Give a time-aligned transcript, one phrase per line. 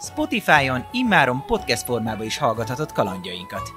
[0.00, 3.72] Spotify-on immáron podcast formában is hallgathatod kalandjainkat.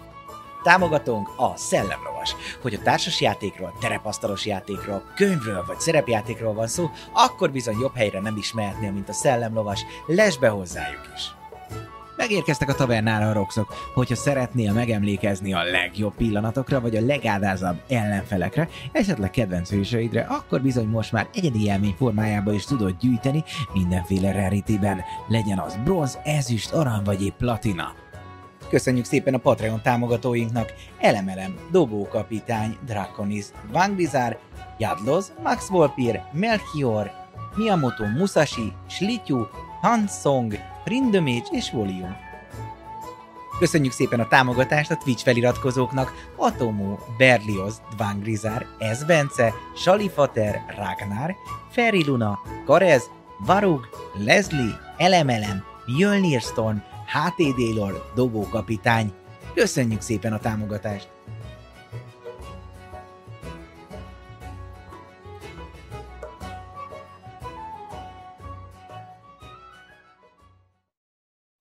[0.63, 2.35] Támogatónk a Szellemlovas.
[2.61, 8.19] Hogy a társas játékról, terepasztalos játékról, könyvről vagy szerepjátékról van szó, akkor bizony jobb helyre
[8.19, 9.85] nem is mehetnél, mint a Szellemlovas.
[10.05, 11.42] Lesz be hozzájuk is!
[12.17, 18.69] Megérkeztek a tavernára a roxok, hogyha szeretnél megemlékezni a legjobb pillanatokra, vagy a legádázabb ellenfelekre,
[18.91, 25.01] esetleg kedvenc hősöidre, akkor bizony most már egyedi élmény formájába is tudod gyűjteni mindenféle rarityben,
[25.27, 27.93] legyen az bronz, ezüst, arany vagy épp platina.
[28.69, 30.73] Köszönjük szépen a Patreon támogatóinknak.
[30.99, 34.37] Elemelem, Dobókapitány, Draconis, Vanglizár,
[34.77, 37.11] Jadloz, Max Volpir, Melchior,
[37.55, 39.45] Miyamoto Musashi, Slityu,
[39.81, 42.15] Hansong, Rindömage és Volium.
[43.59, 51.35] Köszönjük szépen a támogatást a Twitch feliratkozóknak Atomo, Berlioz, Dvangrizár, Esbence, Salifater, Ragnar,
[51.71, 53.09] Ferri Luna, Karez,
[53.45, 59.11] Varug, Leslie, Elemelem, Mjölnir Storm, HTD Lord, Dobókapitány.
[59.53, 61.12] Köszönjük szépen a támogatást!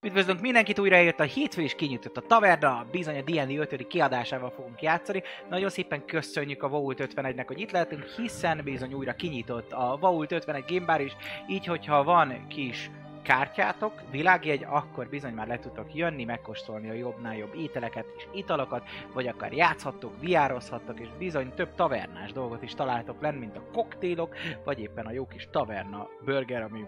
[0.05, 3.87] Üdvözlünk mindenkit, újra jött a hétfő és kinyitott a taverna, bizony a D&D 5.
[3.87, 5.23] kiadásával fogunk játszani.
[5.49, 10.33] Nagyon szépen köszönjük a Vault 51-nek, hogy itt lehetünk, hiszen bizony újra kinyitott a Vault
[10.33, 11.17] 51 Game Bar is,
[11.49, 12.91] így hogyha van kis
[13.23, 18.89] kártyátok, világjegy, akkor bizony már le tudtok jönni, megkóstolni a jobbnál jobb ételeket és italokat,
[19.13, 24.35] vagy akár játszhattok, viározhattok, és bizony több tavernás dolgot is találtok lenn, mint a koktélok,
[24.65, 26.85] vagy éppen a jó kis taverna burger, ami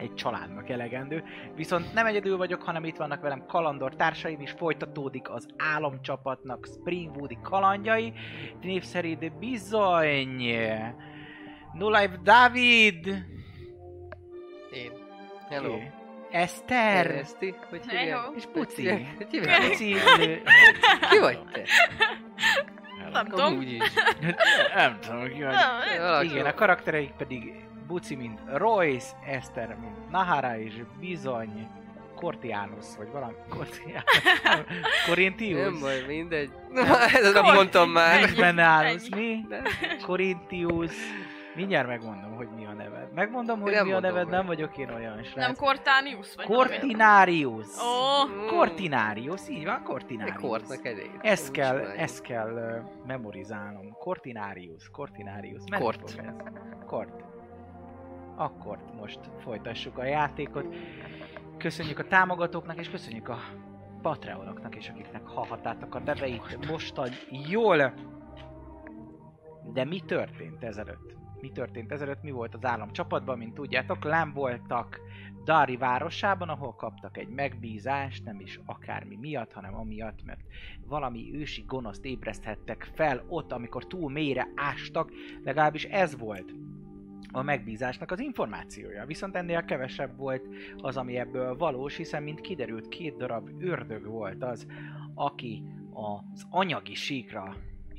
[0.00, 1.24] egy családnak elegendő.
[1.54, 7.38] Viszont nem egyedül vagyok, hanem itt vannak velem kalandor társaim is, folytatódik az álomcsapatnak Springwoodi
[7.42, 8.12] kalandjai.
[8.60, 10.44] Név szerint bizony...
[11.72, 13.06] No Life David!
[14.72, 14.92] Én.
[15.48, 15.74] Hello.
[15.74, 15.92] Ő.
[16.30, 17.10] Eszter!
[17.10, 17.54] Én Eszti?
[17.68, 18.20] Hogy hívják?
[18.36, 18.88] És Puci.
[19.16, 19.68] Hogy hívják?
[19.68, 19.94] Puci,
[21.10, 21.62] Ki vagy te?
[23.12, 23.60] Nem tudom.
[23.60, 23.92] Is.
[24.74, 26.24] nem tudom, ki vagy.
[26.24, 31.68] Igen, a karaktereik pedig Buci, mint Royce, Eszter, mint Nahara, és bizony
[32.14, 34.64] Cortianus, vagy valami Cortianus, Nem
[35.06, 36.50] Corintius, baj, mindegy.
[37.22, 38.34] Ezt nem mondtam már.
[38.36, 39.44] Benálus, mi?
[39.48, 39.62] Nem.
[40.06, 40.92] Corintius,
[41.54, 43.12] mindjárt megmondom, hogy mi a neved.
[43.14, 44.34] Megmondom, hogy Nem mi a neved, meg.
[44.34, 45.58] nem vagyok én olyan Nem srác.
[45.58, 46.34] Cortánius?
[46.36, 46.46] Vagy?
[46.46, 47.66] Cortinarius.
[47.78, 48.46] Ó, Mm.
[48.46, 50.36] Cortinarius, így van, Egy Cortinarius.
[50.40, 51.10] kortnak elég.
[51.22, 53.92] Ezt kell, ezt kell uh, memorizálnom.
[53.92, 55.62] Cortinarius, Cortinarius.
[55.78, 56.02] Kort.
[56.08, 56.14] ez.
[56.86, 57.10] Kort.
[58.40, 60.74] Akkor most folytassuk a játékot.
[61.56, 63.38] Köszönjük a támogatóknak, és köszönjük a
[64.02, 67.08] Patreonoknak is, akiknek hallhattátok a neveit mostan
[67.48, 67.94] jól.
[69.72, 71.16] De mi történt ezelőtt?
[71.40, 72.22] Mi történt ezelőtt?
[72.22, 74.04] Mi volt az állam csapatban, mint tudjátok?
[74.04, 75.00] Lám voltak
[75.44, 80.40] Dari városában, ahol kaptak egy megbízást, nem is akármi miatt, hanem amiatt, mert
[80.86, 85.10] valami ősi gonoszt ébreszthettek fel ott, amikor túl mélyre ástak,
[85.44, 86.54] legalábbis ez volt
[87.32, 89.06] a megbízásnak az információja.
[89.06, 94.42] Viszont ennél kevesebb volt az, ami ebből valós, hiszen mint kiderült, két darab ördög volt
[94.42, 94.66] az,
[95.14, 97.56] aki az anyagi síkra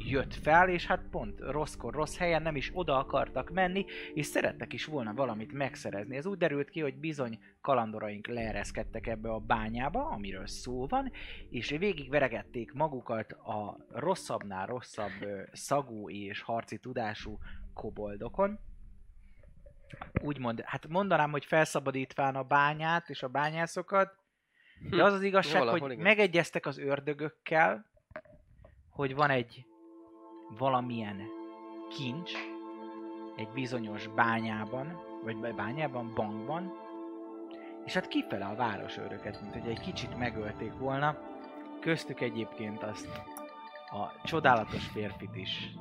[0.10, 4.74] jött fel, és hát pont rosszkor, rossz helyen nem is oda akartak menni, és szerettek
[4.74, 6.16] is volna valamit megszerezni.
[6.16, 11.12] Ez úgy derült ki, hogy bizony kalandoraink leereszkedtek ebbe a bányába, amiről szó van,
[11.50, 15.12] és végigveregették magukat a rosszabbnál rosszabb
[15.52, 17.38] szagú és harci tudású
[17.74, 18.60] koboldokon.
[20.22, 24.20] Úgymond, hát mondanám, hogy felszabadítván a bányát és a bányászokat,
[24.90, 26.04] de az az igazság, Valahol, hogy igen.
[26.04, 27.86] megegyeztek az ördögökkel,
[28.90, 29.66] hogy van egy
[30.58, 31.22] valamilyen
[31.90, 32.32] kincs
[33.36, 36.72] egy bizonyos bányában, vagy bányában, bankban,
[37.86, 41.18] és hát kifele a városőröket, mint hogy egy kicsit megölték volna,
[41.80, 43.22] köztük egyébként azt
[43.92, 45.76] a csodálatos férfit is,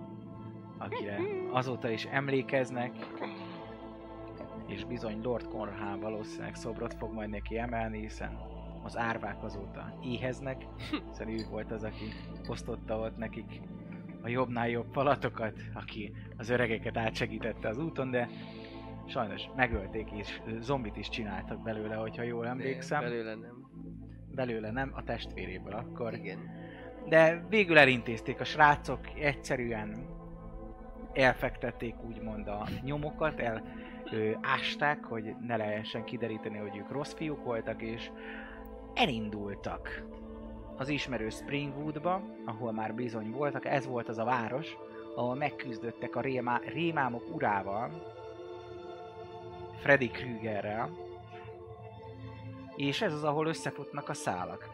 [0.78, 1.18] akire
[1.50, 2.92] azóta is emlékeznek,
[4.70, 8.38] és bizony Lord Conrad valószínűleg szobrot fog majd neki emelni, hiszen
[8.82, 10.66] az árvák azóta éheznek,
[11.08, 12.04] hiszen ő volt az, aki
[12.48, 13.60] osztotta ott nekik
[14.22, 18.28] a jobbnál jobb falatokat, aki az öregeket átsegítette az úton, de
[19.06, 23.00] sajnos megölték és zombit is csináltak belőle, hogyha jól emlékszem.
[23.00, 23.68] Belőle nem.
[24.34, 26.14] Belőle nem, a testvéréből akkor.
[26.14, 26.38] Igen.
[27.08, 30.06] De végül elintézték a srácok, egyszerűen
[31.12, 33.62] elfektették úgymond a nyomokat, el
[34.10, 38.10] ö, ásták, hogy ne lehessen kideríteni, hogy ők rossz fiúk voltak, és
[38.94, 40.04] elindultak
[40.76, 44.76] az ismerő Springwoodba, ahol már bizony voltak, ez volt az a város,
[45.14, 47.90] ahol megküzdöttek a rémá, rémámok urával,
[49.80, 50.90] Freddy Krügerrel,
[52.76, 54.68] és ez az, ahol összefutnak a szálak.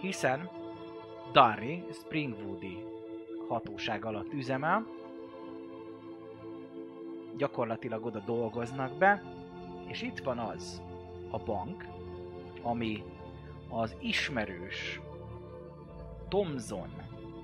[0.00, 0.50] Hiszen
[1.32, 2.84] Darry Springwoodi
[3.48, 4.86] hatóság alatt üzemel,
[7.36, 9.22] gyakorlatilag oda dolgoznak be,
[9.86, 10.82] és itt van az
[11.30, 11.86] a bank,
[12.62, 13.02] ami
[13.68, 15.00] az ismerős
[16.28, 16.88] Thomson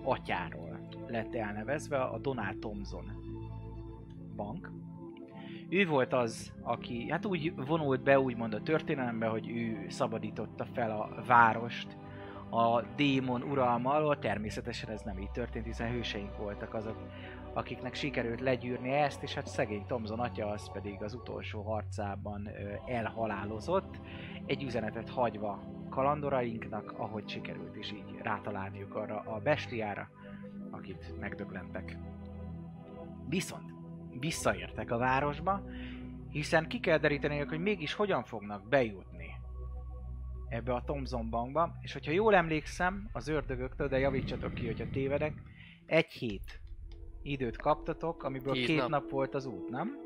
[0.02, 3.12] atyáról lett elnevezve, a Donald Thomson
[4.36, 4.70] bank.
[5.68, 10.90] Ő volt az, aki hát úgy vonult be úgymond a történelembe, hogy ő szabadította fel
[10.90, 11.96] a várost
[12.50, 14.18] a démon uralma alól.
[14.18, 16.96] Természetesen ez nem így történt, hiszen hőseink voltak azok,
[17.56, 22.49] akiknek sikerült legyűrni ezt, és hát szegény Thomson atya az pedig az utolsó harcában
[22.87, 24.00] elhalálozott,
[24.47, 30.11] egy üzenetet hagyva kalandorainknak, ahogy sikerült is így rátalálniuk arra a bestiára,
[30.70, 31.97] akit megdöglentek.
[33.29, 33.73] Viszont
[34.19, 35.62] visszaértek a városba,
[36.31, 39.35] hiszen ki kell deríteni, hogy mégis hogyan fognak bejutni
[40.49, 45.43] ebbe a Thomson bankba, és hogyha jól emlékszem az ördögöktől, de javítsatok ki, hogyha tévedek,
[45.87, 46.64] egy hét
[47.31, 48.88] időt kaptatok, amiből Tíz két nap.
[48.88, 49.11] nap.
[49.11, 50.05] volt az út, nem?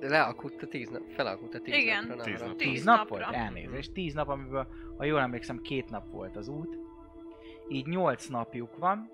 [0.00, 2.06] De lealakult a tíz nap, felalakult a tíz Igen.
[2.06, 2.22] napra.
[2.24, 2.46] Tíz arra.
[2.46, 2.56] nap.
[2.56, 3.22] Tíz Tíz nap volt?
[3.32, 3.92] Elnézést.
[3.92, 4.66] Tíz nap, amiből,
[4.96, 6.78] ha jól emlékszem, két nap volt az út.
[7.68, 9.10] Így nyolc napjuk van.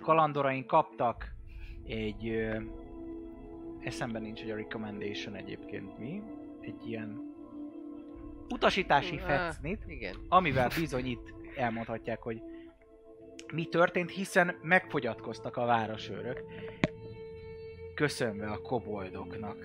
[0.00, 1.32] Kalandoraink kaptak
[1.86, 2.28] egy...
[2.28, 2.60] Ö,
[3.80, 6.22] eszemben nincs, hogy a recommendation egyébként mi.
[6.60, 7.34] Egy ilyen
[8.48, 10.14] utasítási fecnit, Igen.
[10.28, 12.42] amivel bizony itt elmondhatják, hogy
[13.52, 16.42] mi történt, hiszen megfogyatkoztak a városőrök,
[17.94, 19.56] köszönve a koboldoknak.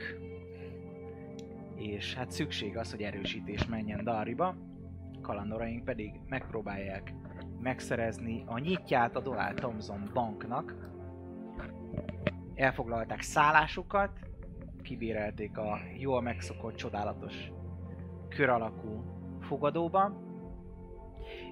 [1.76, 4.56] És hát szükség az, hogy erősítés menjen Dariba,
[5.22, 7.14] kalandoraink pedig megpróbálják
[7.62, 10.76] megszerezni a nyitját a Donald Thompson banknak.
[12.56, 14.12] Elfoglalták szállásukat,
[14.82, 17.52] kibérelték a jól megszokott, csodálatos
[18.30, 19.04] kör alakú
[19.40, 20.22] fogadóba,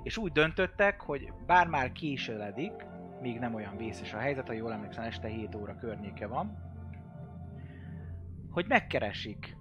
[0.03, 2.71] és úgy döntöttek, hogy bár már későledik,
[3.21, 6.57] még nem olyan vészes a helyzet, ha jól emlékszem, este 7 óra környéke van,
[8.49, 9.57] hogy megkeresik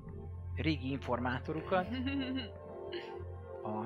[0.54, 1.88] régi informátorukat,
[3.62, 3.84] a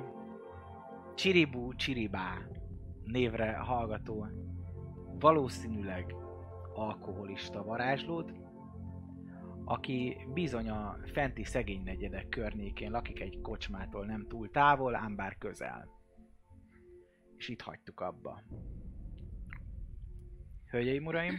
[1.15, 2.39] Chiribu Chiribá
[3.05, 4.27] névre hallgató,
[5.19, 6.15] valószínűleg
[6.75, 8.33] alkoholista varázslót,
[9.65, 15.39] aki bizony a fenti szegény negyedek környékén lakik egy kocsmától nem túl távol, ám bár
[15.39, 15.89] közel.
[17.45, 18.43] És itt hagytuk abba.
[20.71, 21.39] Hölgyeim, uraim,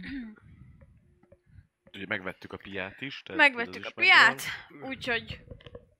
[1.92, 3.22] Ugye megvettük a piát is.
[3.22, 4.42] tehát Megvettük ez a is piát,
[4.82, 5.44] úgyhogy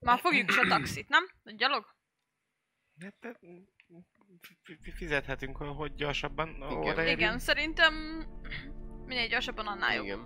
[0.00, 1.24] már fogjuk is a taxit, nem?
[1.44, 1.84] A gyalog?
[3.00, 3.38] Hát, hát,
[4.62, 6.70] fi- fi- fizethetünk, hogy gyorsabban Igen.
[6.72, 7.18] odaérjünk.
[7.20, 7.94] Igen, szerintem
[9.06, 10.04] minél gyorsabban annál jobb.
[10.04, 10.18] Igen.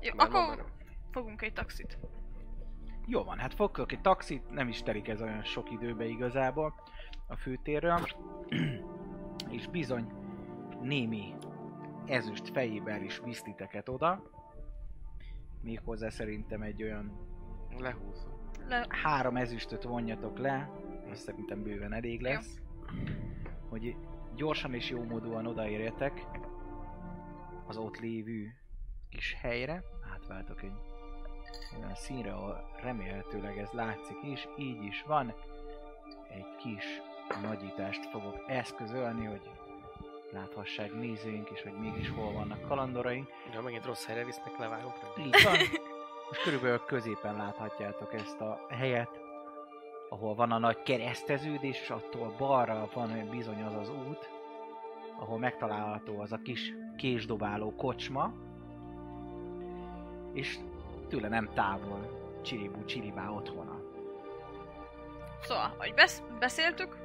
[0.00, 0.72] Jó, Már ma akkor már-
[1.10, 1.98] fogunk egy taxit.
[3.06, 6.74] jó van, hát fogtok egy taxit, nem is telik ez olyan sok időbe igazából
[7.28, 8.00] a főtérről,
[9.56, 10.12] és bizony
[10.82, 11.34] némi
[12.06, 14.22] ezüst fejével is visz titeket oda,
[15.62, 17.26] méghozzá szerintem egy olyan
[17.78, 18.32] Lehúzom.
[18.66, 18.86] Le...
[18.88, 20.70] három ezüstöt vonjatok le,
[21.10, 22.60] az szerintem bőven elég lesz,
[23.68, 23.96] hogy
[24.34, 26.26] gyorsan és jó módúan odaérjetek
[27.66, 28.54] az ott lévő
[29.08, 30.72] kis helyre, átváltok egy
[31.78, 35.34] olyan színre, ahol remélhetőleg ez látszik is, így is van.
[36.28, 36.84] Egy kis
[37.42, 39.50] nagyítást fogok eszközölni, hogy
[40.32, 43.28] láthassák nézőink is, hogy mégis hol vannak kalandoraink.
[43.52, 44.98] Ja, megint rossz helyre visznek, levágok.
[45.18, 45.56] Így van.
[46.28, 49.20] Most körülbelül középen láthatjátok ezt a helyet,
[50.08, 54.30] ahol van a nagy kereszteződés, és attól balra van bizony az az út,
[55.18, 58.32] ahol megtalálható az a kis késdobáló kocsma,
[60.32, 60.58] és
[61.08, 63.80] tőle nem távol Csiribú Csiribá otthona.
[65.40, 66.96] Szóval, ahogy besz- beszéltük,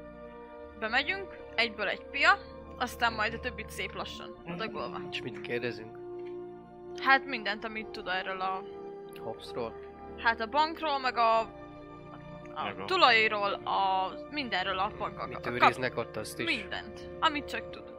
[0.79, 2.37] bemegyünk, egyből egy pia,
[2.77, 5.01] aztán majd a többit szép lassan adagolva.
[5.11, 5.97] És mit kérdezünk?
[7.01, 8.63] Hát mindent, amit tud erről a...
[9.19, 9.73] Hopsról?
[10.17, 11.39] Hát a bankról, meg a...
[12.55, 14.11] A tulajról, a...
[14.31, 16.45] Mindenről a, a, Mit őriznek ott azt is?
[16.45, 17.09] Mindent.
[17.19, 17.93] Amit csak tud.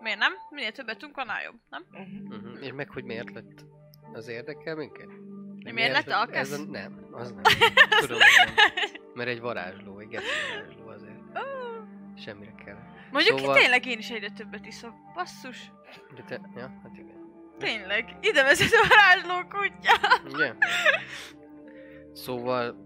[0.00, 0.32] Miért nem?
[0.50, 1.86] Minél többet tudunk, annál jobb, nem?
[1.92, 2.64] Uh-huh.
[2.64, 3.64] És meg hogy miért lett?
[4.12, 5.08] Az érdekel minket?
[5.64, 6.52] Mi miért letalkasz?
[6.52, 7.42] Ez a, nem, az nem.
[8.00, 8.54] Tudom, nem.
[9.14, 11.18] Mert egy varázsló, egy varázsló azért.
[12.20, 12.78] Semmire kell.
[13.12, 14.94] Mondjuk Szóval- tényleg én is egyre többet iszok.
[15.14, 15.72] Basszus.
[16.14, 17.18] De te, ja, hát igen.
[17.58, 18.16] Tényleg.
[18.20, 20.20] Ide vezet a varázsló kutya.
[20.34, 20.54] Ugye?
[22.12, 22.76] Szóval,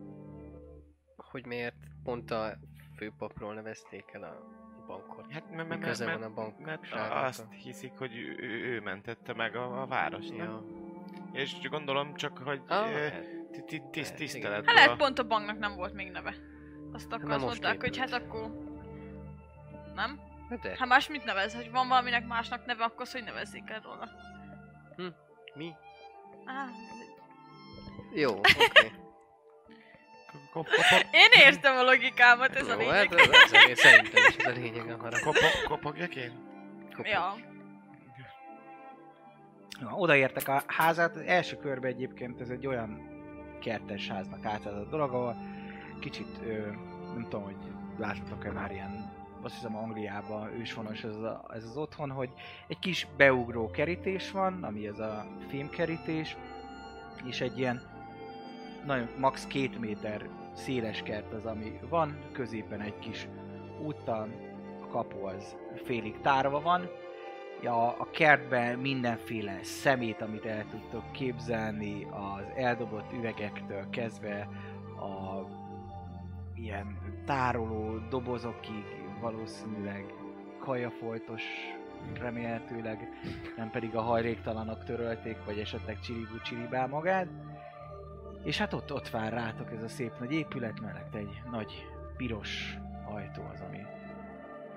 [1.17, 1.75] hogy miért
[2.05, 2.59] pont a
[2.97, 4.55] főpapról nevezték el a
[4.87, 5.33] bankot?
[5.33, 9.35] Hát mert, mert, köze mert, van a bank mert azt hiszik, hogy ő, ő, mentette
[9.35, 10.47] meg a, a várost, nem?
[10.47, 10.64] Ja.
[11.33, 13.25] És gondolom csak, hogy Ah, ö, hát,
[14.43, 14.64] Hát.
[14.64, 16.35] Hát lehet pont a banknak nem volt még neve.
[16.93, 18.74] Azt akkor már azt mondták, hogy hát akkor...
[19.94, 20.20] Nem?
[20.50, 21.54] hát de, Hát más mit nevez?
[21.54, 24.08] Hogy van valaminek másnak neve, akkor hogy nevezzék el róla.
[25.54, 25.72] mi?
[26.46, 26.68] Ah,
[28.14, 28.92] Jó, oké.
[30.52, 30.74] Kopog-
[31.22, 33.28] én értem a logikámat, ez a Jó, hát lényeg.
[33.28, 35.20] ez, ez, ez, szerintem is ez a lényeg a harag.
[35.20, 36.32] kopog- Kopogjak én?
[37.02, 37.34] Ja.
[39.80, 43.12] Na, odaértek a házát, első körben egyébként ez egy olyan
[43.60, 45.36] kertes háznak a dolog, ahol
[46.00, 46.66] kicsit, ö,
[47.14, 47.56] nem tudom, hogy
[47.98, 49.03] láttatok-e már ilyen,
[49.44, 52.30] azt hiszem Angliában ősvonos ez, a, ez az otthon, hogy
[52.66, 56.36] egy kis beugró kerítés van, ami ez a fémkerítés,
[57.24, 57.82] és egy ilyen
[58.86, 59.46] nagyon max.
[59.46, 63.28] két méter széles kert az, ami van, középen egy kis
[63.82, 64.28] úttal,
[64.82, 66.88] a kapu az félig tárva van,
[67.62, 74.48] ja, a kertben mindenféle szemét, amit el tudtok képzelni, az eldobott üvegektől kezdve
[74.96, 75.46] a
[76.54, 80.14] ilyen tároló dobozokig valószínűleg
[80.59, 81.43] kajafoltos
[82.19, 83.09] remélhetőleg,
[83.57, 87.26] nem pedig a hajléktalanok törölték, vagy esetleg csiribú csiribá magát.
[88.43, 92.76] És hát ott, ott vár rátok ez a szép nagy épület, mellett egy nagy piros
[93.04, 93.87] ajtó az, ami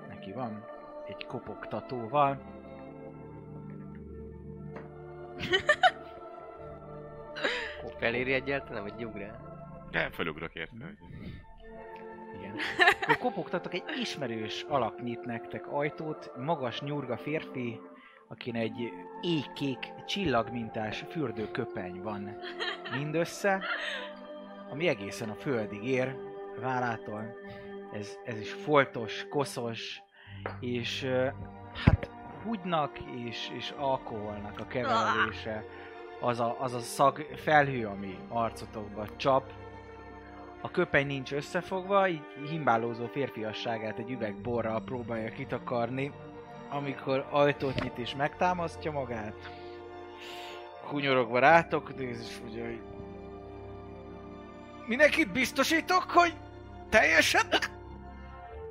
[0.08, 0.64] neki van,
[1.06, 2.38] egy kopogtatóval.
[7.98, 9.46] Feléri egyáltalán, vagy ugrál?
[9.90, 10.94] Nem, felugrok érte.
[13.02, 17.80] Akkor kopogtatok, egy ismerős alak nyit nektek ajtót, magas nyurga férfi,
[18.28, 22.36] akin egy éjkék csillagmintás fürdőköpeny van.
[22.96, 23.62] Mindössze,
[24.70, 26.16] ami egészen a földig ér
[26.60, 27.36] vállától.
[27.92, 30.02] Ez, ez is foltos, koszos,
[30.60, 31.06] és
[31.84, 32.10] hát
[32.44, 35.64] húgynak és, és alkoholnak a keveredése,
[36.20, 39.52] az a, az a szag felhő, ami arcotokba csap,
[40.60, 46.12] a köpeny nincs összefogva, így himbálózó férfiasságát egy üveg borral próbálja kitakarni,
[46.68, 49.50] amikor ajtót nyit és megtámasztja magát.
[50.88, 52.80] Hunyorogva rátok, néz és ugye, hogy...
[54.86, 56.34] Mindenkit biztosítok, hogy
[56.88, 57.46] teljesen,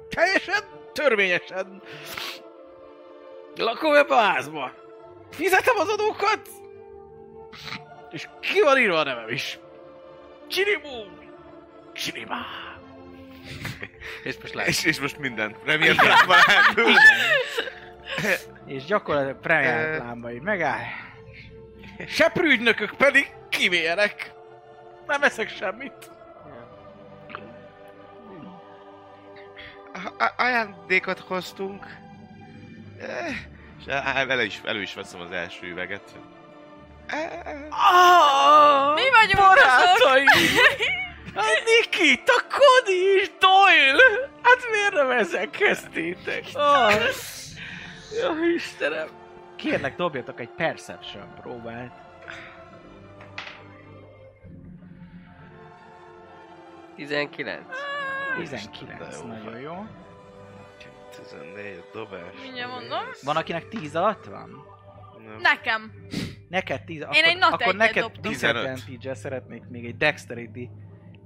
[0.10, 0.62] teljesen
[0.94, 1.82] törvényesen
[3.56, 4.72] lakom ebbe a házba.
[5.30, 6.50] Fizetem az adókat,
[8.10, 9.60] és ki van írva a nevem is.
[10.48, 11.26] Csinimú!
[11.98, 12.46] Csinimá!
[14.24, 14.68] És most lát.
[14.68, 16.44] És, és most mindent remélem már.
[18.66, 20.82] És gyakorlatilag premiált lámba így megáll.
[22.08, 24.32] Seprűgynökök pedig kivérek.
[25.08, 26.12] Nem eszek semmit.
[29.94, 31.86] A- a- ajándékot hoztunk.
[33.02, 33.36] Eh,
[33.80, 36.12] És el- elő is, elő is veszem az első üveget.
[37.08, 37.30] Eh,
[37.70, 40.20] Ah, Mi vagyunk azok?
[41.34, 41.56] barátaim!
[41.56, 44.30] Hát Nikita, Cody és Doyle!
[44.42, 46.44] Hát miért nem ezek kezdtétek?
[46.54, 46.94] Ah.
[48.22, 49.08] Jó Istenem!
[49.56, 52.06] Kérlek, dobjatok egy Perception próbát.
[56.96, 57.62] 19.
[58.38, 59.86] 19, De jó nagyon jó.
[61.10, 62.42] 14 a dobás.
[62.42, 63.00] Mindjárt mondom.
[63.24, 64.50] Van, akinek 10 alatt van?
[65.26, 65.38] Nem.
[65.42, 65.92] Nekem.
[66.50, 68.32] Neked 10, akkor, egy nat akkor egyet neked dobtam.
[68.32, 69.16] 15.
[69.16, 70.70] szeretnék még egy dexterity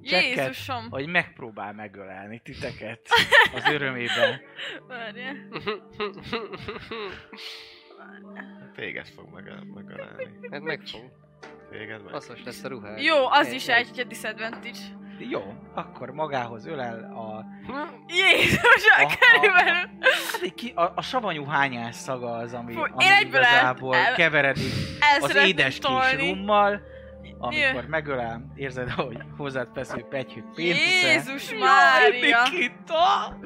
[0.04, 0.38] Checket.
[0.38, 0.88] Jézusom.
[0.90, 3.02] hogy megpróbál megölelni titeket
[3.56, 4.42] az örömében.
[4.88, 5.36] Várjál.
[8.76, 10.28] Téged fog meg- megölelni.
[10.52, 11.02] Hát megfog.
[11.72, 12.14] Téged meg.
[12.14, 13.02] Hasznos lesz a ruhád.
[13.02, 14.80] Jó, az Egy- is egy disadvantage.
[15.30, 17.46] Jó, akkor magához ölel a...
[18.08, 19.74] Jézus, A- a- körülbelül.
[20.32, 23.96] Hát egy ki, a, a savanyú hányás szaga az, ami, Fú, ami én egyből igazából
[23.96, 26.30] el- keveredik El az édes kis tolni.
[26.30, 26.82] rummal,
[27.42, 31.08] amikor megölel, érzed, hogy hozzád feszül pegyhű péntisze.
[31.08, 32.44] Jézus Mária.
[32.44, 33.38] Nikita!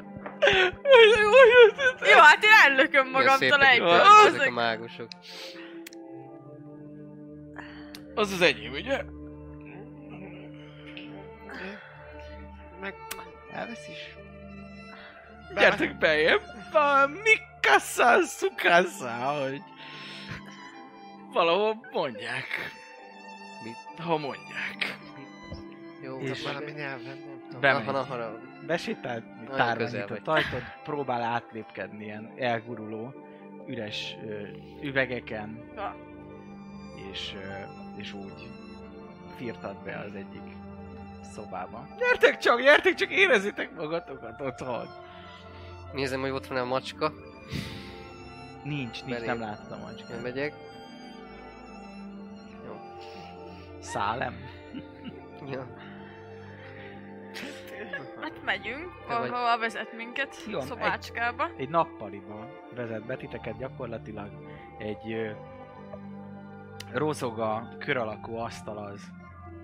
[2.12, 4.00] Jó, hát én ellököm magamtól egyből.
[4.26, 5.08] ezek Az a mágusok.
[8.14, 9.02] Az az enyém, ugye?
[12.80, 12.94] Meg...
[13.52, 14.16] Elvesz is.
[15.54, 16.42] Gyertek beljebb!
[16.72, 19.62] A Mikasa Sukasa, hogy
[21.32, 22.46] valahol mondják.
[23.98, 24.98] Ha mondják.
[26.02, 27.60] Jó, És Valami nyelven, nem tudom.
[27.60, 27.84] Bemegy.
[27.86, 29.24] Na, na, na, Besétált,
[29.92, 30.44] nyitott vagy.
[30.44, 33.14] ajtót, próbál átlépkedni ilyen elguruló,
[33.66, 34.40] üres ö,
[34.82, 35.96] üvegeken, Ja.
[37.12, 37.48] és, ö,
[38.00, 38.48] és úgy
[39.36, 40.42] firtad be az egyik
[41.34, 41.86] szobába.
[41.98, 44.86] Gyertek csak, gyertek csak, érezzétek magatokat otthon!
[45.92, 47.12] Nézem, hogy ott van a macska.
[48.62, 50.22] Nincs, nincs, Belé- nem láttam a Én macskát.
[50.22, 50.52] megyek.
[53.86, 54.34] Szálem?
[55.50, 55.66] Ja.
[58.20, 61.50] Hát megyünk, Te vagy- ahova vezet minket, Jó, szobácskába.
[61.56, 64.30] Egy nappaliba vezet be titeket gyakorlatilag
[64.78, 65.30] egy ö,
[66.92, 69.00] rozoga kör alakú asztal az,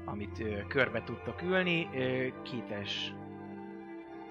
[0.04, 3.14] amit ö, körbe tudtok ülni, ö, kétes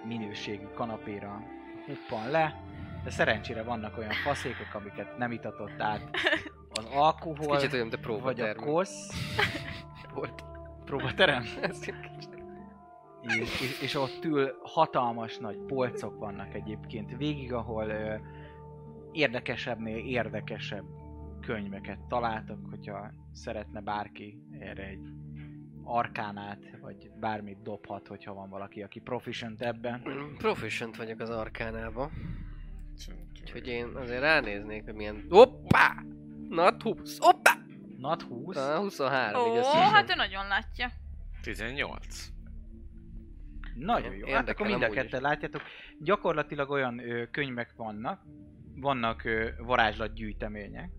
[0.03, 1.41] minőségű kanapéra
[1.85, 2.63] huppan le,
[3.03, 6.01] de szerencsére vannak olyan faszékok, amiket nem itatott át
[6.79, 9.09] az alkohol, Kicsit olyan, de vagy a kosz,
[10.13, 10.43] Volt.
[10.85, 11.43] próbaterem,
[13.21, 18.15] és, és, és ott ül hatalmas nagy polcok vannak egyébként végig, ahol ö,
[19.11, 20.85] érdekesebbnél érdekesebb
[21.41, 25.07] könyveket találtak, hogyha szeretne bárki erre egy
[25.83, 30.01] arkánát, vagy bármit dobhat, hogyha van valaki, aki proficient ebben.
[30.37, 32.11] Proficient vagyok az arkánában.
[33.41, 35.25] Úgyhogy én azért ránéznék, hogy milyen...
[35.29, 36.03] Hoppá!
[36.49, 37.17] Nat 20!
[37.19, 37.51] Hoppá!
[38.01, 40.91] Nat 20, Ah, 23 Ó, így hát ő nagyon látja.
[41.41, 42.27] 18.
[43.75, 44.27] nagyon jó.
[44.27, 45.03] Hát Érdekel akkor mind a amúgy is.
[45.03, 45.61] ketten látjátok.
[45.99, 48.21] Gyakorlatilag olyan ö, könyvek vannak,
[48.75, 50.91] vannak ö, varázslatgyűjtemények,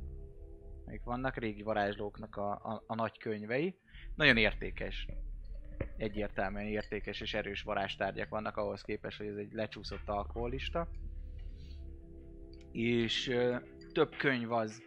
[0.87, 3.77] amik vannak régi varázslóknak a, a, a nagy könyvei.
[4.15, 5.07] Nagyon értékes.
[5.97, 10.89] Egyértelműen értékes és erős varázstárgyak vannak ahhoz képest, hogy ez egy lecsúszott alkoholista.
[12.73, 13.57] És ö,
[13.93, 14.83] több könyv az,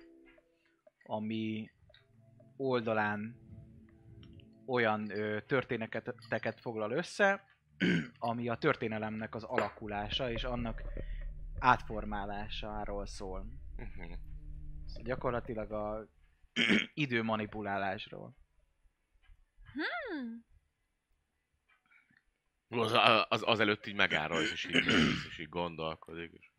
[1.03, 1.69] ami
[2.57, 3.35] oldalán
[4.65, 7.43] olyan ö, történeteket foglal össze,
[8.17, 10.82] ami a történelemnek az alakulása és annak
[11.60, 13.45] átformálásáról szól.
[13.77, 14.12] Uh-huh.
[14.86, 16.08] Szóval gyakorlatilag a
[16.93, 18.36] idő manipulálásról.
[19.73, 20.45] Hmm.
[22.67, 22.91] Az,
[23.30, 24.86] az, az előtt így megáll és így,
[25.30, 26.32] és így gondolkodik.
[26.32, 26.51] És...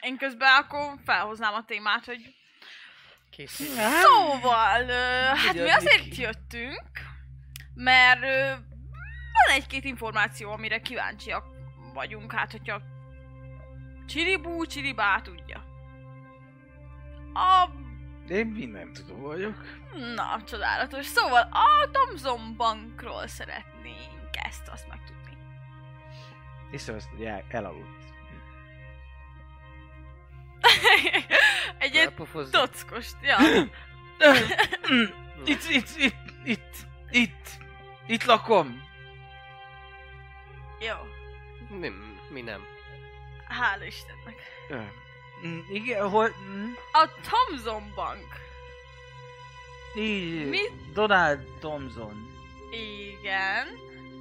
[0.00, 2.43] Én közben akkor felhoznám a témát, hogy
[3.36, 3.60] Kész.
[4.02, 6.90] Szóval, ö, hát mi azért jöttünk,
[7.74, 8.20] mert
[9.32, 11.44] van egy-két információ, amire kíváncsiak
[11.94, 12.80] vagyunk, hát hogyha
[14.06, 15.64] Csiribú, Csiribá tudja.
[17.34, 17.68] A...
[18.28, 19.62] Én minden tudom vagyok.
[20.14, 21.06] Na, csodálatos.
[21.06, 25.36] Szóval a Thomson Bankról szeretnénk ezt azt megtudni.
[26.70, 28.03] Észreveszed, hogy el, elaludt.
[31.78, 32.14] egy ilyen
[32.50, 33.36] tockost, ja.
[35.44, 36.76] itt, itt, itt, itt,
[37.10, 37.48] itt,
[38.06, 38.82] itt lakom.
[40.80, 40.94] Jó.
[41.78, 41.90] Mi,
[42.28, 42.60] mi nem.
[43.48, 44.34] Hála Istennek.
[45.72, 46.30] Igen, hol...
[46.92, 48.42] A Thomson Bank.
[49.96, 50.58] Így, Mi?
[50.92, 52.28] Donald Thompson
[52.70, 53.66] Igen.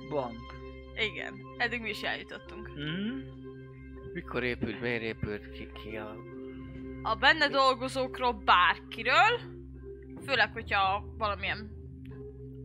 [0.10, 0.54] bank.
[0.96, 1.34] Igen.
[1.58, 2.70] Eddig mi is eljutottunk.
[2.70, 3.20] Mm?
[4.14, 6.16] Mikor épült, miért épült ki, ki a...
[7.06, 9.40] A benne dolgozókról bárkiről,
[10.26, 11.72] főleg, hogyha valamilyen,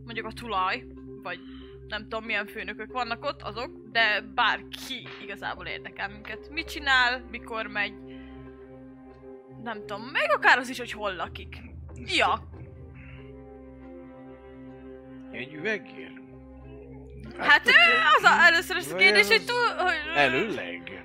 [0.03, 0.85] mondjuk a tulaj,
[1.23, 1.39] vagy
[1.87, 6.49] nem tudom milyen főnökök vannak ott, azok, de bárki igazából érdekel minket.
[6.49, 7.93] Mit csinál, mikor megy,
[9.63, 11.61] nem tudom, még akár az is, hogy hol lakik.
[11.95, 12.49] Ja,
[15.31, 16.21] Egy üvegér?
[17.37, 17.71] hát ő,
[18.17, 19.95] az a, először is a kérdés, hogy túl, hogy...
[20.15, 21.03] Előleg?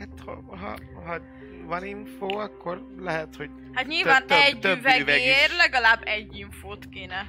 [0.00, 1.18] Hát, ha, ha, ha
[1.66, 5.56] van info, akkor lehet, hogy Hát nyilván több- egy több üveg üvegér is.
[5.56, 7.26] legalább egy infót kéne.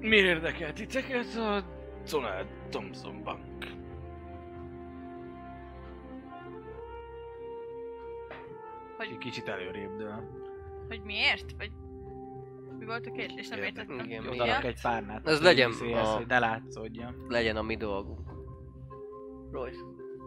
[0.00, 1.64] Miért érdekel titeket a
[2.10, 3.64] Donald Thompson bank?
[8.96, 10.24] Hogy- kicsit előrébb dől.
[10.88, 11.44] Hogy miért?
[11.58, 11.70] Vagy
[12.78, 13.48] mi volt a kérdés?
[13.48, 13.98] Nem értettem.
[14.04, 14.62] Igen, Odarak igen.
[14.62, 15.28] egy párnát.
[15.28, 17.24] Ez legyen a- hogy ne látszódjon.
[17.28, 18.30] Legyen a mi dolgunk.
[19.52, 19.80] Royce.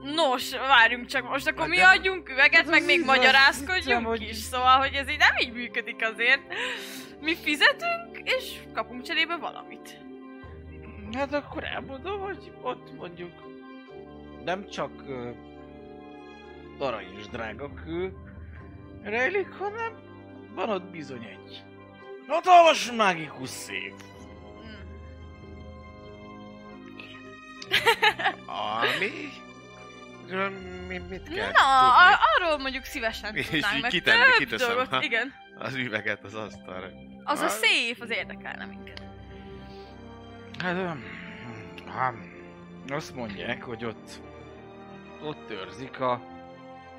[0.04, 4.78] Nos, várjunk csak, most akkor Hát mi adjunk üveget, meg még magyarázkodjunk hogy- is, szóval,
[4.78, 6.42] hogy ez így nem így működik azért.
[7.20, 9.98] Mi fizetünk, és kapunk cserébe valamit.
[11.14, 13.32] Hát akkor elmondom, hogy ott mondjuk
[14.46, 15.36] nem csak uh,
[16.80, 18.14] arany és drága kő
[19.04, 19.94] rejlik, hanem
[20.56, 21.64] van ott bizony egy
[22.28, 23.94] hatalmas mágikus szép.
[24.64, 24.70] Mm.
[28.48, 29.30] ami
[30.32, 30.50] Erről
[30.88, 34.91] mi, mit kell Na, a- arról mondjuk szívesen És tudnánk, mert kitenni, több kiteszem dolgot,
[34.94, 35.34] a- igen.
[35.58, 36.89] Az üveget az asztalra.
[37.24, 39.02] Az a szép, az érdekelne minket.
[40.60, 40.98] Hát,
[41.88, 42.13] hát,
[42.88, 44.22] azt mondják, hogy ott,
[45.24, 46.22] ott őrzik a,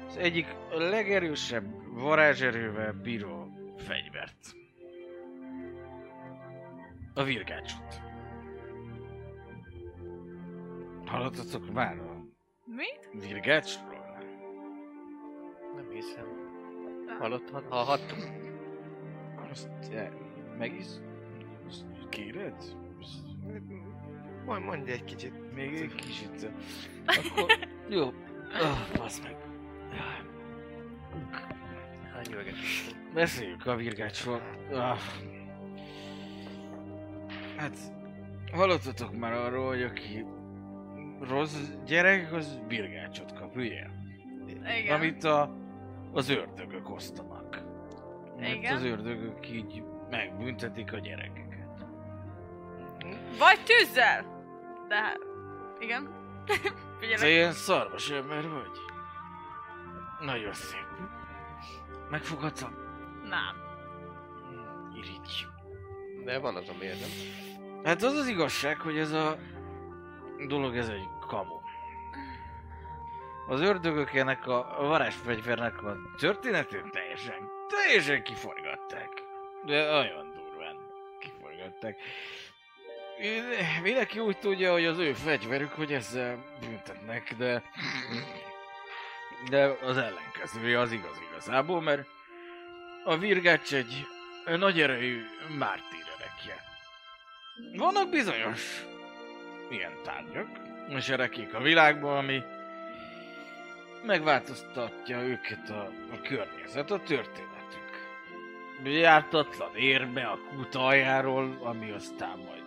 [0.09, 1.65] az egyik legerősebb
[1.95, 3.49] varázserővel bíró
[3.87, 4.55] fegyvert.
[7.15, 8.01] A virgácsot.
[11.07, 11.97] Hallottatok már
[12.67, 12.87] a Mi?
[13.13, 14.19] virgácsról?
[15.77, 16.27] Nem hiszem.
[17.19, 18.19] Hallott, hallhattuk.
[19.51, 20.11] Azt eh,
[20.59, 20.87] meg is
[21.69, 22.55] azt kéred?
[23.01, 23.23] Azt
[24.45, 25.55] Majd mondj egy kicsit.
[25.55, 26.51] Még egy kicsit.
[27.07, 27.59] Akkor,
[27.97, 28.07] jó.
[28.07, 29.37] Oh, basz meg.
[32.13, 32.55] Hány üveget?
[33.15, 34.43] Beszéljük a virgácsról.
[34.73, 34.99] Ah.
[37.57, 37.77] Hát,
[38.53, 40.25] hallottatok már arról, hogy aki
[41.29, 41.57] rossz
[41.87, 43.87] gyerek, az virgácsot kap, ugye?
[44.81, 44.97] Igen.
[44.97, 45.57] Amit a,
[46.13, 47.63] az ördögök osztanak.
[48.39, 48.77] Mert Igen.
[48.77, 51.87] az ördögök így megbüntetik a gyerekeket.
[53.39, 54.25] Vagy tűzzel!
[54.89, 55.19] De hát...
[55.81, 56.11] Igen.
[56.47, 56.55] Te
[57.01, 57.29] Figyelek.
[57.29, 58.79] ilyen szarvas ember vagy?
[60.21, 60.87] Nagyon szép.
[62.11, 62.75] Megfogadtam?
[63.29, 63.57] Nem.
[64.97, 65.47] Irigy.
[66.25, 67.11] De van az a nem?
[67.85, 69.37] Hát az az igazság, hogy ez a
[70.49, 71.61] dolog, ez egy kamu.
[73.49, 79.09] Az ördögök ennek a varázsfegyvernek a történetét teljesen, teljesen kiforgatták.
[79.65, 80.77] De olyan durván
[81.19, 81.97] kiforgatták.
[83.83, 87.63] Mindenki úgy tudja, hogy az ő fegyverük, hogy ezzel büntetnek, de...
[89.49, 92.07] De az ellenkezője az igaz igazából, mert
[93.05, 94.07] a virgács egy
[94.45, 95.25] nagy erejű
[95.59, 96.65] mártír erekje.
[97.77, 98.85] Vannak bizonyos
[99.71, 100.49] ilyen tárgyak,
[100.89, 102.43] és erekék a világban, ami
[104.05, 107.51] megváltoztatja őket a, a környezet, a történetük.
[108.85, 112.63] Jártatlan érme a kút aljáról, ami aztán majd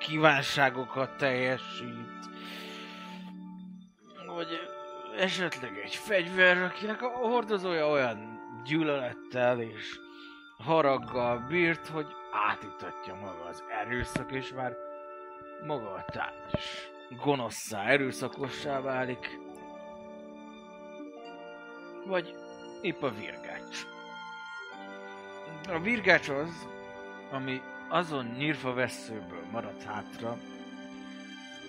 [0.00, 2.30] kívánságokat teljesít,
[4.26, 4.48] vagy
[5.18, 9.98] esetleg egy fegyver, akinek a hordozója olyan gyűlölettel és
[10.64, 12.06] haraggal bírt, hogy
[12.48, 14.76] átítatja maga az erőszak, és már
[15.66, 16.90] maga a tárgy
[17.22, 19.38] gonoszszá, erőszakossá válik.
[22.06, 22.34] Vagy
[22.82, 23.86] épp a virgács.
[25.68, 26.68] A virgács az,
[27.30, 30.36] ami azon nyírfa veszőből maradt hátra,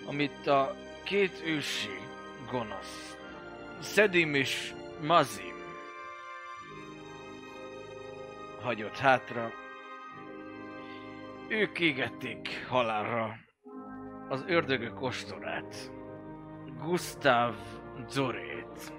[0.06, 0.74] amit a
[1.04, 1.98] két ősi
[2.50, 3.16] gonosz,
[3.80, 5.51] Szedim és Mazim
[8.62, 9.50] hagyott hátra.
[11.48, 13.36] Ők égették halálra
[14.28, 15.90] az ördögök ostorát,
[16.78, 17.54] Gustav
[18.08, 18.92] Zorét.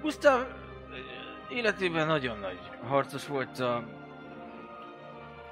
[0.00, 3.84] Gustav eh, életében nagyon nagy harcos volt a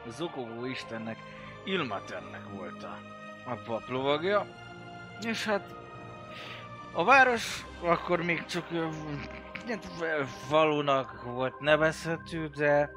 [0.06, 1.18] zokogó istennek,
[1.64, 2.98] Ilmaternek volt a,
[3.50, 4.46] a paplovagja,
[5.20, 5.74] és hát
[6.92, 8.92] a város akkor még csak ilyen
[10.48, 12.90] falunak volt nevezhető, de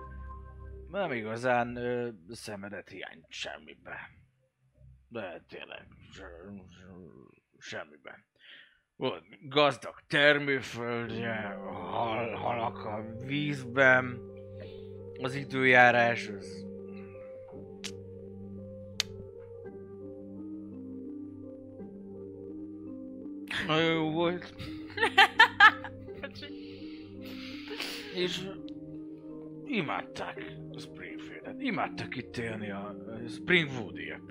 [0.88, 4.10] nem igazán ö, szemedet hiányt semmibe.
[5.08, 6.28] De tényleg, se,
[6.70, 6.86] se,
[7.58, 8.26] semmiben.
[8.96, 14.20] Volt gazdag termőföldje, hal, halak a vízben,
[15.22, 16.70] az időjárás az
[23.68, 24.54] nagyon jó volt.
[28.16, 28.48] És
[29.66, 31.62] imádták a Springfieldet.
[31.62, 32.96] Imádtak itt élni a
[33.28, 34.22] Springwoodiek.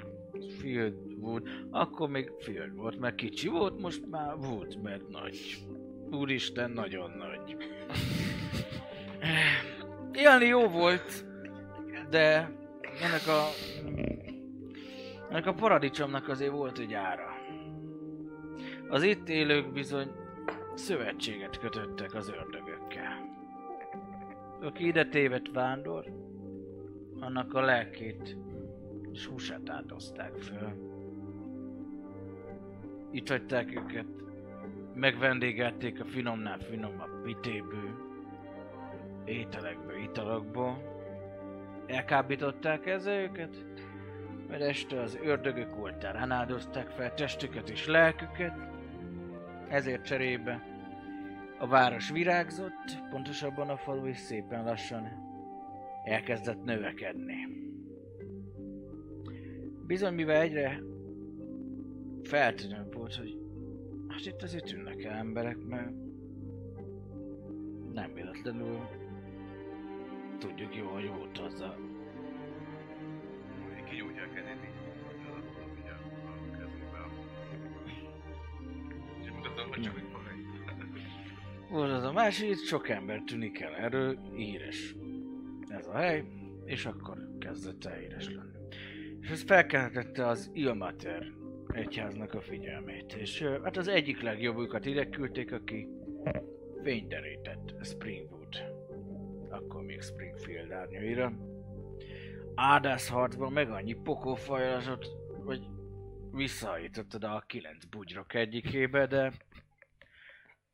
[0.59, 1.49] Fieldwood.
[1.71, 5.57] Akkor még Field volt, mert kicsi volt, most már Wood, mert nagy.
[6.11, 7.57] Úristen, nagyon nagy.
[10.12, 11.25] Élni jó volt,
[12.11, 12.53] de
[13.01, 13.45] ennek a...
[15.29, 17.37] Ennek a paradicsomnak azért volt egy ára.
[18.88, 20.11] Az itt élők bizony
[20.75, 22.70] szövetséget kötöttek az ördögökkel.
[24.62, 26.05] Aki ide tévedt vándor,
[27.20, 28.37] annak a lelkét
[29.12, 30.73] és húsát áldozták föl.
[33.11, 34.07] Itt hagyták őket,
[34.94, 38.09] megvendégelték a finomnál finomabb vitéből,
[39.25, 40.83] ételekből, italokból.
[41.87, 43.64] Elkábították ezzel őket,
[44.49, 48.55] mert este az ördögök oltárán áldozták fel testüket és lelküket,
[49.68, 50.70] ezért cserébe
[51.61, 55.09] a város virágzott, pontosabban a falu is szépen lassan
[56.05, 57.49] elkezdett növekedni.
[59.87, 60.83] Bizony, mivel egyre
[62.23, 63.38] feltűnő volt, hogy
[64.09, 65.92] hát itt azért tűnnek el emberek, mert
[67.92, 68.79] nem véletlenül
[70.38, 71.77] tudjuk jó, hogy volt az a...
[73.85, 74.75] Kinyújtja a kezét így.
[76.51, 77.09] A kezébe.
[79.23, 80.10] És mutatom, hogy csak.
[81.71, 84.95] Volt az a másik, itt sok ember tűnik el, erről híres
[85.69, 86.25] ez a hely,
[86.65, 88.59] és akkor kezdett el híres lenni.
[89.21, 91.27] És ez felkeltette az Ilmater
[91.69, 95.89] egyháznak a figyelmét, és hát az egyik legjobbukat ide küldték, aki
[96.83, 98.55] fényderített Springwood,
[99.51, 101.33] akkor még Springfield árnyaira.
[102.55, 105.07] Ádász harcban meg annyi pokófajlazott,
[105.45, 105.61] hogy
[106.33, 109.33] visszaállított oda a kilenc bugyrok egyikébe, de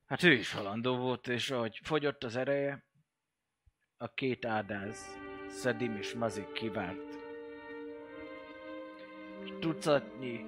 [0.07, 2.85] hát ő is halandó volt, és ahogy fogyott az ereje,
[3.97, 7.19] a két ádáz, Szedim és Mazik kivárt.
[9.61, 10.45] Tucatnyi,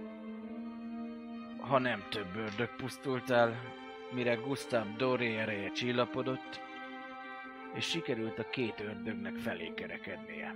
[1.59, 3.77] ha nem több ördög pusztult el,
[4.13, 6.61] mire Gustav Doré ereje csillapodott,
[7.75, 10.55] és sikerült a két ördögnek felé kerekednie.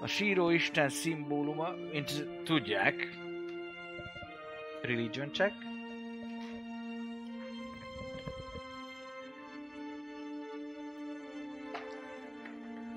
[0.00, 3.08] A síró isten szimbóluma, mint tudják,
[4.82, 5.73] religion check,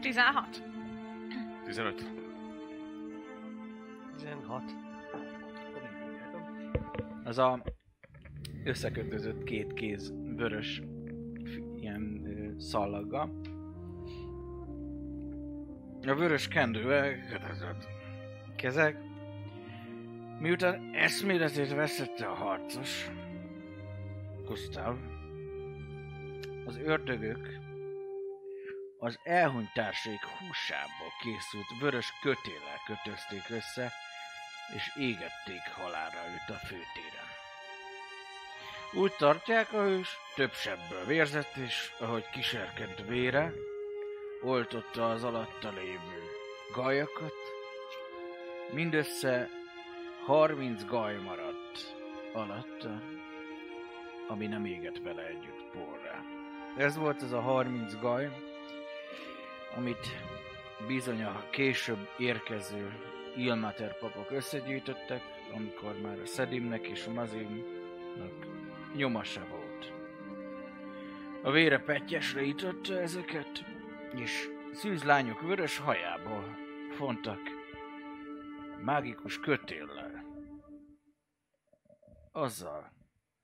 [0.08, 0.64] 16.
[1.66, 2.06] 15.
[4.16, 4.64] 16.
[7.24, 7.64] az a
[8.64, 10.82] összekötözött két kéz vörös
[11.80, 12.26] ilyen
[12.58, 13.42] szallaggal.
[16.02, 17.88] A vörös kendővel kötözött
[18.56, 18.98] kezek.
[20.40, 23.10] Miután eszméletét veszette a harcos,
[24.46, 24.98] Gustav,
[26.66, 27.66] az ördögök
[29.00, 33.92] az elhunyt társaik húsából készült vörös kötéllel kötözték össze,
[34.76, 37.28] és égették halálra őt a főtéren.
[38.94, 43.54] Úgy tartják a hős, több sebből vérzett, és ahogy kiserkent vére,
[44.42, 46.24] oltotta az alatta lévő
[46.74, 47.36] gajakat,
[48.72, 49.50] mindössze
[50.26, 51.96] 30 gaj maradt
[52.34, 53.02] alatta,
[54.28, 56.24] ami nem égett vele együtt porrá.
[56.78, 58.47] Ez volt az a 30 gaj,
[59.78, 60.08] amit
[60.88, 62.92] bizony a később érkező
[63.36, 65.22] Ilmater papok összegyűjtöttek,
[65.54, 68.46] amikor már a Szedimnek és a Mazimnak
[68.96, 69.94] nyoma se volt.
[71.44, 73.66] A vére pettyesre ította ezeket,
[74.16, 76.58] és szűzlányok vörös hajából
[76.92, 77.40] fontak
[78.82, 80.26] mágikus kötéllel.
[82.32, 82.92] Azzal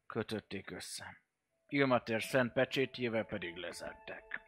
[0.07, 1.21] kötötték össze.
[1.67, 4.42] Ilmater szent pecsétjével pedig lezárták.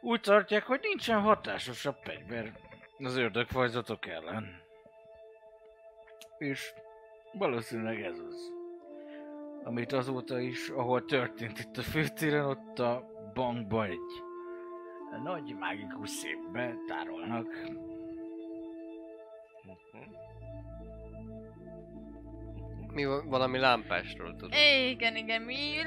[0.00, 2.52] Úgy tartják, hogy nincsen hatásosabb fegyver
[2.98, 4.62] az ördögfajzatok ellen.
[6.38, 6.72] És
[7.32, 8.52] valószínűleg ez az.
[9.64, 14.22] Amit azóta is, ahol történt itt a főtéren, ott a bankba egy
[15.22, 17.46] nagy mágikus szépbe tárolnak.
[22.92, 24.54] Mi va- valami lámpásról tudunk.
[24.90, 25.78] Igen, igen, mi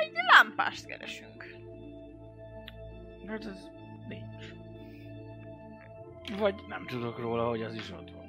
[0.00, 1.33] egy lámpást keresünk.
[3.26, 3.68] Hát ez
[4.08, 4.44] nincs.
[6.38, 8.24] Vagy nem tudok róla, hogy az is ott van.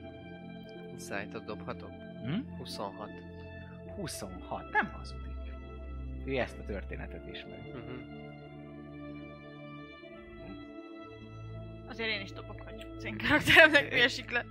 [0.91, 1.91] Insight-ot dobhatok?
[2.25, 2.57] Hm?
[2.57, 3.09] 26.
[3.95, 5.33] 26, nem hazudik.
[6.25, 7.69] Ő ezt a történetet ismeri.
[7.69, 8.23] Uh-huh.
[11.89, 14.45] Azért én is dobok, hogy az én karakteremnek mi esik le.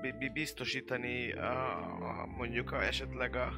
[0.00, 3.52] bi- bi- biztosítani a, a, mondjuk a, esetleg a,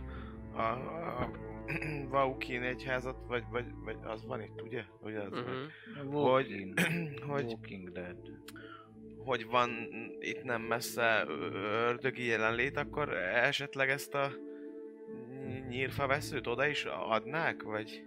[0.56, 1.30] a, a
[2.10, 4.82] Vaukin egyházat, vagy, vagy, vagy az van itt, ugye?
[5.00, 6.14] ugye az Uh-huh.
[6.14, 6.80] Walking,
[7.30, 8.16] hogy, Walking Dead.
[9.24, 9.70] hogy van
[10.20, 14.32] itt nem messze ördögi jelenlét, akkor esetleg ezt a
[15.28, 18.04] ny- nyírfa veszőt oda is adnák, vagy?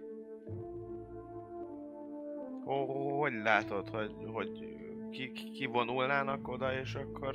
[2.66, 4.50] Ho- Hogy látod, hogy, hogy
[5.10, 7.34] ki, ki- kivonulnának oda, és akkor...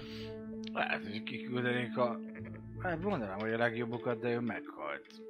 [0.73, 2.19] Lehet, hogy kiküldenék a...
[2.79, 5.21] Hát mondanám, hogy a legjobbukat, de ő meghalt.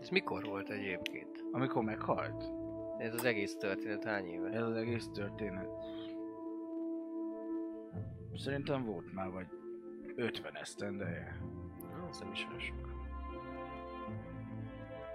[0.00, 1.44] Ez mikor volt egyébként?
[1.52, 2.44] Amikor meghalt?
[2.98, 4.48] Ez az egész történet hány éve?
[4.50, 5.68] Ez az egész történet.
[8.36, 9.46] Szerintem volt már vagy
[10.16, 11.40] 50 esztendeje.
[12.10, 12.88] Az nem is olyan sok.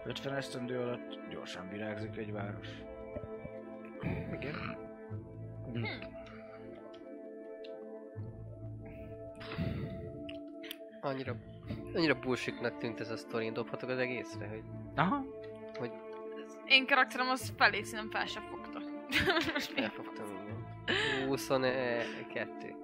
[0.06, 2.68] 50 esztendő alatt gyorsan virágzik egy város.
[4.34, 4.82] Igen.
[11.02, 11.36] annyira,
[11.94, 14.64] annyira bullshitnak tűnt ez a sztori, dobhatok az egészre, hogy
[14.96, 15.26] Aha.
[16.66, 18.80] Én karakterem az felé nem fel se fogta.
[19.54, 19.82] Most mi?
[19.82, 21.28] elfogtam igen.
[21.28, 22.76] 22.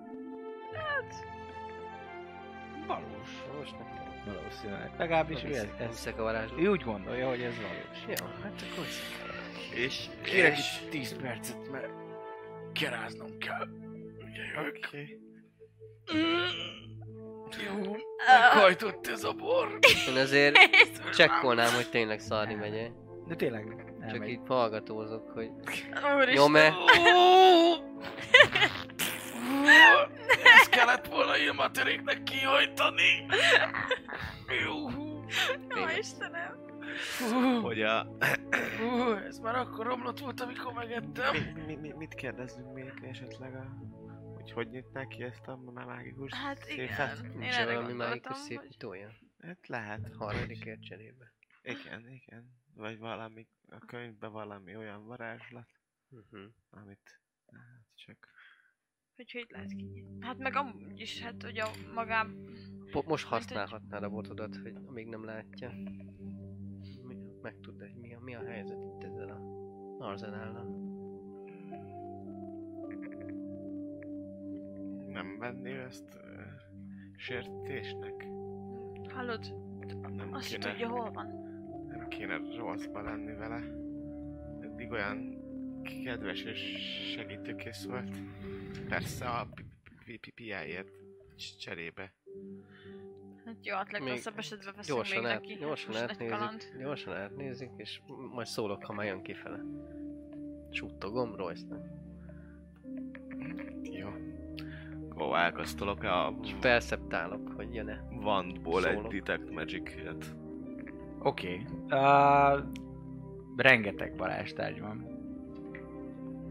[2.87, 3.29] Valós.
[3.59, 3.99] Most nekem.
[4.25, 4.91] Valószínűleg.
[4.97, 6.59] Legalábbis ő, ez, ez, Hiszek a varázslat.
[6.59, 8.19] ő úgy gondolja, hogy ez valós.
[8.19, 8.85] Jó, hát akkor.
[9.73, 10.81] És, Kérek és...
[10.83, 11.89] itt 10 percet, mert
[12.73, 13.67] keráznom kell.
[14.67, 15.19] Oké.
[17.65, 17.95] Jó,
[18.27, 19.79] Ah, meghajtott ez a bor.
[20.07, 20.57] Én azért
[21.17, 22.91] csekkolnám, hogy tényleg szarni megy
[23.27, 23.65] De tényleg
[23.99, 25.49] nem Csak így hallgatózok, hogy
[26.33, 26.73] nyom-e?
[30.59, 33.25] Ez kellett volna ilmateréknek kihajtani.
[34.65, 34.89] Jó.
[35.75, 36.68] Jó, Istenem.
[37.61, 38.03] Hogy a...
[38.77, 41.35] Hú, ez már akkor romlott volt, amikor megettem.
[41.53, 43.77] Mi, mi, mi, mit kérdezzünk még esetleg a...
[44.35, 47.17] Hogy hogy nyitnák ki ezt a má- mágikus Hát széfet?
[47.19, 47.31] igen.
[47.31, 48.67] Én Nincs erre valami gondoltam, mágikus szép hogy...
[48.73, 49.09] utója?
[49.41, 50.15] Hát lehet.
[50.17, 51.33] Harmadikért cserébe.
[51.61, 52.57] Igen, igen.
[52.75, 55.67] Vagy valami, a könyvben valami olyan varázslat,
[56.11, 56.41] Uh-huh.
[56.69, 57.19] amit
[57.51, 58.27] hát csak...
[59.15, 60.05] Hogy hogy lehet ki?
[60.19, 62.35] Hát meg amúgy is, hát hogy a magám...
[62.91, 65.73] Po- most használhatnád a botodat, hogy amíg nem látja.
[67.41, 69.39] Megtudd, hogy mi a, mi a helyzet itt ezzel a
[70.03, 70.87] arzenállal.
[75.07, 76.21] Nem venni ezt uh,
[77.15, 78.27] sértésnek?
[79.13, 79.55] Hallod?
[80.15, 81.27] Nem Azt kéne, tudja, hol van.
[81.87, 83.61] nem kéne rosszba lenni vele.
[84.61, 85.37] Eddig olyan
[86.03, 86.59] kedves és
[87.15, 88.17] segítőkész volt.
[88.89, 89.65] Persze a pi-
[90.05, 90.91] pi- pi- piáért
[91.59, 92.13] cserébe.
[93.49, 95.53] Hát jó, hát legrosszabb esetben veszünk Gyorsan, még át, neki.
[95.53, 98.01] gyorsan átnézik, gyorsan átnézik, és
[98.33, 99.59] majd szólok, ha már jön kifele.
[100.71, 101.85] Suttogom Royce-nak.
[103.83, 104.07] Jó.
[105.17, 108.07] Ó, elkasztolok a És perceptálok, hogy jön-e.
[108.11, 109.01] Wandból egy.
[109.01, 110.35] Detect Magic-et.
[111.19, 111.65] Oké.
[111.87, 111.99] Okay.
[111.99, 112.63] Uh,
[113.55, 115.17] rengeteg varázstárgy van.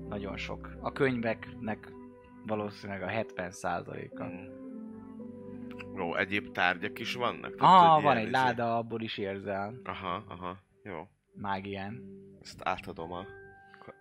[0.09, 0.77] Nagyon sok.
[0.81, 1.93] A könyveknek
[2.47, 4.25] valószínűleg a 70%-a.
[4.25, 4.58] Mm.
[5.99, 7.55] Jó, egyéb tárgyak is vannak?
[7.59, 11.09] Ah, hogy van egy izé- láda, abból is érzel Aha, aha, jó.
[11.35, 12.03] mágián.
[12.43, 13.27] Ezt átadom a,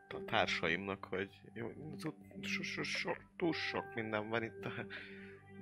[0.07, 2.09] a társaimnak, hogy jó, so,
[2.41, 4.65] so, so, so, túl sok minden van itt.
[4.65, 4.71] A,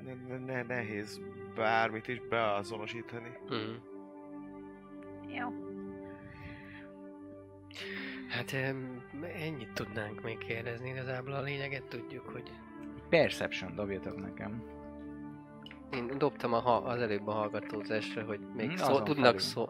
[0.04, 1.22] ne, ne, ne, nehéz
[1.56, 3.30] bármit is beazonosítani.
[3.54, 3.76] Mm.
[5.34, 5.54] Jó.
[8.28, 8.54] Hát
[9.24, 12.52] ennyit tudnánk még kérdezni, igazából a lényeget tudjuk, hogy
[13.10, 14.64] Perception dobjatok nekem.
[15.96, 19.70] Én dobtam a, ha- az előbb a hallgatózásra, hogy még Mm, szó, tudnak szó,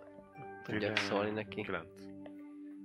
[0.64, 1.00] tudjak Kilenc.
[1.00, 1.62] szólni neki.
[1.62, 1.84] 9.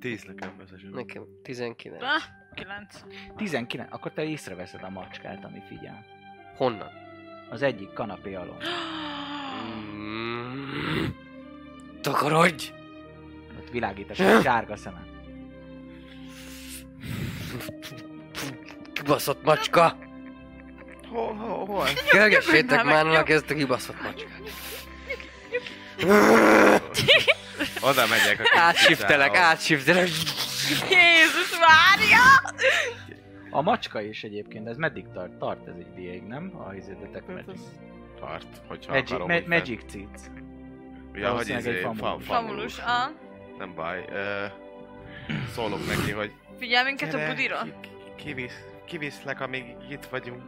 [0.00, 0.90] 10 nekem összesen.
[0.90, 2.02] Nekem 19.
[2.02, 2.22] Ah,
[2.54, 3.04] 9.
[3.36, 6.04] 19, akkor te észreveszed a macskát, ami figyel.
[6.56, 6.88] Honnan?
[7.50, 8.56] Az egyik kanapé alól.
[9.94, 11.04] Mm.
[12.00, 12.72] Takarodj!
[13.58, 15.06] Ott világít a sárga szeme.
[18.92, 19.96] Kibaszott macska!
[21.10, 21.86] Hol, hol, hol?
[22.10, 24.40] Kergessétek már meg, meg ezt a kibaszott macskát!
[27.80, 30.08] Oda megyek a Átsiftelek, átsiftelek!
[30.90, 32.52] Jézus Mária!
[33.50, 35.32] A macska is egyébként, ez meddig tart?
[35.32, 36.52] Tart ez egy ideig, nem?
[36.68, 37.60] A izédetek Hát az
[38.20, 39.28] Tart, hogyha Magic, akarom.
[39.30, 40.30] ma- magic Cic.
[41.14, 42.26] Ja, hogy egy izé, fa, famulus.
[42.26, 43.10] Famulus, ah.
[43.58, 44.04] Nem baj.
[45.54, 47.62] Szólok neki, hogy Figyelj minket a budira.
[47.62, 47.88] ki- ki-
[48.24, 50.42] Kivisz, kiviszlek, amíg itt vagyunk.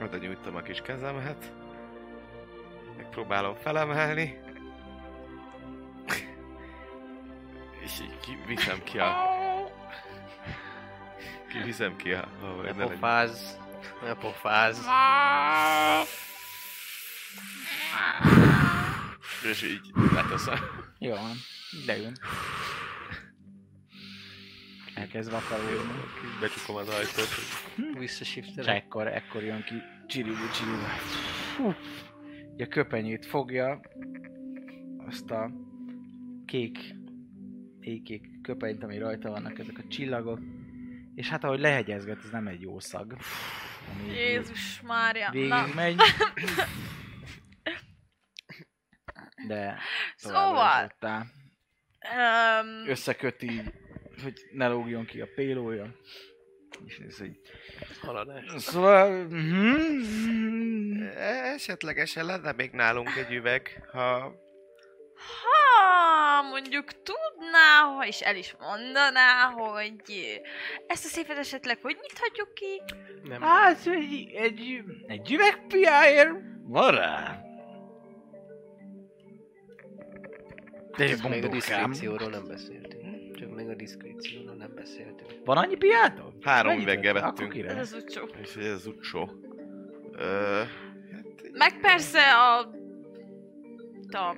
[0.00, 1.52] Oda nyújtom a kis kezemet.
[2.96, 4.40] Megpróbálom felemelni.
[7.80, 9.14] És így kiviszem ki a...
[11.48, 12.28] Kiviszem ki a...
[12.42, 13.40] Ó, Ne ne legyen- pofázz!
[14.02, 14.78] Ne pofázz!
[19.50, 20.58] És így leteszem.
[20.98, 21.36] Jó van,
[21.86, 22.12] leül.
[24.94, 25.92] Elkezd vakarulni.
[26.40, 27.28] Becsukom az ajtót.
[27.76, 28.82] És Visszasiftelek.
[28.82, 29.74] ekkor, ekkor jön ki
[30.06, 31.74] csiribu csiribu.
[32.58, 33.80] A köpenyét fogja,
[35.06, 35.50] azt a
[36.46, 36.78] kék,
[37.80, 40.40] éjkék köpenyt, ami rajta vannak ezek a csillagok,
[41.14, 43.16] és hát ahogy lehegyezget, ez nem egy jó szag.
[44.06, 45.26] Jézus Mária.
[45.26, 46.00] Na, Végig megy.
[49.46, 49.78] De
[50.16, 53.72] Szóval- um, összeköt így,
[54.22, 55.94] hogy ne lógjon ki a pélója.
[56.86, 57.38] És ez egy...
[58.00, 58.44] Haladás.
[58.56, 59.24] Szóval...
[59.24, 61.02] mhm.
[61.54, 64.34] Esetlegesen lenne még nálunk egy üveg, ha...
[65.40, 70.02] ha mondjuk tudná, ha is el is mondaná, hogy
[70.86, 72.82] ezt a szépet esetleg hogy nyithatjuk ki?
[73.22, 73.40] Nem.
[73.40, 77.44] Hát egy, egy, egy üvegpiáért Van rá.
[80.96, 81.50] De még a bundokám.
[81.50, 83.03] diszkrécióról nem beszéltünk.
[83.34, 85.30] Csak még a diszkrécióról nem beszéltünk.
[85.44, 86.32] Van annyi piátod?
[86.40, 87.56] Három üveggel vettünk.
[87.56, 88.28] Ez az utcsó.
[88.42, 89.30] És ez az utcsó.
[90.12, 90.62] Ö,
[91.12, 92.70] hát, Meg persze a...
[94.08, 94.36] Tudom,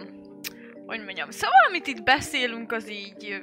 [0.86, 3.42] hogy mondjam, szóval amit itt beszélünk, az így...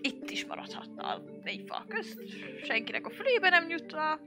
[0.00, 2.22] Itt is maradhatna a négy fal közt.
[2.64, 4.20] Senkinek a fülébe nem jutna.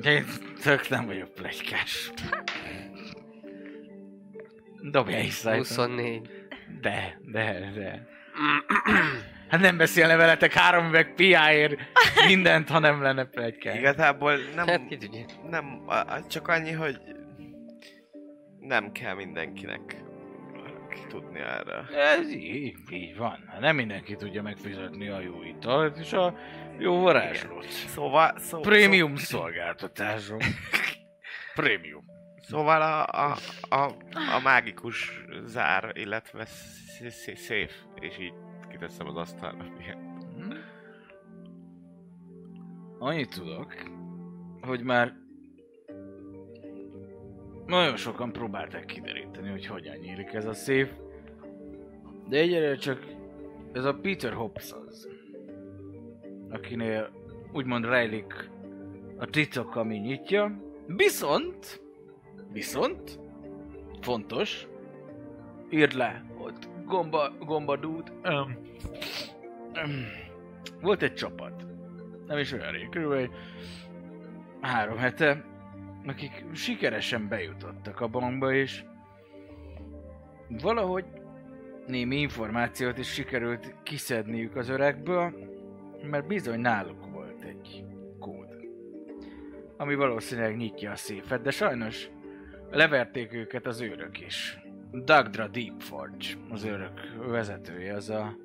[0.00, 0.24] De én
[0.62, 2.10] tök nem vagyok plegykás.
[4.90, 5.58] Dobja is szájt.
[5.58, 6.30] 24.
[6.80, 8.06] De, de, de.
[9.48, 11.76] Hát nem beszélne veletek három üveg piáért
[12.26, 13.76] mindent, ha nem lenne plegykás.
[13.78, 14.88] igazából nem, Hát
[15.50, 15.86] nem,
[16.28, 16.98] csak annyi, hogy
[18.60, 20.02] nem kell mindenkinek
[21.08, 21.84] tudni erre.
[21.98, 23.44] Ez így, így van.
[23.48, 26.34] Hát Nem mindenki tudja megfizetni a jó italt és a
[26.78, 27.64] jó varázslót.
[27.68, 30.42] Szóval, szó, Prémium szolgáltatások.
[31.54, 32.04] Prémium.
[32.40, 33.36] Szóval a, a,
[33.68, 33.82] a,
[34.36, 38.32] a mágikus zár, illetve sz- sz- széf, és így
[38.74, 39.64] kiteszem az asztalra.
[40.36, 40.52] Hm?
[42.98, 43.74] Annyit tudok,
[44.60, 45.16] hogy már
[47.66, 50.92] nagyon sokan próbálták kideríteni, hogy hogyan nyílik ez a széf,
[52.28, 53.06] de egyelőre csak
[53.72, 55.08] ez a Peter Hobbs az,
[56.50, 57.10] akinél
[57.52, 58.50] úgymond rejlik
[59.16, 61.80] a titok, ami nyitja, viszont,
[62.52, 63.18] viszont,
[64.00, 64.68] fontos,
[65.70, 66.24] írd le,
[66.86, 68.58] gomba, gombadút, um,
[69.84, 70.06] um,
[70.80, 71.64] volt egy csapat,
[72.26, 73.30] nem is olyan rég, körülbelül
[74.60, 75.44] három hete,
[76.06, 78.84] akik sikeresen bejutottak a bankba, és
[80.48, 81.04] valahogy
[81.86, 85.34] némi információt is sikerült kiszedniük az öregből,
[86.10, 87.84] mert bizony náluk volt egy
[88.18, 88.48] kód,
[89.76, 92.08] ami valószínűleg nyitja a széfet, de sajnos
[92.70, 94.63] leverték őket az őrök is.
[95.02, 98.36] Dagdra Deepforge, az őrök vezetője, az a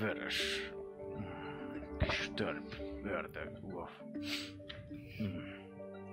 [0.00, 0.70] vörös
[1.98, 3.50] kis törp ördög.
[3.72, 3.90] Uff.
[5.16, 5.44] Hmm.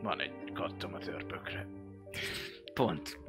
[0.01, 1.67] Van egy kattom a törpökre.
[2.73, 3.19] Pont.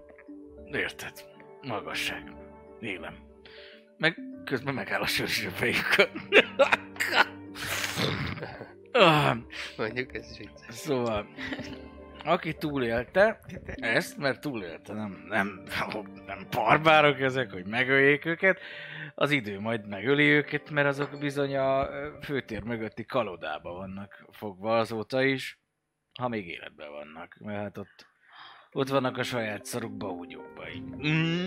[0.73, 1.25] Érted?
[1.63, 2.33] Magasság.
[2.81, 3.15] Élem.
[3.97, 6.09] Meg közben megáll a sörös a fejükön.
[8.93, 9.37] Ah,
[9.77, 10.75] Mondjuk ez vicces.
[10.75, 11.27] Szóval,
[12.29, 13.41] aki túlélte
[13.75, 15.63] ezt, mert túlélte, nem, nem,
[16.27, 18.61] nem barbárok ezek, hogy megöljék őket,
[19.15, 21.89] az idő majd megöli őket, mert azok bizony a
[22.23, 25.61] főtér mögötti kalodába vannak fogva azóta is,
[26.21, 28.07] ha még életben vannak, mert hát ott,
[28.73, 30.83] ott vannak a saját szaruk baúgyókba így.
[30.83, 31.47] Mm,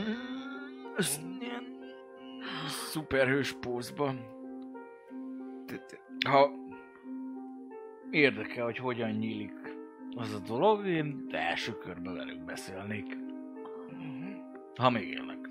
[2.68, 4.14] szuperhős pózba.
[6.26, 6.50] Ha
[8.12, 9.61] érdekel, hogy hogyan nyílik
[10.16, 13.18] az a dolog, én első körben velük beszélnék.
[14.76, 15.50] Ha még élnek.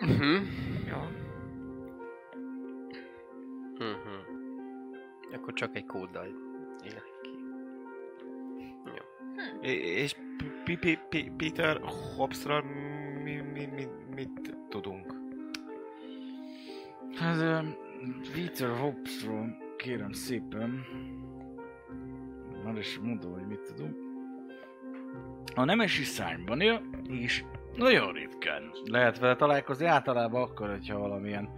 [0.00, 0.44] Mhm.
[0.86, 1.10] Ja.
[3.78, 4.42] Mhm.
[5.32, 6.26] Akkor csak egy kóddal
[6.84, 7.30] élek ki.
[9.60, 10.14] É- És
[10.64, 11.80] P- P- P- Peter
[12.16, 12.62] Hobbsról
[13.22, 15.14] mi, mi, mi, mit tudunk?
[17.14, 17.64] Hát
[18.32, 20.86] Peter Hobbsról kérem szépen.
[22.64, 23.96] Már is mondom, hogy mit tudunk.
[25.54, 27.44] A nemesi szárnyban él, és
[27.76, 31.48] nagyon ritkán lehet vele találkozni, általában akkor, hogyha valamilyen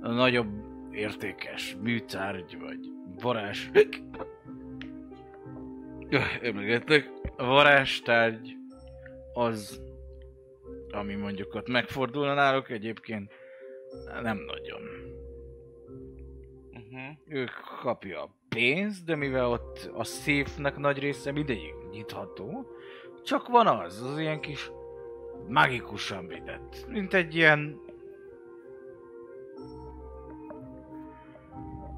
[0.00, 0.48] nagyobb
[0.92, 2.78] értékes műtárgy, vagy
[3.20, 3.68] varázs...
[6.42, 8.56] Emlegettek, a varázstárgy
[9.32, 9.80] az,
[10.90, 13.32] ami mondjuk ott megfordulna náluk, egyébként
[14.22, 15.03] nem nagyon.
[16.94, 17.16] Uh-huh.
[17.28, 17.48] Ő
[17.80, 22.66] kapja a pénzt, de mivel ott a széfnek nagy része mindegyik nyitható,
[23.24, 24.70] csak van az, az ilyen kis
[25.48, 26.86] magikusan védett.
[26.88, 27.80] Mint egy ilyen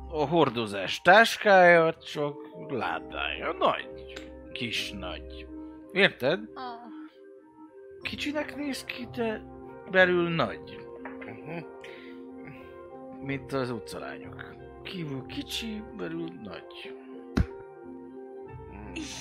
[0.09, 2.37] a hordozás táskája, csak
[2.69, 3.53] ládája.
[3.53, 4.13] Nagy.
[4.53, 5.47] Kis nagy.
[5.93, 6.41] Érted?
[6.55, 6.65] Ah.
[8.03, 9.43] Kicsinek néz ki, de
[9.91, 10.87] belül nagy.
[11.19, 11.65] Uh-huh.
[13.23, 14.66] Mint az utcalányok.
[14.87, 16.95] Kívül kicsi, belül nagy.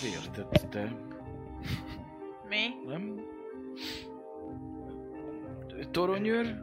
[0.04, 0.96] Érted, te?
[2.50, 2.58] Mi?
[2.86, 3.20] Nem?
[5.92, 6.62] Toronyőr?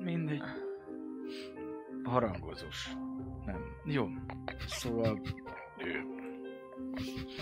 [0.00, 0.42] Mindegy.
[2.04, 2.88] Harangozós.
[3.46, 3.60] Nem.
[3.84, 4.08] Jó.
[4.66, 5.20] Szóval
[5.78, 6.04] ő.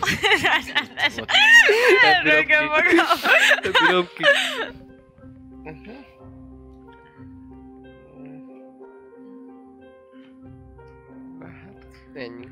[1.21, 1.31] Ott.
[2.03, 3.07] Elrögöm magam.
[3.87, 4.25] Bírom ki.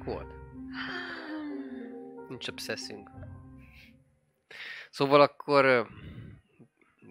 [0.07, 0.33] Ennyi volt.
[2.29, 3.11] Nincs obszesszünk.
[4.91, 5.89] Szóval akkor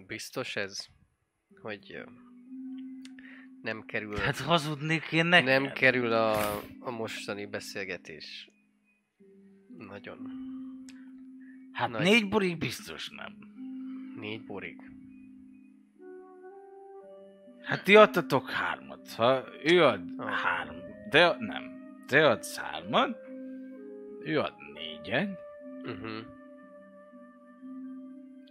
[0.06, 0.86] biztos ez,
[1.62, 2.04] hogy
[3.62, 5.46] nem kerül, Hát hazudnék én neked?
[5.62, 8.50] nem kerül a, a mostani beszélgetés.
[9.78, 10.30] Nagyon.
[11.72, 13.36] Hát Nagy- négy borig biztos nem.
[14.16, 14.80] Négy borig.
[17.62, 19.12] Hát ti adtatok hármat.
[19.12, 20.30] Ha ő ad Ah.
[20.30, 20.76] három,
[21.10, 21.71] de nem.
[22.06, 23.18] Te adsz hármat,
[24.24, 25.40] ő ad négyet,
[25.84, 26.18] Uh-huh.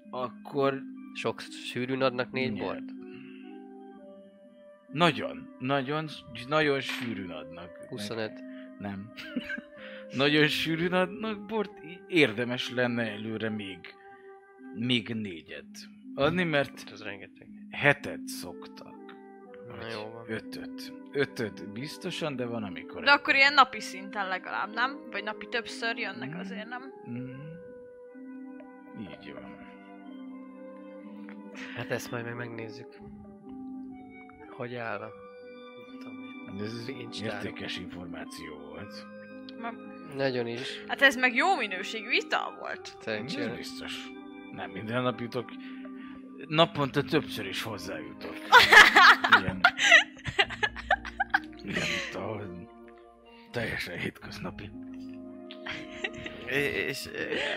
[0.09, 0.81] akkor
[1.13, 2.65] Sok sűrűn adnak négy Nyert.
[2.65, 2.83] bort?
[4.91, 6.07] nagyon, nagyon,
[6.47, 7.69] nagyon sűrűn adnak.
[7.89, 8.31] 25.
[8.79, 9.11] Nem.
[10.23, 11.71] nagyon sűrűn adnak bort,
[12.07, 13.79] érdemes lenne előre még,
[14.75, 15.65] még négyet
[16.15, 17.47] adni, mert Ez rengeteg.
[17.69, 18.95] hetet szoktak.
[19.67, 20.25] Na jó van.
[20.27, 20.93] Ötöt.
[21.11, 23.03] Ötöt biztosan, de van amikor...
[23.03, 24.99] De akkor ilyen napi szinten legalább, nem?
[25.11, 26.39] Vagy napi többször jönnek Mm.
[26.39, 26.93] azért, nem?
[27.09, 27.29] Mm.
[28.99, 29.59] Így van.
[31.75, 32.87] Hát ezt majd meg megnézzük.
[34.49, 35.09] Hogy áll a...
[36.63, 36.89] Ez
[37.21, 39.05] értékes információ volt.
[40.15, 40.83] Nagyon is.
[40.87, 42.81] Hát ez meg jó minőségű ital volt.
[42.81, 43.55] Ez Szerencsére.
[43.55, 44.07] biztos.
[44.51, 45.49] Nem minden nap jutok.
[46.47, 48.33] Naponta többször is hozzájutok.
[49.41, 49.61] Ilyen.
[51.65, 52.41] Ilyen itt a...
[53.51, 54.69] Teljesen hétköznapi.
[56.87, 57.09] És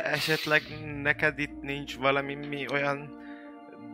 [0.02, 0.62] esetleg
[1.02, 3.22] neked itt nincs valami mi olyan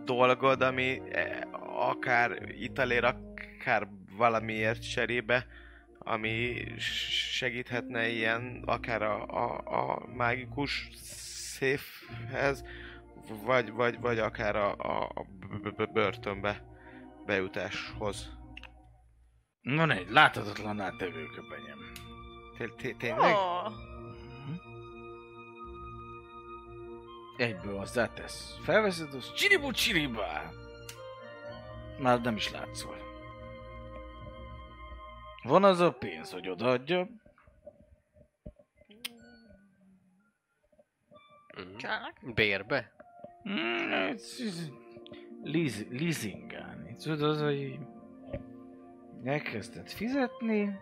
[0.05, 1.41] dolgod, ami eh,
[1.89, 5.47] akár italér, akár valamiért cserébe,
[5.99, 6.65] ami
[7.37, 10.89] segíthetne ilyen, akár a, a, a mágikus
[11.57, 12.65] széfhez,
[13.45, 15.27] vagy, vagy, vagy akár a, a,
[15.93, 16.63] börtönbe
[17.27, 18.39] bejutáshoz.
[19.63, 21.79] Van egy láthatatlan átevőköpenyem.
[22.59, 23.35] Té- té- Tényleg?
[23.35, 23.73] Oh.
[27.37, 28.59] Egyből hozzátesz.
[28.63, 30.51] Felveszed, az csiribu csiribá.
[31.99, 32.97] Már nem is látszol.
[35.43, 37.09] Van az a pénz, hogy odaadja.
[41.57, 41.77] Mhm.
[41.77, 42.35] Kellnek?
[42.35, 42.93] Bérbe?
[43.49, 44.69] Mm, ez, ez,
[45.43, 46.95] leas, leasingálni.
[46.97, 47.79] Tudod, hogy
[49.25, 50.79] elkezded fizetni,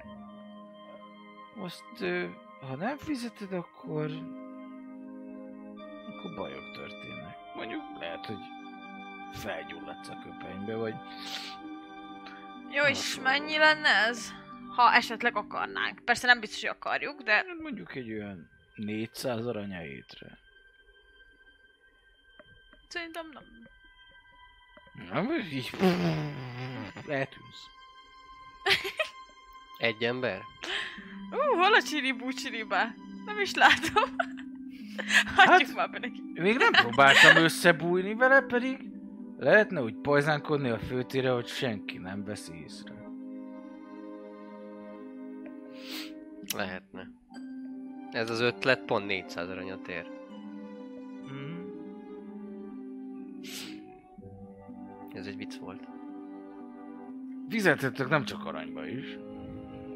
[2.01, 2.27] ö,
[2.61, 4.11] ha nem fizeted, akkor
[6.09, 7.37] akkor bajok történnek.
[7.55, 8.39] Mondjuk lehet, hogy
[9.33, 10.95] felgyulladsz a köpenybe, vagy
[12.71, 14.33] Jó, és mennyi lenne ez?
[14.77, 16.05] Ha esetleg akarnánk.
[16.05, 20.39] Persze nem biztos, hogy akarjuk, de hát mondjuk egy olyan 400 arany a hétre.
[22.89, 23.67] szerintem nem.
[25.27, 25.71] Vagy így
[27.19, 27.78] eltűnsz.
[29.79, 30.41] Egy ember?
[31.31, 32.95] Ú, hol a csiribú csiribá?
[33.25, 34.17] Nem is látom.
[35.37, 36.23] Hagyjuk Hát- már neki.
[36.35, 38.79] Még nem próbáltam összebújni vele, pedig
[39.39, 42.95] lehetne úgy pajzánkodni a főtére, hogy senki nem veszi észre.
[46.57, 47.11] Lehetne.
[48.11, 50.07] Ez az ötlet pont 400 aranyat ér.
[51.33, 51.67] Mm.
[55.13, 55.83] Ez egy vicc volt.
[57.51, 59.19] Fizethettek nem csak aranyba is.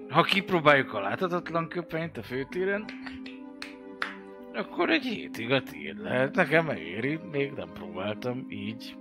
[0.08, 2.84] Ha kipróbáljuk a láthatatlan köpenyt a főtéren,
[4.54, 6.34] akkor egy hétig a tiéd lehet.
[6.34, 8.96] Nekem megéri, még nem próbáltam így.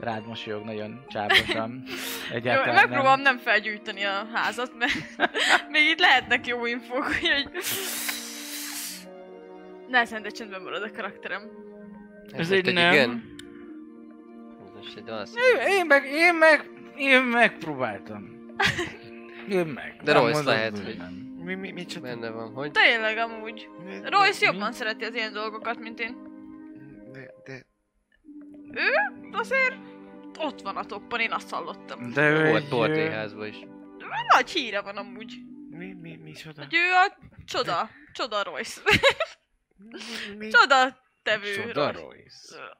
[0.00, 1.82] Rád mosolyog nagyon csábosan.
[2.30, 4.92] Jó, Egyáltalán megpróbálom nem felgyújtani a házat, mert
[5.70, 7.50] még itt lehetnek jó infók, hogy
[9.88, 11.42] Nehezen, de csendben marad a karakterem.
[12.32, 12.92] Ez most egy nem.
[12.92, 13.35] igen?
[14.86, 15.36] Most egy az.
[15.36, 18.54] Én, én meg, én meg, én megpróbáltam.
[19.48, 20.00] Én meg.
[20.04, 21.12] De Royce mondom, lehet, hogy- nem.
[21.44, 22.02] Mi, mi, mi csak...
[22.02, 22.70] Benne van, hogy...
[22.70, 23.68] Tényleg amúgy.
[23.84, 24.52] mi- Royce mi?
[24.56, 26.16] jobban szereti az ilyen dolgokat, mint én.
[27.12, 27.66] De, de,
[29.32, 29.74] Azért
[30.38, 32.12] ott van a toppon, én azt hallottam.
[32.12, 33.56] De ő Volt egy, bordéházban is.
[34.34, 35.32] Nagy híre van amúgy.
[35.70, 36.62] mi, mi, mi csoda?
[36.62, 37.90] Hogy ő a csoda.
[38.12, 38.80] Csoda Royce.
[39.76, 40.48] Mi, mi?
[40.48, 42.76] csoda tevő Csoda Royce.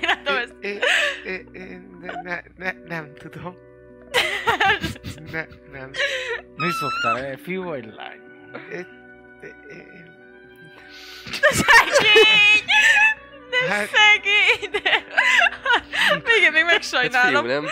[0.02, 0.54] látom ezt.
[0.60, 0.78] Én,
[1.24, 3.56] én, én ne, ne, ne, nem tudom.
[5.32, 5.90] Ne, nem.
[6.56, 8.20] Mi szoktál, fiú vagy lány?
[8.72, 8.86] Én,
[9.70, 10.12] én,
[11.50, 12.64] Szegény!
[13.50, 14.70] De Hát- szegény!
[14.70, 15.04] De...
[16.24, 17.46] Még még Hát fiú, megsajnálom.
[17.46, 17.66] nem?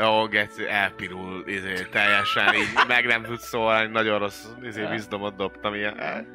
[0.00, 5.74] Ó, Geci, elpirul, izé, teljesen így meg nem tud szólni, nagyon rossz izé, vízdomot dobtam
[5.74, 6.26] ilyen.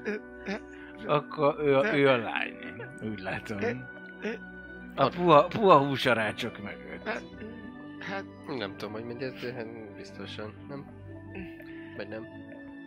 [1.07, 2.53] Akkor ő, a- ő a lány.
[3.03, 3.59] Úgy látom.
[4.95, 7.07] A puha, puha húsarácsok mögött.
[7.99, 10.85] Hát, Nem tudom, hogy mindjárt, de hát biztosan, nem?
[11.97, 12.27] Vagy nem?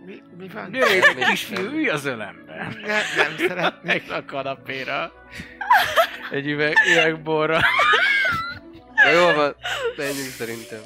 [0.07, 0.70] Mi, mi van?
[0.70, 2.54] Mi- kisfiú, ülj az ölembe.
[2.57, 2.72] Nem,
[3.16, 4.09] nem szeretnék.
[4.09, 5.12] Meg a kanapéra.
[6.30, 7.59] Egy üveg, üvegborra.
[9.04, 9.54] Na jól van,
[9.96, 10.78] menjünk szerintem.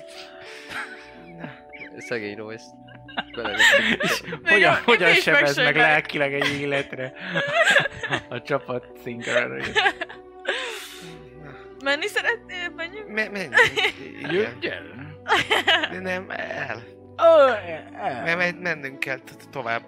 [1.99, 2.65] Szegény Royce.
[3.35, 4.49] Belevettük.
[4.49, 7.13] Hogyan, Még hogyan sebez meg lelkileg egy életre
[8.29, 9.65] a csapat szinkronra.
[11.85, 12.69] Menni szeretnél?
[12.77, 13.09] Menjünk?
[13.09, 13.55] Me- menjünk.
[14.19, 14.31] Igen.
[14.33, 14.83] Jöjj el.
[15.91, 16.83] De Nem, el.
[17.17, 18.37] Me- el.
[18.37, 19.19] me- mennünk kell
[19.51, 19.83] tovább.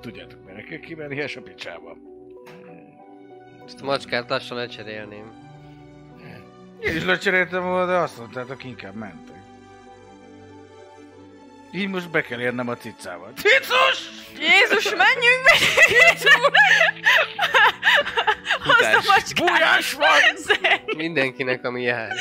[0.00, 1.96] Tudjátok, mert kell kimenni a picsába.
[3.66, 5.47] Ezt a macskát lassan lecserélném.
[6.80, 9.36] Én is lecseréltem volna, de azt mondtátok, inkább mentek.
[11.72, 13.32] Így most be kell érnem a cicával.
[13.36, 14.10] Cicus!
[14.38, 16.54] Jézus, menjünk, menjünk!
[18.64, 19.46] Hozd a macskát!
[19.46, 20.08] Bújás van!
[20.96, 22.12] Mindenkinek, ami jár.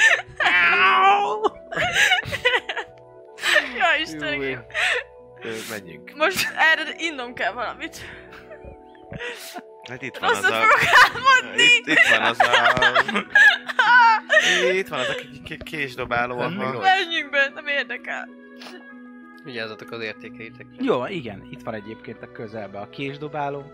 [3.78, 4.66] Ja, Istenem.
[5.70, 6.12] Menjünk.
[6.16, 7.98] Most erre innom kell valamit.
[9.88, 10.56] Hát itt van az Rosszat a...
[10.68, 11.64] fogok álmodni!
[11.64, 12.46] Itt, itt van az a...
[14.74, 16.82] Itt van az a k- k- késdobáló, ahol...
[16.82, 18.30] Menjünk be, nem érdekel.
[19.44, 20.76] Vigyázzatok az értékeitekre.
[20.80, 23.72] Jó, igen, itt van egyébként a közelben a késdobáló,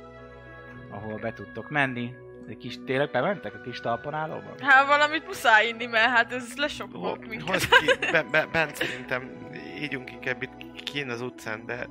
[0.91, 2.14] ahol be tudtok menni.
[2.47, 4.55] Egy kis, tényleg bementek a kis talpanálóba?
[4.59, 7.47] Hát valamit muszáj inni, mert hát ez lesokkolt minket.
[7.49, 9.49] Hozd ki, be, be, bent szerintem
[9.80, 11.88] ígyunk inkább itt kín az utcán, de...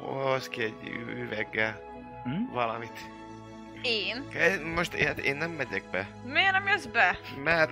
[0.00, 0.74] Hoz ki egy
[1.24, 1.87] üveggel
[2.24, 2.52] Hm?
[2.52, 2.98] valamit.
[3.82, 4.24] Én?
[4.74, 7.18] Most hát én nem megyek be, Miért nem jössz be?
[7.44, 7.70] mert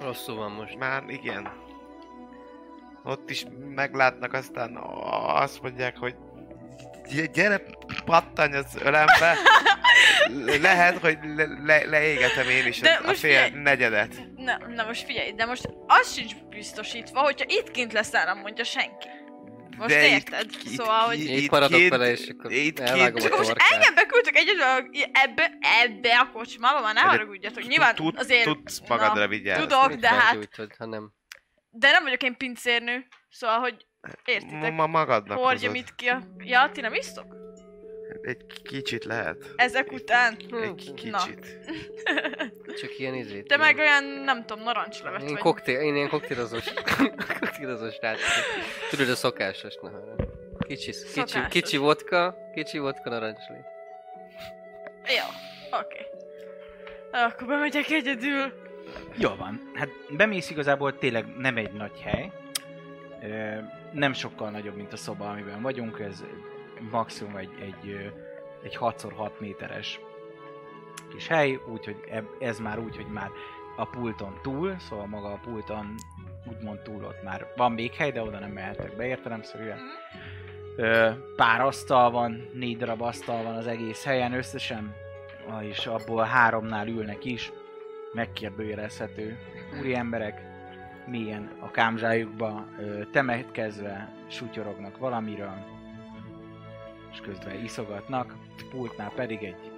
[0.00, 0.76] Rosszul van most.
[0.78, 1.52] már igen.
[3.04, 4.76] Ott is meglátnak, aztán
[5.26, 6.14] azt mondják, hogy
[7.10, 7.60] "Gy- gyere,
[8.04, 9.36] pattanj az ölembe.
[10.60, 13.50] Lehet, hogy le, le, leégetem én is De a, fél figyelj.
[13.62, 14.14] negyedet.
[14.36, 18.64] Na, na most figyelj, de most az sincs biztosítva, hogyha itt kint leszel, nem mondja
[18.64, 19.08] senki.
[19.76, 20.44] Most De itt- érted?
[20.64, 21.18] itt- szóval, hogy...
[21.20, 23.70] itt- Itt maradok két- vele, és akkor itt elvágom két- a Most torkát.
[23.72, 24.62] engem beküldtek egyedül
[25.12, 25.52] ebbe,
[25.82, 27.66] ebbe a kocsmába, már ne De haragudjatok.
[27.66, 28.44] Nyilván Tud- azért...
[28.44, 29.62] Tudsz magadra vigyázni.
[29.66, 30.20] Tudok, Mit de hát...
[30.22, 31.12] felgyújtod, ha nem.
[31.70, 33.86] De nem vagyok én pincérnő, szóval, hogy
[34.24, 34.72] értitek?
[34.72, 35.86] Ma magadnak Hordjam hozod.
[35.88, 36.22] itt ki a...
[36.38, 37.41] Ja, ti nem isztok?
[38.22, 39.36] Egy kicsit lehet.
[39.56, 40.36] Ezek után?
[40.38, 40.46] Egy
[41.02, 41.18] Hm, Na.
[41.18, 41.58] kicsit.
[42.80, 43.46] Csak ilyen izét.
[43.46, 45.38] Te meg olyan, nem tudom, narancslevet Én vagy.
[45.38, 46.64] koktél, én ilyen koktélozós,
[47.40, 48.18] koktélozós vagyok.
[48.90, 49.90] Tudod a szokásos, na
[50.58, 51.48] Kicsi, kicsi, Szokásos.
[51.48, 53.56] kicsi vodka, kicsi vodka narancsli.
[55.06, 55.24] Jó,
[55.78, 55.98] oké.
[57.12, 58.52] Akkor bemegyek egyedül.
[59.16, 59.70] Jó van.
[59.74, 62.30] Hát bemész igazából tényleg nem egy nagy hely.
[63.22, 63.58] Ö,
[63.92, 65.98] Nem sokkal nagyobb, mint a szoba, amiben vagyunk.
[66.00, 66.24] Ez
[66.90, 68.12] maximum egy, egy,
[68.62, 70.00] egy 6x6 méteres
[71.12, 71.96] kis hely, úgyhogy
[72.38, 73.30] ez már úgy, hogy már
[73.76, 75.94] a pulton túl, szóval maga a pulton
[76.50, 79.78] úgymond túl ott már van még hely, de oda nem mehettek be értelemszerűen.
[80.76, 84.94] Ö, Pár asztal van, négy darab asztal van az egész helyen összesen,
[85.60, 87.52] és abból háromnál ülnek is,
[88.12, 89.38] megkérdőjelezhető
[89.78, 90.42] úri emberek,
[91.06, 92.66] mélyen a kámzsájukba
[93.12, 95.71] temetkezve sutyorognak valamiről,
[97.12, 98.36] és közben iszogatnak,
[98.70, 99.70] pultnál pedig egy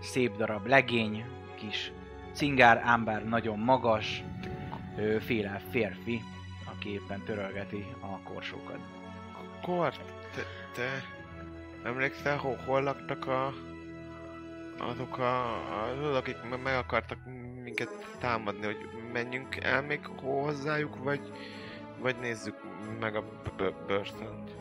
[0.00, 1.92] szép darab legény, kis
[2.32, 4.22] cingár, ám bár nagyon magas,
[4.96, 6.20] ö, félel férfi,
[6.64, 8.78] aki éppen törölgeti a korsókat.
[9.62, 10.00] Kort,
[10.34, 10.42] te,
[10.74, 11.02] te
[11.88, 13.52] emlékszel, hol, hol laktak a
[14.78, 17.18] azok a, azok, akik me- meg akartak
[17.62, 21.32] minket támadni, hogy menjünk el még hozzájuk, vagy,
[21.98, 22.56] vagy nézzük
[23.00, 23.24] meg a
[23.86, 24.51] börtönt.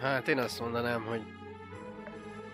[0.00, 1.22] Hát én azt mondanám, hogy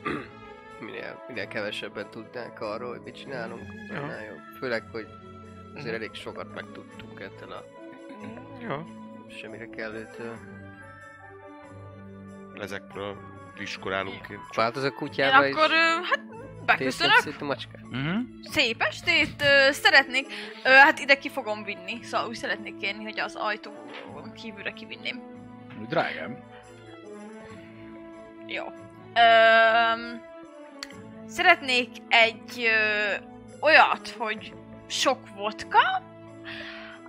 [0.87, 4.39] minél, minél kevesebben tudnánk arról, hogy mit csinálunk, annál jobb.
[4.59, 5.07] Főleg, hogy
[5.75, 7.65] azért elég sokat megtudtunk ettől a
[8.69, 8.85] Jó.
[9.41, 10.37] semmire kellőtől.
[12.55, 13.17] Ezekről
[13.59, 14.35] diskorálunk ki.
[14.55, 16.21] Változ a Én kutyába akkor, ö, hát
[16.65, 17.17] beköszönök.
[17.17, 17.83] Szét a macskát.
[17.83, 18.19] Uh-huh.
[18.43, 20.27] Szép estét, ö, szeretnék,
[20.65, 23.75] ö, hát ide ki fogom vinni, szóval úgy szeretnék kérni, hogy az ajtón
[24.35, 25.23] kívülre kivinném.
[25.89, 26.39] Drágám.
[28.47, 28.65] Jó.
[29.15, 30.23] Öm,
[31.27, 33.15] szeretnék egy ö,
[33.61, 34.55] olyat, hogy
[34.87, 36.03] sok vodka,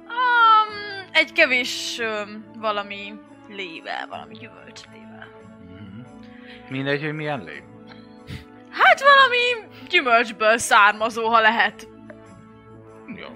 [0.04, 2.22] um, egy kevés ö,
[2.58, 3.14] valami
[3.48, 5.28] lével, valami gyümölcslével.
[5.70, 6.00] Mhm.
[6.70, 7.64] Mindegy, hogy milyen lé.
[8.70, 11.88] Hát valami gyümölcsből származó, ha lehet.
[13.16, 13.28] Jó.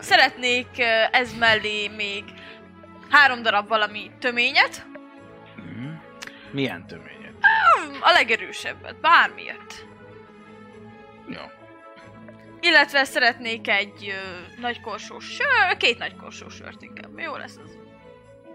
[0.00, 2.24] Szeretnék ö, ez mellé még
[3.10, 4.86] három darab valami töményet,
[5.56, 5.90] Mhm.
[6.50, 7.21] Milyen töményet?
[8.00, 9.86] A legerősebbet, bármilyet.
[11.28, 11.40] Jó.
[12.60, 17.18] Illetve szeretnék egy ö, nagy korsós sör, két nagy korsós sört inkább.
[17.18, 17.78] Jó lesz az.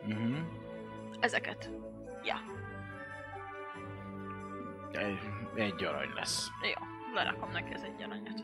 [0.07, 0.38] Uh-huh.
[1.20, 1.70] Ezeket.
[2.24, 2.41] Ja,
[4.91, 5.20] Egy,
[5.55, 6.47] egy arany lesz.
[6.61, 6.86] jó.
[7.13, 8.43] Lerakom neki ez egy aranyat.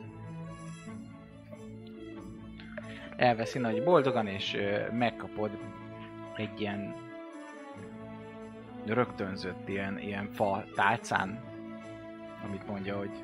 [3.17, 5.51] Elveszi nagy boldogan, és ö, megkapod
[6.35, 6.95] egy ilyen
[8.85, 11.39] rögtönzött ilyen, ilyen fa tálcán,
[12.43, 13.23] amit mondja, hogy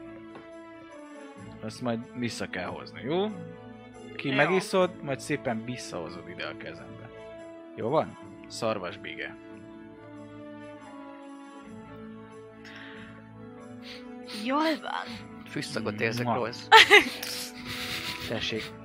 [1.62, 3.32] azt majd vissza kell hozni, jó?
[4.16, 4.36] Ki Jó.
[4.36, 7.10] megiszod, majd szépen visszahozod ide a kezembe.
[7.76, 8.18] Jó van?
[8.48, 9.36] Szarvas bige.
[14.46, 15.30] Jól van.
[15.46, 16.26] Fűszagot érzek.
[16.26, 16.68] Royce.
[18.30, 18.79] Tessék.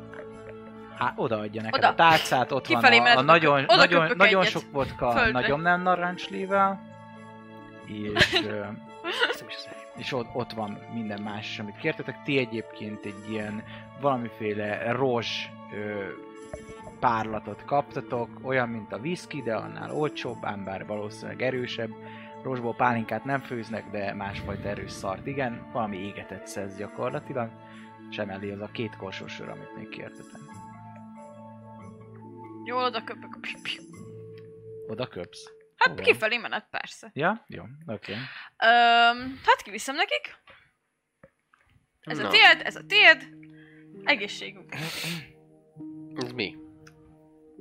[0.99, 1.89] Há, odaadja neked Oda.
[1.89, 4.53] a tálcát, ott Kifelé van a, a nagyon, oda nagyon, nagyon egyet.
[4.53, 5.33] sok vodka, Földre.
[5.33, 6.81] nagyon nem narancslével,
[7.87, 8.41] és,
[9.97, 12.23] és ott, ott van minden más is, amit kértetek.
[12.25, 13.63] Ti egyébként egy ilyen
[14.01, 16.05] valamiféle rozs ö,
[17.01, 21.91] párlatot kaptatok, olyan, mint a whisky, de annál olcsóbb, ám bár valószínűleg erősebb.
[22.43, 25.67] Rozsból pálinkát nem főznek, de másfajta erős szart, igen.
[25.73, 27.51] Valami égetett szesz gyakorlatilag.
[28.11, 30.54] És emellé az a két korsós sör, amit még kértetek.
[32.65, 33.39] Jól oda köpök.
[34.87, 35.53] Oda köpsz.
[35.77, 36.03] Hát Hova?
[36.03, 37.11] kifelé menet, persze.
[37.13, 37.45] Ja?
[37.49, 38.13] Jó, oké.
[38.13, 38.15] Okay.
[38.71, 40.37] Öm, hát kiviszem nekik.
[42.01, 42.29] Ez a Na.
[42.29, 43.29] tiéd, ez a tiéd.
[44.05, 44.75] Egészségünk.
[46.15, 46.57] Ez mi?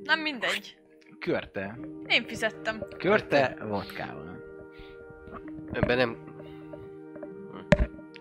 [0.02, 0.78] Nem mindegy.
[1.18, 1.78] Körte.
[2.06, 2.82] Én fizettem.
[2.98, 4.42] Körte vodkával.
[5.72, 6.32] Ebben nem...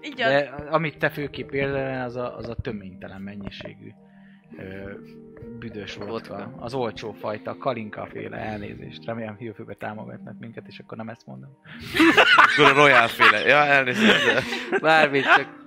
[0.02, 0.74] Így De a...
[0.74, 3.90] amit te főképp érzel, az a, az a töménytelen mennyiségű
[4.58, 4.92] ö,
[5.60, 6.12] büdös vodka.
[6.12, 6.54] Vodka.
[6.60, 9.06] Az olcsó fajta, kalinka féle elnézést.
[9.06, 11.58] Remélem hívőbe támogatnak minket, és akkor nem ezt mondom.
[12.36, 13.40] Akkor a Royal féle.
[13.40, 14.26] Ja, elnézést.
[14.26, 15.62] de- Bármit, csak...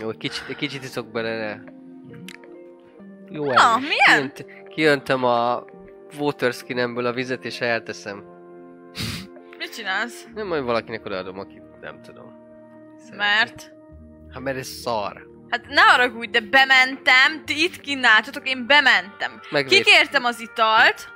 [0.00, 1.62] Jó, kicsit, kicsit iszok belele.
[3.30, 3.88] Jó Na, erős.
[3.88, 4.32] milyen?
[4.68, 5.64] Kijöntem a
[6.18, 8.24] waterskинemből a vizet és elteszem.
[9.58, 10.28] Mit csinálsz?
[10.34, 12.32] Nem majd valakinek odaadom, aki nem tudom.
[12.98, 13.16] Szereti.
[13.16, 13.72] Mert...
[14.34, 15.26] Hát mert ez szar.
[15.48, 19.40] Hát ne haragudj, de bementem, ti itt kínáltatok, én bementem.
[19.50, 19.82] Megvét...
[19.82, 21.12] Kikértem az italt,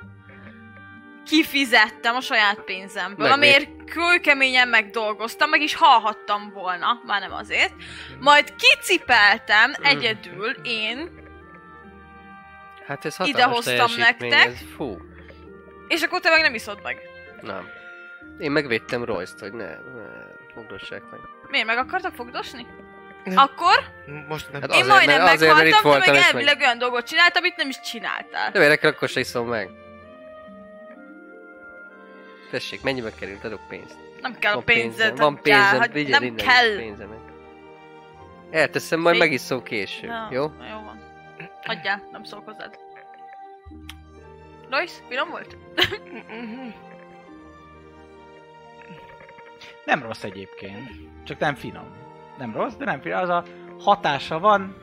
[1.25, 7.73] kifizettem a saját pénzemből, Megvét- amiért kőkeményen megdolgoztam, meg is halhattam volna, már nem azért.
[8.19, 11.17] Majd kicipeltem egyedül, én,
[12.87, 14.53] Hát ez Ide hatalmas hoztam teljesítmény, nektek.
[14.53, 14.97] Ez, fú,
[15.87, 16.97] és akkor te meg nem iszod meg.
[17.41, 17.67] nem.
[18.39, 20.05] Én megvédtem Royce-t, hogy ne, ne
[20.53, 21.19] fogdossák meg.
[21.49, 22.67] Miért meg akartak fogdosni?
[23.23, 23.37] Nem.
[23.37, 23.75] Akkor
[24.27, 24.61] Most nem.
[24.61, 26.77] Hát én azért, majdnem mert- azért, mert meghaltam, te voltam, meg és meg- elvileg olyan
[26.77, 28.51] dolgot csináltam, amit nem is csináltál.
[28.51, 29.69] De miért akkor se iszom meg?
[32.51, 33.43] Tessék, mennyibe került?
[33.43, 33.95] Adok pénzt.
[34.21, 36.75] Nem kell a Van pénzed, Van pénzem, hát vigyél nem innen kell.
[36.75, 37.17] pénzemet.
[38.51, 40.41] Elteszem, majd Fény- megiszom később, Ja, jó?
[40.41, 40.99] Jó van.
[41.63, 42.77] Adjál, nem szólok hozzád.
[44.69, 45.57] Lois, finom volt?
[49.85, 50.89] Nem rossz egyébként,
[51.25, 51.87] csak nem finom.
[52.39, 53.01] Nem rossz, de nem.
[53.13, 53.43] Az a
[53.79, 54.75] hatása van,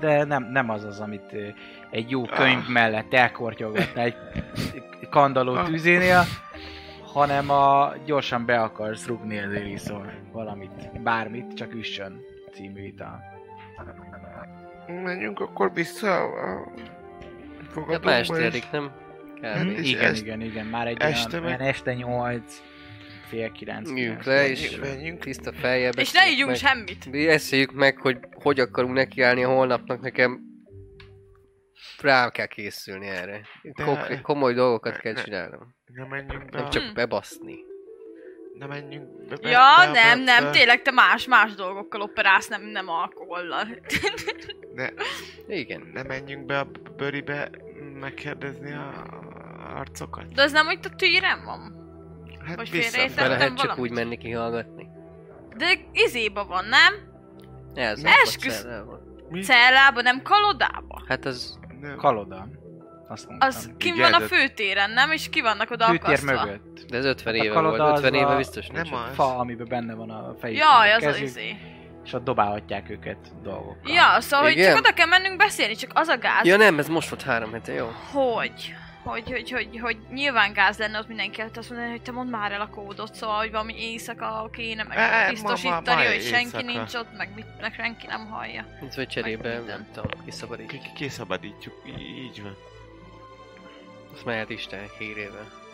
[0.00, 1.32] de nem, nem az az, amit
[1.90, 4.16] egy jó könyv mellett elkortyogatna egy
[5.10, 6.22] kandalló tűzénél,
[7.12, 12.20] hanem a gyorsan be akarsz rugni, ezért iszol valamit, bármit, csak üssön
[12.52, 13.20] című ital.
[14.86, 16.72] Menjünk akkor vissza a
[17.70, 18.12] fogadóba.
[18.12, 18.90] estélik, nem?
[19.34, 19.78] Kb.
[19.78, 22.62] Igen, igen, igen, már egy este olyan, meg- olyan este nyolc,
[23.28, 23.90] fél kilenc.
[23.90, 25.20] Üljünk le, és Menjünk.
[25.20, 26.56] tiszta fejjel És ne ígyunk meg.
[26.58, 27.06] semmit.
[27.10, 30.40] Mi Beszéljük meg, hogy hogy akarunk nekiállni a holnapnak, nekem
[32.00, 33.40] rá kell készülni erre.
[33.84, 35.74] Konkrét, komoly dolgokat kell Ne- csinálnom.
[35.86, 36.58] Ne menjünk be.
[36.60, 37.54] Nem csak bebaszni.
[38.58, 39.36] Ne menjünk be.
[39.42, 40.50] be Ja, be, nem, be, nem, be.
[40.50, 43.64] tényleg te más, más dolgokkal operálsz, nem, nem alkohollal.
[44.74, 44.88] Ne,
[45.48, 45.90] Igen.
[45.92, 47.50] ne menjünk be a bőribe
[48.00, 49.04] megkérdezni a
[49.74, 50.32] arcokat.
[50.32, 51.75] De az nem, hogy a tűrem van.
[52.46, 52.98] Hát Vagy vissza.
[53.16, 53.78] lehet csak valamit?
[53.78, 54.88] úgy menni kihallgatni.
[55.56, 56.94] De izéba van, nem?
[57.74, 58.66] Ez Esküsz-
[59.28, 59.40] Mi?
[59.42, 61.02] Cellába, nem kalodába.
[61.08, 61.58] Hát az...
[61.80, 61.96] Nem.
[61.96, 62.48] Kaloda.
[63.08, 63.48] Azt mondtam.
[63.48, 65.10] Az ki Igen, van a főtéren, nem?
[65.10, 66.44] És ki vannak oda Fűtér akasztva.
[66.44, 66.84] mögött.
[66.88, 67.80] De ez 50 Hát éve volt.
[67.80, 68.90] az 50 éve biztos nincs.
[68.90, 69.08] Nem ott.
[69.08, 69.14] az.
[69.14, 70.58] Fa, amiben benne van a fejük.
[70.58, 71.56] Jaj, az az izé.
[72.04, 73.92] És ott dobálhatják őket dolgokkal.
[73.92, 74.68] Ja, szóval, hogy Igen?
[74.68, 77.52] csak oda kell mennünk beszélni, csak az a gáz, Ja nem, ez most volt három
[77.52, 77.86] hete, jó?
[78.12, 78.74] hogy,
[79.10, 82.52] hogy, hogy, hogy, hogy nyilván gáz lenne, ott mindenki azt mondani, hogy te mondd már
[82.52, 86.08] el a kódot, szóval, hogy valami éjszaka kéne meg E, e, ma- biztosítani, ma- ma
[86.12, 86.62] hogy senki éjszaka.
[86.62, 88.66] nincs ott, meg, mit, meg senki nem hallja.
[88.80, 90.82] Mint vagy cserébe, nem tudom, kiszabadítjuk.
[90.82, 92.56] Ki- Kiszabadítjuk, így van.
[94.14, 95.64] Azt mehet Isten hírével.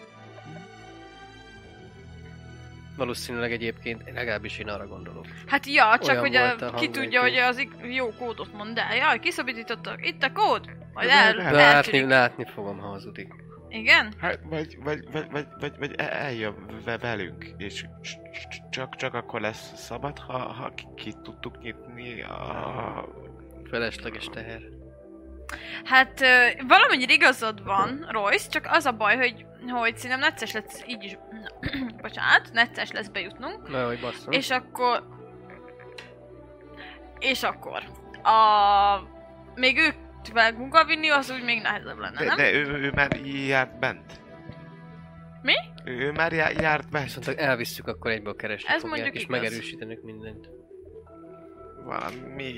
[2.97, 5.27] Valószínűleg egyébként, legalábbis én arra gondolok.
[5.47, 8.79] Hát ja, csak Olyan hogy a, volt a ki tudja, hogy az jó kódot mond
[8.79, 8.97] el.
[8.97, 10.07] Jaj, kiszabadítottak.
[10.07, 10.71] Itt a kód.
[10.93, 13.35] Majd De- el, de- Látni, látni fogom, ha hazudik.
[13.69, 14.13] Igen?
[14.21, 17.85] Hát, vagy, vagy, vagy, vagy, vagy, vagy el- eljön ve- velünk, és
[18.71, 23.09] csak, csak akkor lesz szabad, ha, ha ki, ki tudtuk nyitni a...
[23.71, 24.61] Felesleges teher.
[25.85, 26.21] Hát
[26.69, 31.19] valamennyire igazad van, Royce, csak az a baj, hogy, hogy szerintem necces lesz így is,
[32.03, 34.33] bocsánat, necces lesz bejutnunk, Na, hogy basszom.
[34.33, 35.03] és akkor,
[37.19, 37.83] és akkor,
[38.23, 38.33] a,
[39.55, 39.97] még őt
[40.33, 42.37] vágunk vinni, az úgy még nehezebb lenne, De, nem?
[42.37, 44.21] de ő, ő már járt bent.
[45.43, 45.53] Mi?
[45.85, 47.05] Ő, ő már já, járt bent.
[47.05, 49.41] Viszont elvisszük, akkor egyből keresni Ez fogják, mondjuk és igaz.
[49.41, 50.51] megerősítenek mindent.
[51.85, 52.55] Valami,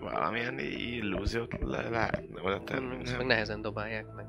[0.00, 2.96] valamilyen illúziót le, lehetne oda tenni.
[3.02, 4.26] Ezt meg nehezen dobálják meg.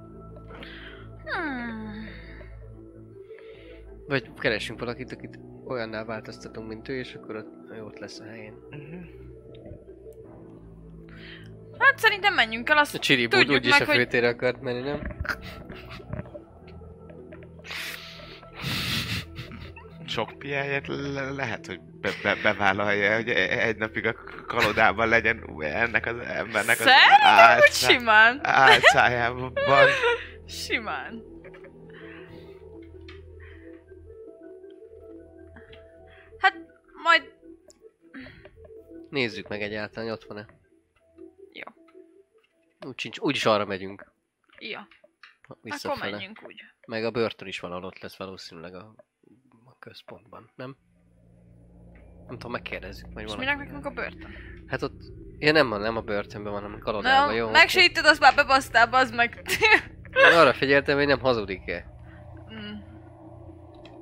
[1.25, 2.07] Hmm.
[4.07, 8.53] Vagy keresünk valakit, akit olyanná változtatunk, mint ő, és akkor ott, ott lesz a helyén.
[8.69, 9.27] Mhm.
[11.79, 14.81] Hát szerintem menjünk el, A azt Csiribúd Tudjuk úgyis meg, a hogy- főtérre akart menni,
[14.81, 15.01] nem?
[20.07, 24.15] Sok piáját le, lehet, hogy be, be, bevállalja, hogy e- egy napig a
[24.47, 28.39] kalodában legyen ennek az embernek az Szerintem úgy álcá- simán.
[28.43, 29.53] álcájában.
[30.47, 31.23] Simán.
[36.37, 36.53] Hát,
[37.03, 37.33] majd...
[39.09, 40.45] Nézzük meg egyáltalán, hogy ott van-e.
[42.85, 44.11] Úgy sincs, úgyis arra megyünk.
[44.59, 44.87] Ja,
[45.43, 46.11] akkor Visszafele.
[46.11, 46.61] menjünk úgy.
[46.87, 48.95] Meg a börtön is valahol ott lesz valószínűleg a,
[49.65, 50.77] a központban, nem?
[52.27, 54.35] Nem tudom, megkérdezzük majd És minek nekünk a börtön?
[54.67, 55.01] Hát ott...
[55.37, 57.49] Ja nem, nem a börtönben van, hanem kalodában, jó?
[57.49, 59.41] megsejted, azt már bebasztál, az meg.
[60.31, 61.85] Én arra figyeltem, hogy nem hazudik-e.
[62.53, 62.77] Mm.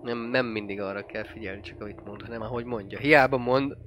[0.02, 3.00] Nem, nem mindig arra kell figyelni, csak amit mond, hanem ahogy mondja.
[3.00, 3.78] Hiába mond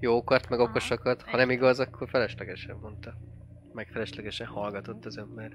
[0.00, 3.14] jókat, meg okosakat, ha nem igaz, akkor feleslegesen mondta.
[3.74, 5.50] Meg feleslegesen hallgatott az ember.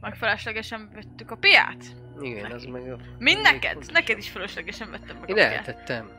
[0.00, 1.84] Meg feleslegesen vettük a piát.
[2.20, 2.96] Igen, az meg a...
[3.18, 3.72] Mind neked?
[3.72, 3.92] fontos.
[3.92, 5.52] Neked is feleslegesen vettem meg Én a piát.
[5.68, 6.10] eltettem.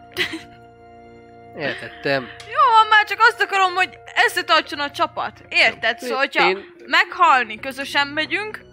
[1.55, 2.23] Eltettem.
[2.53, 3.97] Jó, van, már csak azt akarom, hogy
[4.27, 5.45] összetartson a csapat.
[5.49, 5.99] Érted?
[5.99, 8.65] Szóval, hogyha Én meghalni közösen megyünk,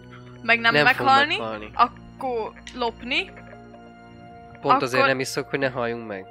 [0.43, 1.71] meg nem, nem meghalni, meghalni.
[1.75, 3.25] akkor lopni.
[3.25, 6.27] Pont akkor- azért nem iszok, hogy ne halljunk meg.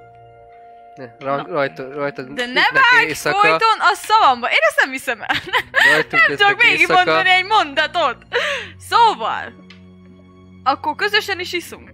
[1.00, 1.54] Ne, ra- Na.
[1.54, 4.48] rajta, rajta De ne vágj éjszaka, folyton a szavamba!
[4.50, 5.36] Én ezt nem hiszem el.
[5.94, 7.04] rajtunk Nem tudok ütnek végig éjszaka.
[7.04, 8.18] mondani egy mondatot.
[8.78, 9.54] Szóval,
[10.64, 11.90] akkor közösen is iszunk.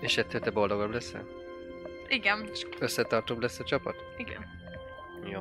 [0.00, 1.24] És ettől te boldogabb leszel?
[2.08, 3.94] Igen, És összetartóbb lesz a csapat?
[4.16, 4.46] igen.
[5.24, 5.40] Jó.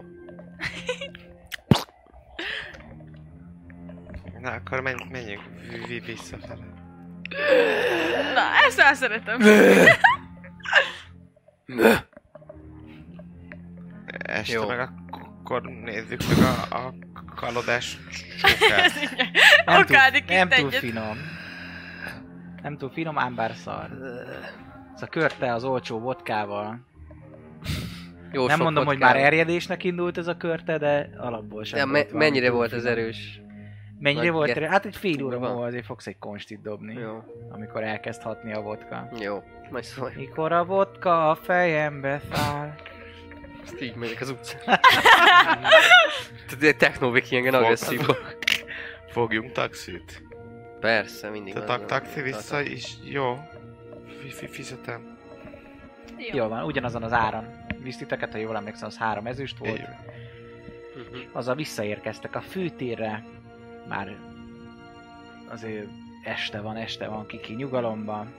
[4.40, 6.64] Na, akkor menj, menjünk vi- vi- visszafele.
[8.34, 9.40] Na, ezt el szeretem.
[14.18, 14.68] Este Jó.
[14.68, 16.38] meg akkor nézzük meg
[16.70, 16.94] a, a
[17.36, 17.98] kalodás
[18.42, 18.92] csókát.
[19.66, 19.98] Nem túl,
[20.28, 20.80] nem túl egyet.
[20.80, 21.18] finom.
[22.62, 23.90] Nem túl finom, ám bár szar.
[24.96, 26.80] Ez a körte az olcsó vodkával.
[28.32, 29.22] Jó nem mondom, hogy vodkával.
[29.22, 32.98] már erjedésnek indult ez a körte, de alapból sem De me- mennyire volt ez finom.
[32.98, 33.42] erős?
[34.04, 34.70] Mennyire Vagy volt ge- erős?
[34.70, 38.62] Hát egy fél óra múlva azért fogsz egy konstit dobni, Jó, amikor elkezd hatni a
[38.62, 39.10] vodka.
[39.20, 39.44] jó.
[39.72, 40.14] Majd szólj.
[40.16, 42.74] Mikor a vodka a fejembe száll.
[43.64, 44.80] Ezt így megyek az utcán.
[46.60, 48.02] Tehát technóvik ilyen agresszív.
[49.08, 50.22] Fogjunk taxit.
[50.80, 51.68] Persze, mindig A van.
[51.68, 53.38] tak- taxi a- vissza is jó.
[54.22, 55.18] Fi- fi- Fizetem.
[56.32, 57.46] Jó van, ugyanazon az áron.
[57.84, 59.80] Visz titeket, ha jól emlékszem, az három ezüst volt.
[60.96, 61.20] Mhm.
[61.32, 63.24] Azzal visszaérkeztek a főtérre.
[63.88, 64.18] Már
[65.48, 65.88] azért
[66.24, 68.34] este van, este van, kiki nyugalomban.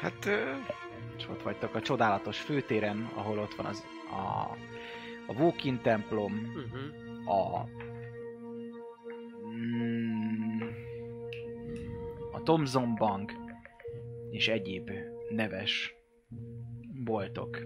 [0.00, 0.52] Hát ö,
[1.16, 4.50] És ott vagytok a csodálatos főtéren, ahol ott van az a,
[5.26, 7.28] a Vókin templom, Mhm.
[7.28, 7.64] a
[9.46, 10.60] mm,
[12.32, 13.32] a Thomson Bank
[14.30, 14.90] és egyéb
[15.30, 15.94] neves
[17.04, 17.58] boltok.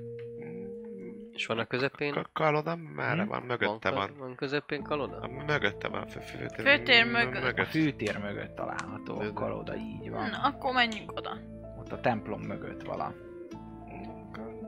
[1.38, 2.12] És van a közepén?
[2.12, 3.28] ka- kaloda merre Hm?
[3.28, 3.42] van?
[3.42, 4.10] Mögötte van.
[4.18, 5.16] Van közepén kaloda?
[5.20, 6.06] A mögötte van.
[6.06, 7.58] fő- főtér, Főtér mögött.
[7.58, 10.30] A főtér mögött található a kaloda, így van.
[10.30, 11.36] Na, akkor menjünk oda.
[11.78, 13.12] Ott a templom mögött vala.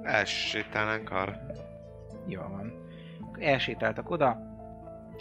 [0.03, 1.37] Elsétálnánk arra.
[2.27, 2.73] Jó van.
[3.39, 4.37] Elsétáltak oda,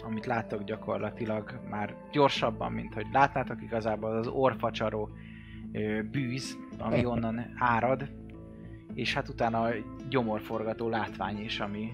[0.04, 5.08] amit láttok gyakorlatilag már gyorsabban, mint hogy látnátok igazából az orfacsaró
[6.10, 8.10] bűz, ami onnan árad,
[8.94, 9.72] és hát utána a
[10.08, 11.92] gyomorforgató látvány is, ami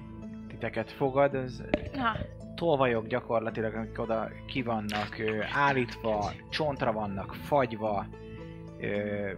[0.48, 1.62] titeket fogad, ez
[1.94, 2.16] Na,
[2.54, 8.06] tolvajok gyakorlatilag, amik oda ki vannak ö, állítva, csontra vannak fagyva,
[8.80, 9.30] ö,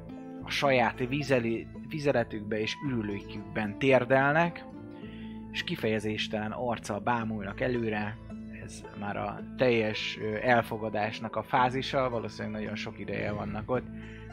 [0.42, 4.64] a saját vizeli, vizeletükbe és ürülőikükben térdelnek,
[5.52, 8.16] és kifejezéstelen arccal bámulnak előre.
[8.64, 13.86] Ez már a teljes elfogadásnak a fázisa, valószínűleg nagyon sok ideje vannak ott.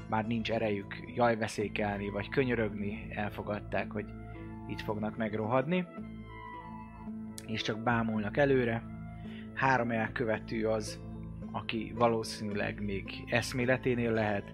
[0.09, 4.05] Már nincs erejük jajveszékelni vagy könyörögni, elfogadták, hogy
[4.67, 5.87] itt fognak megrohadni.
[7.47, 8.83] És csak bámulnak előre.
[9.53, 10.99] Három elkövető az,
[11.51, 14.53] aki valószínűleg még eszméleténél lehet,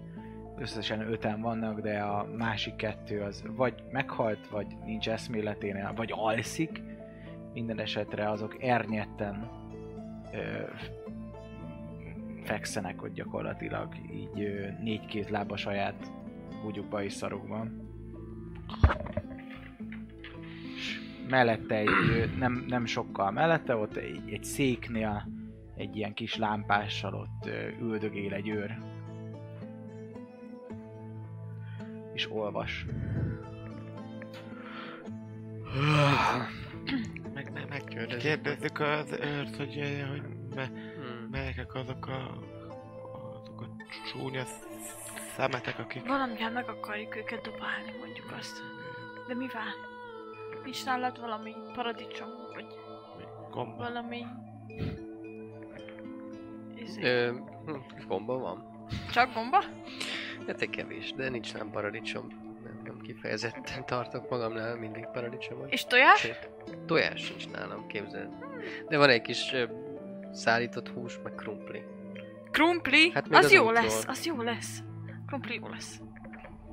[0.57, 6.81] összesen öten vannak, de a másik kettő az vagy meghalt, vagy nincs eszméleténél, vagy alszik.
[7.53, 9.49] Minden esetre azok ernyetten
[12.43, 16.11] fekszenek ott gyakorlatilag, így ö, négy-két lába saját
[16.61, 17.89] búgyukba és szarukban.
[20.75, 25.27] És mellette egy, nem, nem sokkal mellette, ott egy, egy széknél
[25.75, 28.77] egy ilyen kis lámpással ott üldögél egy őr.
[32.13, 32.85] És olvas.
[37.33, 37.83] Meg, meg, meg
[38.19, 39.79] kérdezzük az őrt, hogy,
[40.11, 40.21] hogy
[40.55, 40.90] me.
[41.31, 42.37] Melyek azok a,
[43.39, 43.65] azok a
[44.11, 44.43] csúnya
[45.35, 46.07] szemetek, akik...
[46.07, 48.61] Valamivel meg akarjuk őket dobálni, mondjuk azt.
[49.27, 49.73] De mivel?
[50.63, 52.65] Nincs nálad valami paradicsom, vagy
[53.51, 53.75] Gomba.
[53.75, 54.25] valami...
[56.75, 57.01] Izé.
[57.03, 57.33] Ö,
[57.65, 58.85] hm, gomba van.
[59.11, 59.63] Csak gomba?
[60.47, 62.27] Hát egy kevés, de nincs nem paradicsom.
[62.63, 65.71] Nem, nem kifejezetten tartok magamnál mindig paradicsomot.
[65.71, 66.19] És tojás?
[66.19, 66.49] Sőt,
[66.85, 68.29] tojás sincs nálam, képzeld.
[68.89, 69.55] De van egy kis
[70.31, 71.81] ö, szállított hús, meg krumpli.
[72.51, 73.11] Krumpli?
[73.13, 73.81] Hát az az jó útról.
[73.81, 74.83] lesz, az jó lesz.
[75.27, 75.99] Krumpli jó lesz.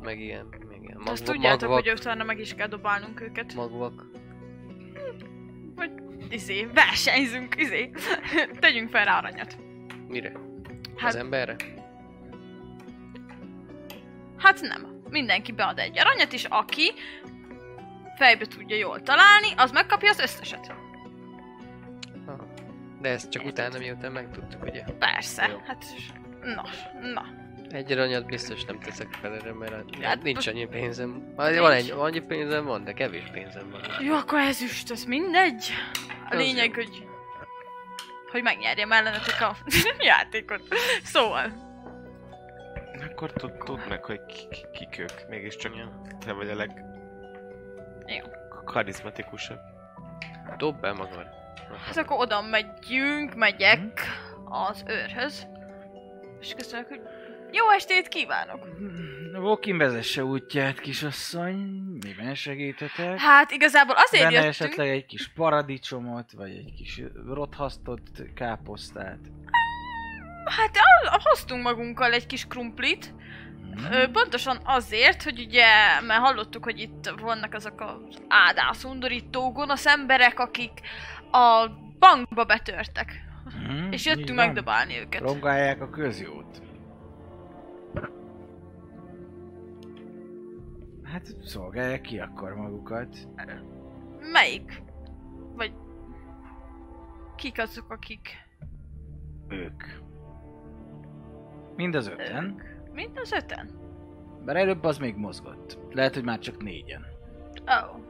[0.00, 0.96] Meg ilyen, meg ilyen.
[0.98, 3.54] Azt Magva, tudjátok, magvak, hogy utána meg is kell dobálnunk őket.
[3.54, 4.06] magvak.
[6.30, 7.90] Izé, versenyzünk, izé.
[8.60, 9.56] Tegyünk fel rá aranyat.
[10.08, 10.32] Mire?
[10.96, 11.56] Hát- Az emberre?
[14.36, 15.00] Hát nem.
[15.10, 16.92] Mindenki bead egy aranyat, és aki
[18.16, 20.74] fejbe tudja jól találni, az megkapja az összeset.
[23.00, 24.82] De ezt csak utána, miután megtudtuk, ugye?
[24.98, 25.46] Persze.
[25.50, 25.56] Jó.
[25.66, 25.84] Hát,
[26.40, 26.62] na,
[27.12, 27.24] na.
[27.70, 31.34] Egy aranyat biztos nem teszek fel erre, mert hát Hát nincs annyi pénzem.
[31.36, 33.80] Hát van egy, annyi pénzem van, de kevés pénzem van.
[34.00, 35.70] Jó, akkor ezüst, az mindegy.
[36.30, 36.74] A Az lényeg, jó.
[36.74, 37.06] hogy
[38.30, 39.56] hogy megnyerjem ellenetek a
[39.98, 40.62] játékot.
[41.02, 41.52] Szóval,
[43.10, 45.28] Akkor tud, tudd meg, hogy ki- ki- kik ők.
[45.28, 45.72] Mégiscsak
[46.24, 46.84] te vagy a leg...
[48.06, 48.24] Jó.
[48.64, 49.60] karizmatikusabb.
[50.56, 51.26] Dob be magad.
[51.86, 54.00] Hát akkor oda megyünk, megyek
[54.44, 55.46] az őrhöz.
[56.40, 57.00] És köszönök, hogy
[57.52, 58.66] jó estét kívánok!
[59.34, 61.56] Walking vezesse útját, kisasszony.
[62.04, 63.18] Miben segíthetek?
[63.18, 69.18] Hát igazából azért Benne jöttünk, esetleg egy kis paradicsomot, vagy egy kis rothasztott káposztát.
[70.44, 70.78] hát
[71.22, 73.14] hoztunk magunkkal egy kis krumplit,
[73.74, 73.92] Mhm.
[73.92, 75.66] Ö, pontosan azért, hogy ugye,
[76.06, 80.70] mert hallottuk, hogy itt vannak azok az ádász undorító gonosz emberek, akik
[81.32, 83.12] a bankba betörtek.
[83.44, 85.20] Mhm, És jöttünk megdobálni őket.
[85.20, 86.62] Rongálják a közjót.
[91.02, 93.16] Hát szolgálják ki akkor magukat.
[94.32, 94.82] Melyik?
[95.56, 95.72] Vagy
[97.36, 98.28] kik azok, akik...
[99.48, 99.82] Ők.
[101.76, 102.44] Mind az öten.
[102.44, 102.92] Ők?
[102.92, 103.70] Mind az öten?
[104.44, 105.78] Bár előbb az még mozgott.
[105.90, 107.06] Lehet, hogy már csak négyen.
[107.60, 107.88] Ó.
[107.90, 108.00] Oh.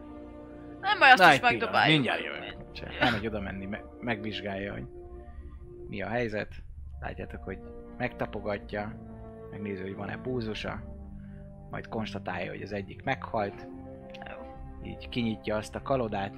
[0.80, 1.92] Nem baj, azt Na, is megdobáljuk.
[1.94, 2.57] mindjárt jövök.
[2.78, 4.86] Csak elmegy oda menni, me- megvizsgálja, hogy
[5.88, 6.54] mi a helyzet.
[7.00, 7.58] Látjátok, hogy
[7.96, 8.94] megtapogatja,
[9.50, 10.82] megnézi, hogy van-e púzusa,
[11.70, 13.66] majd konstatálja, hogy az egyik meghalt,
[14.82, 16.34] így kinyitja azt a kalodát,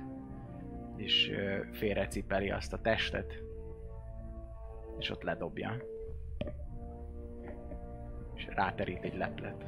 [0.97, 1.33] és
[1.73, 3.43] félrecipeli azt a testet,
[4.99, 5.77] és ott ledobja.
[8.35, 9.67] És ráterít egy leplet.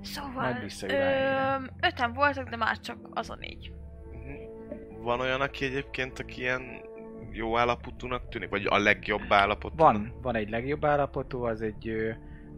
[0.00, 3.72] Szóval, ö, öten voltak, de már csak az a négy.
[5.06, 6.62] Van olyan, aki egyébként, aki ilyen
[7.30, 8.48] jó állapotúnak tűnik?
[8.48, 9.76] Vagy a legjobb állapotú?
[9.76, 12.14] Van, van egy legjobb állapotú, az egy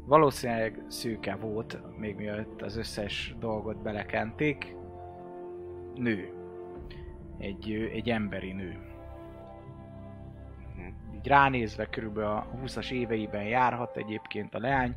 [0.06, 4.74] valószínűleg szőke volt, még mielőtt az összes dolgot belekenték.
[5.94, 6.32] Nő.
[7.38, 8.78] Egy, egy emberi nő.
[10.74, 11.16] Mhm.
[11.16, 14.96] Így ránézve körülbelül a 20-as éveiben járhat egyébként a leány,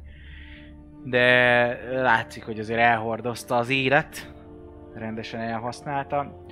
[1.04, 4.34] de látszik, hogy azért elhordozta az élet,
[4.94, 6.46] rendesen elhasználta.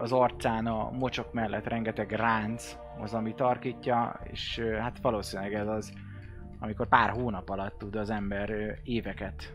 [0.00, 5.92] Az arcán a mocsok mellett rengeteg ránc az, ami tarkítja, és hát valószínűleg ez az,
[6.58, 9.54] amikor pár hónap alatt tud az ember éveket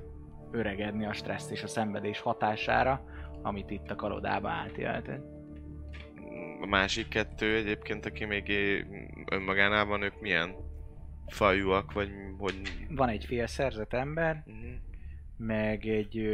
[0.51, 3.05] öregedni a stressz és a szenvedés hatására,
[3.41, 5.21] amit itt a kalodában átéltet.
[6.61, 8.85] a másik kettő egyébként, aki még é-
[9.31, 10.55] önmagánában, ők milyen
[11.27, 12.61] fajúak, vagy hogy...
[12.89, 14.73] Van egy félszerzett ember, Mhm.
[15.37, 16.29] meg egy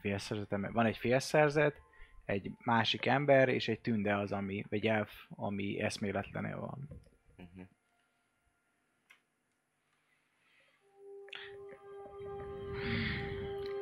[0.00, 0.72] félszerzett ember.
[0.72, 1.80] Van egy félszerzett,
[2.24, 6.88] egy másik ember, és egy tünde az, ami, vagy elf, ami eszméletlenül van.
[7.36, 7.60] Mhm.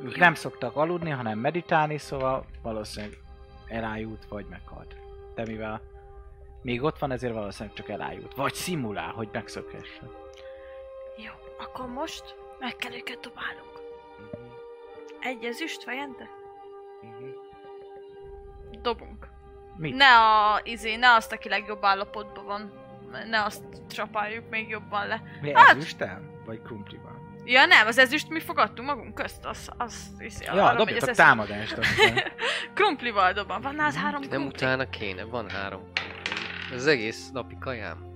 [0.03, 3.18] Ők nem szoktak aludni, hanem meditálni, szóval valószínűleg
[3.68, 4.97] elájult, vagy meghalt.
[5.34, 5.80] De mivel
[6.62, 8.34] még ott van, ezért valószínűleg csak elájult.
[8.34, 10.11] Vagy szimulál, hogy megszökhessen.
[11.16, 13.80] Jó, akkor most meg kell őket dobálnunk.
[15.20, 16.28] Egy ezüst fejente?
[18.83, 19.28] Dobunk.
[19.76, 19.95] Mit?
[19.97, 22.72] Ne a, izé, ne azt, aki legjobb állapotban van.
[23.31, 25.22] Ne azt csapáljuk még jobban le.
[25.41, 26.20] Mi Hát- ezüstel?
[26.47, 27.18] Vagy krumplival?
[27.45, 31.16] Ja nem, az ezüst mi fogadtunk magunk közt, az, az izé, Ja, arra dobjatok ezüst.
[31.16, 31.78] támadást.
[32.74, 34.49] Krumplival dobom, van az három Nem krumpli.
[34.49, 35.83] utána kéne, van három.
[36.72, 38.09] Ez egész napi kajám.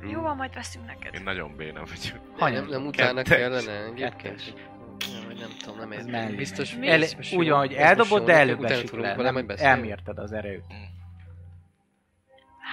[0.00, 1.14] Jó, van, majd veszünk neked.
[1.14, 2.38] Én nagyon béna vagyok.
[2.38, 2.62] Hanyag?
[2.62, 3.38] Nem, nem utána Kettes.
[3.38, 4.54] kellene egyébként.
[5.40, 6.36] Nem tudom, nem értem.
[6.36, 6.88] Biztos, megy.
[6.88, 9.14] El, úgy, Ez most eldobod, de előbb esik le.
[9.16, 10.64] Nem, elmérted az erőt.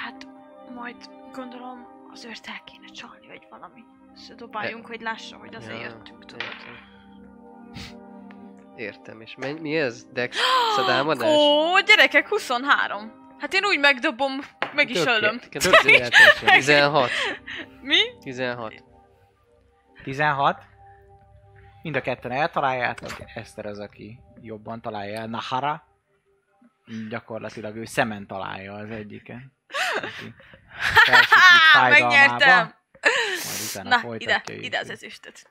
[0.04, 0.28] Hát,
[0.76, 0.96] majd
[1.32, 3.82] gondolom az őrt el kéne csalni, vagy valami.
[4.16, 6.42] Szóval dobáljunk, hogy lássa, hogy azért Ja, jöttünk, tudod.
[6.42, 6.96] Értem.
[8.76, 10.06] Értem, és mi, mi ez?
[10.14, 10.38] Dex
[10.76, 11.36] szadámadás?
[11.36, 13.12] Ó, gyerekek, 23.
[13.40, 14.32] Hát én úgy megdobom,
[14.74, 15.40] meg is öllöm.
[15.40, 16.12] Tökéletesen.
[16.54, 17.10] 16.
[17.82, 17.98] Mi?
[18.22, 18.84] 16.
[20.04, 20.62] 16.
[21.82, 23.12] Mind a ketten eltaláljátok.
[23.34, 25.28] Eszter az, aki jobban találja el.
[25.28, 25.84] Nahara.
[27.10, 29.54] Gyakorlatilag ő szemen találja az egyiken.
[31.90, 32.76] Megnyertem!
[33.44, 35.50] Majd utána Na, ide, ide az ezüstöt.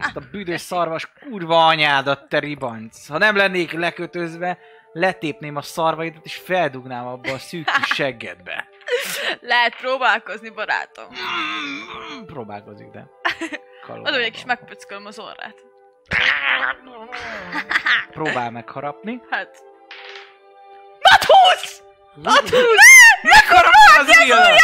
[0.00, 3.06] Azt a büdös szarvas kurva anyádat, te ribanc.
[3.06, 4.58] Ha nem lennék lekötözve,
[4.92, 8.68] letépném a szarvaidat, és feldugnám abba a szűk kis seggedbe.
[9.40, 11.06] Lehet próbálkozni, barátom.
[12.26, 13.06] Próbálkozik, de...
[13.88, 15.54] Adom egy kis megpöckölöm az orrát.
[18.10, 19.22] Próbál megharapni.
[19.30, 19.58] Hát...
[20.98, 21.82] Nat 20!
[22.14, 22.62] Nat 20!
[23.22, 24.56] Megharapja az ujjam!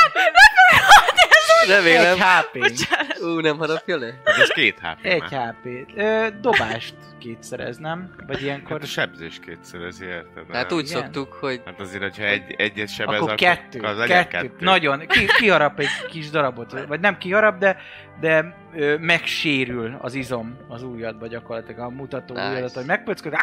[1.69, 2.13] Remélem.
[2.13, 2.59] Egy HP.
[2.59, 3.19] Bocsánat.
[3.21, 4.21] Ú, nem harapja le?
[4.25, 5.55] Hát ez két HP Egy már.
[5.63, 5.67] HP.
[5.97, 8.15] Ö, dobást kétszerez, nem?
[8.27, 8.71] Vagy ilyenkor...
[8.71, 10.45] Hát a sebzés kétszerezi, érted?
[10.53, 11.03] Hát úgy Igen.
[11.03, 14.53] szoktuk, hogy Hát azért, hogyha egy, egyet sebez, akkor kettő, az legyen kettő.
[14.59, 14.99] Nagyon.
[15.07, 16.87] Ki, kiharap egy kis darabot.
[16.87, 17.77] Vagy nem kiharap, de,
[18.21, 22.49] de ö, megsérül az izom az ujjadba gyakorlatilag a mutató Nice.
[22.49, 23.35] ujjadat, hogy megpöcköd.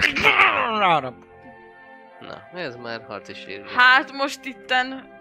[0.80, 1.14] Harap.
[2.20, 3.72] Na, ez már harci sérülés.
[3.76, 5.14] Hát most itten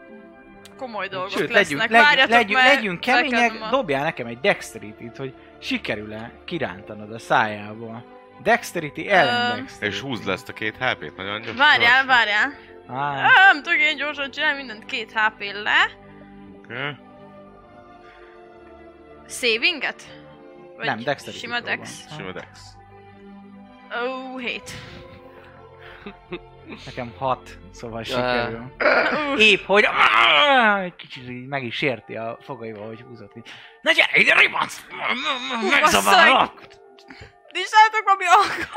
[0.77, 1.62] komoly dolgok Sőt, lesznek.
[1.62, 7.12] legyünk, legyünk, Várjatok, legyünk, mert legyünk kemények, a- dobjál nekem egy dexterity hogy sikerül-e kirántanod
[7.12, 8.05] a szájából.
[8.43, 9.95] Dexterity ellen dexterity.
[9.95, 11.57] És húzd le ezt a két HP-t nagyon gyorsan.
[11.57, 12.53] Várjál, várjál.
[12.89, 15.91] Á, Nem tudok én gyorsan csinálni mindent két HP le.
[16.59, 16.97] Oké.
[19.29, 20.03] Savinget?
[20.77, 22.05] Vagy Nem, dexterity Sima dex.
[22.16, 22.61] Sima dex.
[24.07, 24.62] Ó, 7.
[26.85, 28.73] nekem hat, szóval sikerül.
[29.39, 29.87] Épp, hogy
[30.85, 33.37] egy kicsit így meg is sérti a fogaival, hogy húzott.
[33.37, 33.49] így.
[33.83, 34.81] Na gyere ide, ribanc!
[35.71, 36.67] Megzavarlak!
[37.53, 38.69] Nincs látok.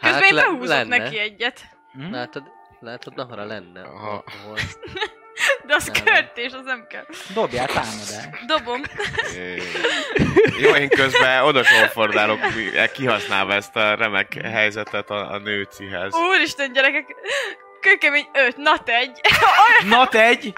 [0.00, 0.96] Közben én le- behúzok lenne.
[0.98, 1.60] neki egyet.
[1.92, 2.12] Hm?
[2.12, 2.42] Látod,
[2.80, 3.82] látod, Nahara lenne.
[3.82, 4.24] Aha.
[5.66, 6.04] De az Nem.
[6.04, 7.04] körtés, az nem kell.
[7.34, 8.28] Dobjál támadást.
[8.46, 8.82] Dobom.
[9.36, 9.62] É.
[10.58, 12.40] Jó, én közben oda sorfordálok,
[12.92, 16.14] kihasználva ezt a remek helyzetet a, a nőcihez.
[16.14, 17.04] Úristen, gyerekek.
[17.80, 19.20] Kőkemény 5, nat egy.
[19.84, 20.54] Nat egy!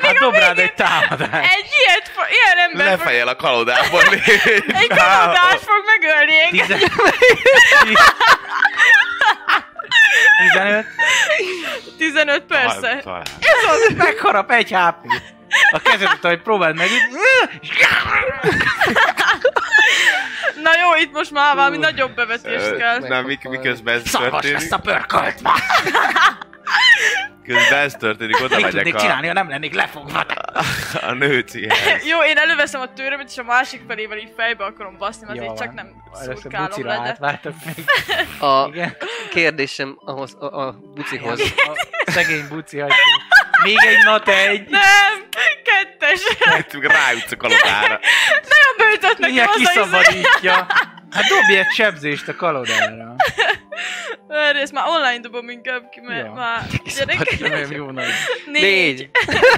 [0.00, 1.52] Hát dob rád egy támadást.
[1.52, 4.04] Egy ilyet, fo- ilyen ember fog, Lefejel a kalodában.
[4.12, 6.66] egy kanadás fog megölni engem.
[6.66, 6.80] Tizen...
[10.52, 10.86] 15.
[11.98, 13.00] 15 persze.
[13.02, 13.22] Talán.
[13.40, 14.96] Ez az, megharap egy hp
[15.70, 16.88] A kezedet, hogy próbáld meg.
[20.62, 22.98] Na jó, itt most már valami nagyobb bevetést kell.
[22.98, 25.52] Na, mik, miközben ez Szarvas történik, lesz a pörkölt ma!
[27.44, 30.26] Közben ez történik, oda Mit megyek tudnék a, csinálni, ha nem lennék lefogva?
[31.10, 32.06] a nőcihez.
[32.06, 35.44] Jó, én előveszem a tőrömet, és a másik felével így fejbe akarom baszni, mert Jó
[35.44, 37.40] azért csak nem szurkálom le, de...
[38.46, 38.96] A Igen.
[39.30, 41.40] kérdésem ahhoz, a, a bucihoz.
[42.06, 42.96] A szegény buci hagyja.
[43.62, 44.68] Még egy not egy.
[44.68, 45.28] Nem!
[45.64, 46.20] Kettes!
[46.80, 48.00] Rájutsz a kalodára.
[48.42, 49.70] Nagyon beütött nekem Mindjárt az a izé.
[49.72, 50.66] kiszabadítja.
[51.14, 53.14] Hát dobj egy sebzést a kalodára.
[54.28, 56.32] Erre ezt már online dobom inkább ki, mert Ja.
[56.32, 56.62] már...
[57.38, 58.04] Gyerek, Nem jó nagy.
[58.46, 58.62] négy.
[58.62, 59.10] Négy.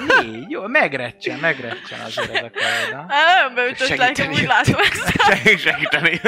[0.53, 3.05] Jó, megrecsen, megrecsen azért ez a kaloda.
[3.13, 4.47] Hát nagyon beütött nekem, úgy jött.
[4.47, 5.21] látom ezt.
[5.21, 6.21] Segít- Segíteni.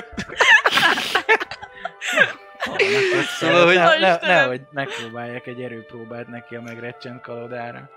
[3.40, 7.90] Szóval, hogy- ne, ne, nehogy megpróbálják egy erőpróbát neki a megrecsent kalodára.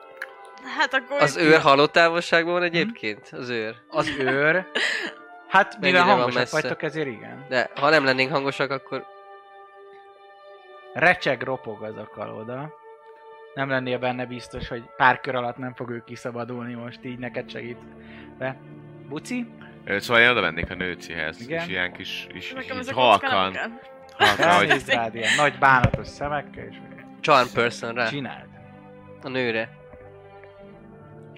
[0.79, 1.23] Hát akkor...
[1.23, 3.29] Az őr halott távolságban van egyébként?
[3.33, 3.75] Az őr.
[3.89, 4.67] Az őr...
[5.53, 7.45] Hát, mivel hangosak vagytok, ezért igen.
[7.49, 9.07] De ha nem lennénk hangosak, akkor
[10.93, 12.75] Recseg, ropog az a kaloda.
[13.55, 17.51] Nem lennél benne biztos, hogy pár kör alatt nem fog ő kiszabadulni most, így neked
[17.51, 17.79] segít.
[18.39, 18.57] De,
[19.09, 19.47] Buci?
[19.99, 21.63] Szóval én oda mennék a nőcihez, Igen.
[21.63, 23.57] és ilyen kis, is, Nekem nem halkan,
[24.13, 26.77] halkan, hogy rád ilyen nagy bánatos szemekkel, és
[27.21, 28.07] charm person rá.
[28.07, 28.49] csináld.
[29.23, 29.71] A nőre.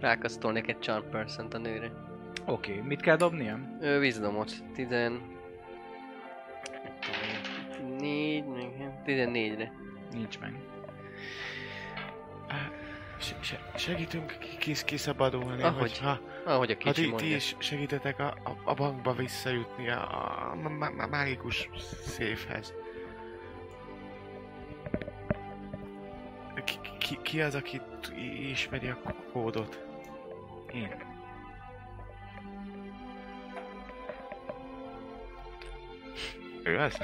[0.01, 2.04] Rákasztolnék egy charm person a nőre.
[2.47, 3.59] Oké, okay, mit kell dobnia?
[3.81, 4.53] Ő vízdomot.
[4.75, 5.21] Tizen...
[7.99, 8.45] Négy...
[9.05, 9.73] Tizennégyre.
[10.13, 10.53] Nincs meg.
[13.19, 15.81] Se- se- segítünk kis kiszabadulni, Ahogy.
[15.81, 17.35] hogyha Ahogy a ha kicsi ti, ti mondja.
[17.37, 21.69] is segítetek a, a, a bankba visszajutni a, a, a, a mágikus
[22.03, 22.75] széfhez.
[26.65, 27.81] Ki, ki, ki az, aki
[28.51, 29.85] ismeri a kódot?
[30.75, 31.14] Én.
[36.65, 36.97] Ő az?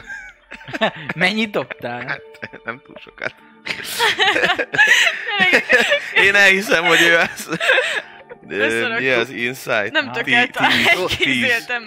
[1.16, 2.07] Mennyit dobtál?
[2.07, 2.20] Hát,
[2.65, 3.35] nem túl sokat.
[6.27, 7.59] Én elhiszem, hogy ő az.
[8.99, 9.93] Mi az insight?
[9.93, 10.11] Nem.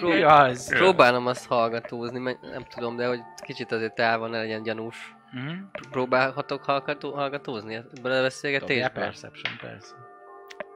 [0.00, 0.68] Mi az?
[0.68, 5.14] Próbálom azt hallgatózni, mert nem tudom, de hogy kicsit azért távol ne legyen gyanús.
[5.30, 5.54] Mhm.
[5.90, 9.02] Próbálhatok hallgató, hallgatózni ebből a Dobjál beszélgetésből?
[9.02, 9.94] Perception, persze.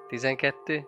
[0.09, 0.85] 12?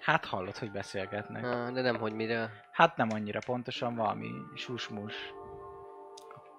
[0.00, 1.44] Hát hallod, hogy beszélgetnek.
[1.44, 2.50] Ah, de nem, hogy mire.
[2.72, 5.14] Hát nem annyira pontosan, valami susmus.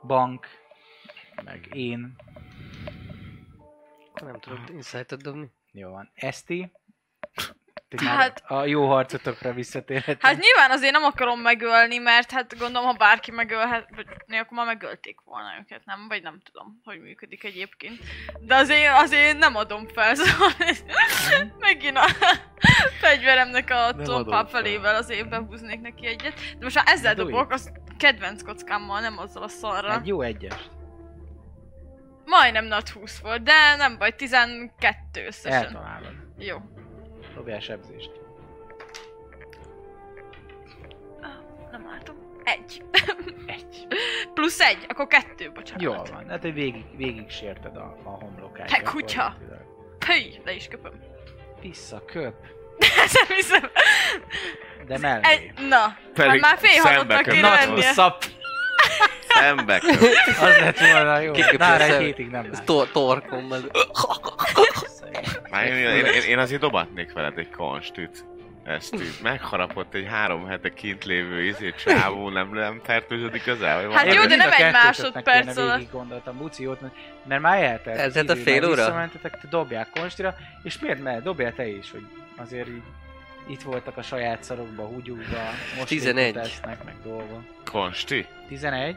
[0.04, 0.48] Bank,
[1.44, 2.16] meg én.
[4.22, 5.52] Nem tudok insight-ot dobni.
[5.72, 6.12] Jó van.
[6.14, 6.72] Eszti.
[7.90, 10.22] Ti Hát- a jó harcotokra visszatérhetünk.
[10.22, 14.58] Hát nyilván azért nem akarom megölni, mert hát gondolom, ha bárki megölhet, vagy né, akkor
[14.58, 16.08] már megölték volna őket, nem?
[16.08, 18.00] Vagy nem tudom, hogy működik egyébként.
[18.40, 20.50] De azért, azért nem adom fel, szóval
[21.60, 22.06] megint a
[23.00, 24.46] fegyveremnek a fel.
[24.46, 26.34] felével azért behúznék neki egyet.
[26.34, 27.32] De most ha ezzel Dújj.
[27.32, 29.94] dobok, az kedvenc kockámmal, nem azzal a szarra.
[29.94, 30.70] Egy jó egyes.
[32.26, 35.64] Majdnem nat 20 volt, de nem baj, 12 összesen.
[35.64, 36.14] Eltalálod.
[36.38, 36.58] Jó.
[37.36, 38.12] Dobjál sebzést.
[41.72, 42.16] Nem látom.
[42.44, 42.84] Egy.
[43.46, 43.88] Egy.
[44.34, 45.82] Plusz egy, akkor kettő, bocsánat.
[45.82, 46.30] Jól van.
[46.30, 48.68] Hát, végig, végig sérted a, a homlokát.
[48.68, 49.38] Te kutya!
[49.98, 50.94] Pöly, le is köpöm.
[51.62, 52.36] Visszaköp.
[53.14, 53.70] Nem hiszem.
[54.88, 55.22] De mellé.
[55.24, 57.88] Egy, na, Pedig hát már félhalottnak kéne lennie.
[57.88, 58.16] hosszabb.
[59.28, 59.82] Szembe.
[60.42, 61.34] Az lett volna jó.
[61.58, 62.64] Már egy hétig nem lát.
[62.64, 63.62] tor- torkomban.
[65.52, 68.26] Már én, én, én, én azért dobatnék veled egy konstit.
[68.64, 73.90] Ezt így megharapott egy három hete kint lévő izé csávó, nem, nem fertőződik az el?
[73.92, 75.76] Hát jó, de nem egy másodperc alatt.
[75.76, 76.94] Végig gondoltam, Buci jót, mert,
[77.28, 78.16] mert már eltelt.
[78.16, 78.76] Ez a fél óra?
[78.76, 82.04] Visszamentetek, te dobják konstira, és miért mert dobjál te is, hogy
[82.40, 82.84] azért így
[83.48, 86.34] itt voltak a saját szarokba, húgyúba, most 11.
[86.34, 87.44] tesznek meg dolgok.
[87.66, 88.26] Konsti?
[88.48, 88.96] 11.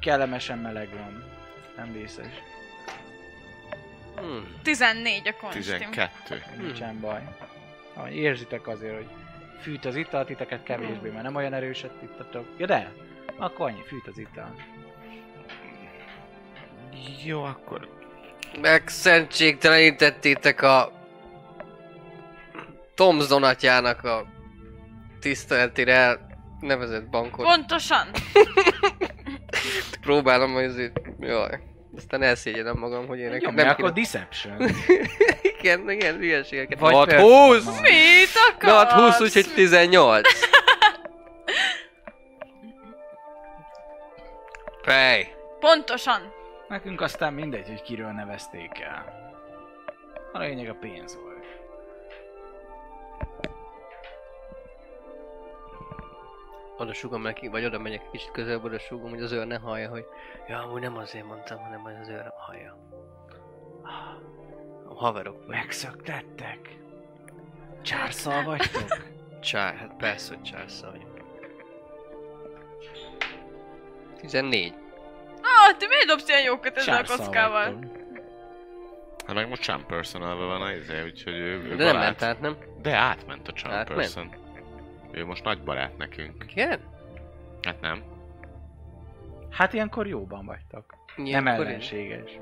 [0.00, 1.24] Kellemesen meleg van.
[1.76, 2.32] Nem vészes.
[4.16, 4.46] Hmm.
[4.62, 5.62] 14 a konstim.
[5.62, 6.42] 12.
[6.58, 7.20] Nincsen baj.
[7.94, 9.06] Ha érzitek azért, hogy
[9.60, 12.46] fűt az ital, titeket kevésbé, mert nem olyan erőset ittatok.
[12.56, 12.92] Ja de,
[13.36, 14.54] akkor annyi, fűt az ital.
[17.24, 17.88] Jó, akkor
[18.60, 20.92] Megszentségtelenítettétek a
[22.96, 24.26] Tomzon atyának a
[25.20, 26.18] tiszteletére
[26.60, 27.44] nevezett bankot.
[27.46, 28.06] Pontosan.
[30.00, 31.00] Próbálom, hogy azért...
[31.20, 31.60] Jaj.
[31.96, 34.06] Aztán elszégyenem magam, hogy én nekem nem akkor kéne...
[34.06, 34.70] Deception.
[35.58, 36.78] Igen, igen, hülyeségeket.
[36.78, 37.70] Vagy Nat performance.
[37.70, 37.80] 20!
[37.80, 38.72] Mit akarsz?
[38.72, 40.28] Nat 20, úgyhogy 18.
[44.82, 45.34] Fej.
[45.60, 46.32] Pontosan.
[46.68, 49.04] Nekünk aztán mindegy, hogy kiről nevezték el.
[50.32, 51.35] A lényeg a pénz volt.
[56.78, 59.88] Oda sugom neki, vagy oda megyek kicsit közelebb, oda sugom, hogy az őr ne hallja,
[59.88, 60.06] hogy
[60.48, 62.76] ja, amúgy nem azért mondtam, hanem hogy az őr hallja.
[64.88, 65.56] A haverok vagy.
[65.56, 66.78] Megszöktettek?
[67.82, 68.96] Csárszal vagytok?
[69.40, 71.14] Csár, hát persze, hogy csárszal vagyok.
[74.20, 74.74] 14.
[75.42, 77.72] Ah, te miért dobsz ilyen jókat ezzel a Csárszal kockával?
[77.72, 77.95] vagytok.
[79.26, 82.02] Hát meg most Charm person van a izé, úgyhogy ő, ő De nem barát.
[82.02, 82.56] ment át, nem?
[82.82, 84.00] De átment a Charm Átment?
[84.00, 84.34] person.
[85.12, 86.44] Ő most nagy barát nekünk.
[86.50, 86.80] Igen?
[87.62, 88.02] Hát nem.
[89.50, 90.94] Hát ilyenkor jóban vagytok.
[91.16, 92.38] Nem Ilyenkor- ellenséges.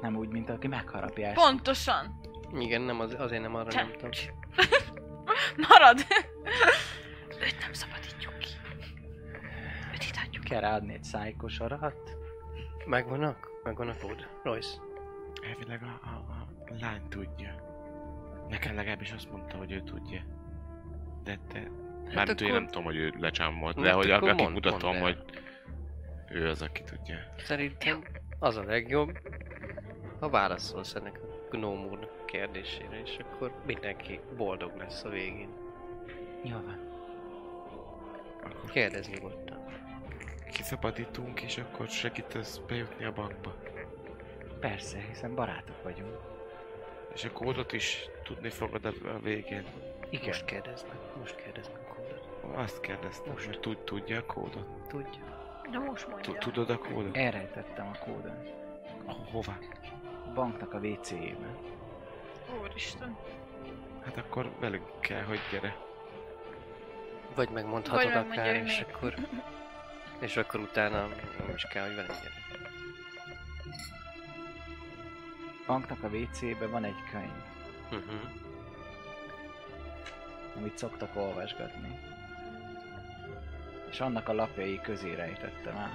[0.00, 1.34] Nem úgy, mint aki megharapja ezt.
[1.34, 2.20] Pontosan.
[2.58, 3.88] Igen, nem, az, azért nem arra Csend.
[3.88, 4.10] nyomtam.
[5.68, 5.98] Marad.
[7.40, 8.48] Őt nem szabadítjuk ki.
[9.92, 10.44] Betítatjuk.
[10.44, 12.16] Kell ráadni egy szájkos arat.
[12.86, 13.48] Megvannak?
[13.62, 14.26] Megvan a kód?
[14.42, 14.76] Royce?
[15.48, 16.46] Elvileg a, a, a
[16.80, 17.54] lány tudja.
[18.48, 20.20] Nekem legalábbis azt mondta, hogy ő tudja.
[21.24, 21.70] De te...
[22.14, 24.54] Hát hogy én akkor- nem tudom, hogy ő lecsámolt, Hát de hogy akkor akik mondd-
[24.54, 25.02] mutatom, mondd el.
[25.02, 25.24] hogy
[26.30, 27.16] ő az, aki tudja.
[27.38, 28.02] Szerintem
[28.38, 29.18] az a legjobb,
[30.20, 35.48] ha válaszolsz ennek a gnóm úrnak a kérdésére, és akkor mindenki boldog lesz a végén.
[36.44, 36.78] Jó van.
[38.44, 39.64] Akkor Kérdezz nyugodtan.
[40.52, 43.54] kiszabadítunk, és akkor segítesz bejutni a bankba.
[44.68, 46.18] Persze, hiszen barátok vagyunk.
[47.14, 49.64] És a kódot is tudni fogod a, végén.
[50.10, 50.26] Igen.
[50.26, 52.56] Most kérdezd meg, most kérdezd meg a kódot.
[52.56, 53.46] Azt kérdeztem, Most.
[53.46, 54.66] hogy tud, tudja a kódot?
[54.88, 55.60] Tudja.
[55.70, 56.34] De most mondja.
[56.34, 57.16] Tudod a kódot?
[57.16, 58.52] Elrejtettem a kódot.
[59.06, 59.58] Ho- Hova?
[60.26, 61.56] A banknak a WC-jében.
[62.62, 63.16] Úristen.
[64.04, 65.76] Hát akkor velünk kell, hogy gyere.
[67.34, 69.14] Vagy megmondhatod Vagy akár, és akkor...
[70.18, 71.00] És akkor utána
[71.38, 72.45] nem is kell, hogy velem gyere.
[75.66, 77.44] Banknak a WC-ben van egy könyv,
[77.90, 78.20] Uh-huh.
[80.56, 81.98] amit szoktak olvasgatni.
[83.90, 85.92] És annak a lapjai közé rejtettem el.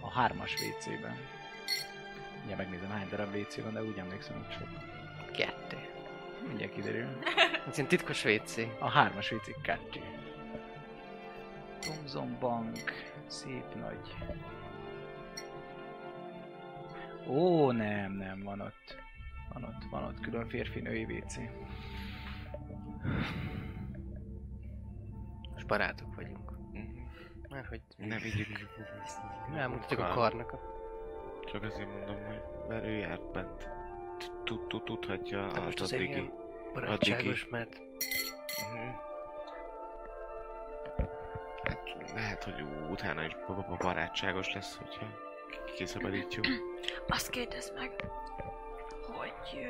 [0.00, 1.16] A hármas WC-ben.
[2.44, 4.68] Ugye megnézem hány darab WC van, de úgy emlékszem, hogy sok.
[5.32, 5.78] Kettő.
[6.46, 7.18] Mindjárt kiderül.
[7.68, 8.56] Ez ilyen titkos WC.
[8.78, 10.00] A hármas WC kettő.
[11.80, 12.92] Thomson Bank,
[13.26, 14.14] szép nagy.
[17.28, 18.96] Ó, nem, nem, van ott.
[19.52, 21.36] Van ott, van ott külön férfi-női WC.
[25.52, 26.50] Most barátok vagyunk.
[26.72, 26.80] Mhm.
[27.48, 27.80] Már hogy...
[27.96, 28.46] Ne vigyük.
[29.56, 30.54] Elmutatjuk a karnak.
[31.52, 33.68] Csak azért mondom, hogy mert ő járt bent.
[34.44, 36.18] Tud- tud- Tudhatja De az most azért addigi.
[36.18, 36.32] ilyen
[36.74, 37.78] barátságos, mert
[38.72, 38.88] Mhm.
[41.64, 45.06] Hát lehet, hogy utána is ba- ba- barátságos lesz, hogyha
[45.76, 46.46] kiszabadítjuk.
[47.08, 48.10] Azt kérdezd meg,
[49.06, 49.66] hogy...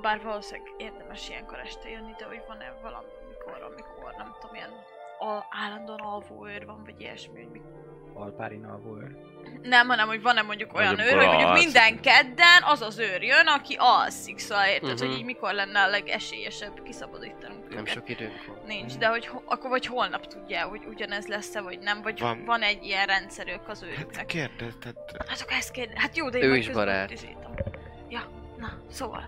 [0.00, 4.72] Bár valószínűleg érdemes ilyenkor este jönni, de hogy van-e valamikor, amikor, nem tudom, ilyen
[5.18, 7.60] al- állandóan alvó őr van, vagy ilyesmi, hogy
[8.14, 8.20] mi...
[8.20, 9.28] Alpárin alvóőr.
[9.62, 13.22] Nem, hanem, hogy van-e mondjuk olyan Vagy őr, hogy mondjuk minden kedden az az őr
[13.22, 15.06] jön, aki alszik, szóval érted, Mhm.
[15.08, 17.94] hogy így mikor lenne a legesélyesebb kiszabadítanunk nem őket.
[17.94, 18.58] sok időnk van.
[18.66, 22.44] Nincs, de hogy ho- akkor vagy holnap tudja, hogy ugyanez lesz-e, vagy nem, vagy Van.
[22.44, 24.26] van, egy ilyen rendszerük az Hát őrüknek.
[24.26, 24.96] kérdez, tehát
[25.28, 25.92] Hát akkor ezt kérde.
[26.00, 27.10] Hát jó, de én Ő is barát.
[27.10, 27.52] izéltem.
[28.08, 29.26] Ja, na, szóval,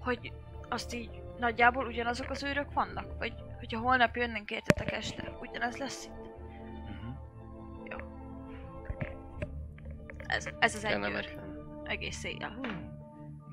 [0.00, 0.32] hogy
[0.68, 3.06] azt így nagyjából ugyanazok az őrök vannak?
[3.18, 6.23] Vagy hogyha holnap jönnénk értetek este, ugyanez lesz itt?
[10.26, 11.40] Ez, ez az egy őr.
[11.84, 12.60] Egész éjjel.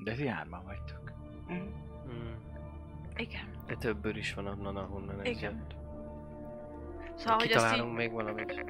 [0.04, 1.12] De ti hárman vagytok.
[1.52, 2.32] Mm.
[3.16, 3.44] Igen.
[3.66, 5.52] De többől is van onnan, ahonnan ez Igen.
[5.54, 5.74] jött.
[7.16, 8.64] Szóval, hogy azt Kitalálunk így még valamit.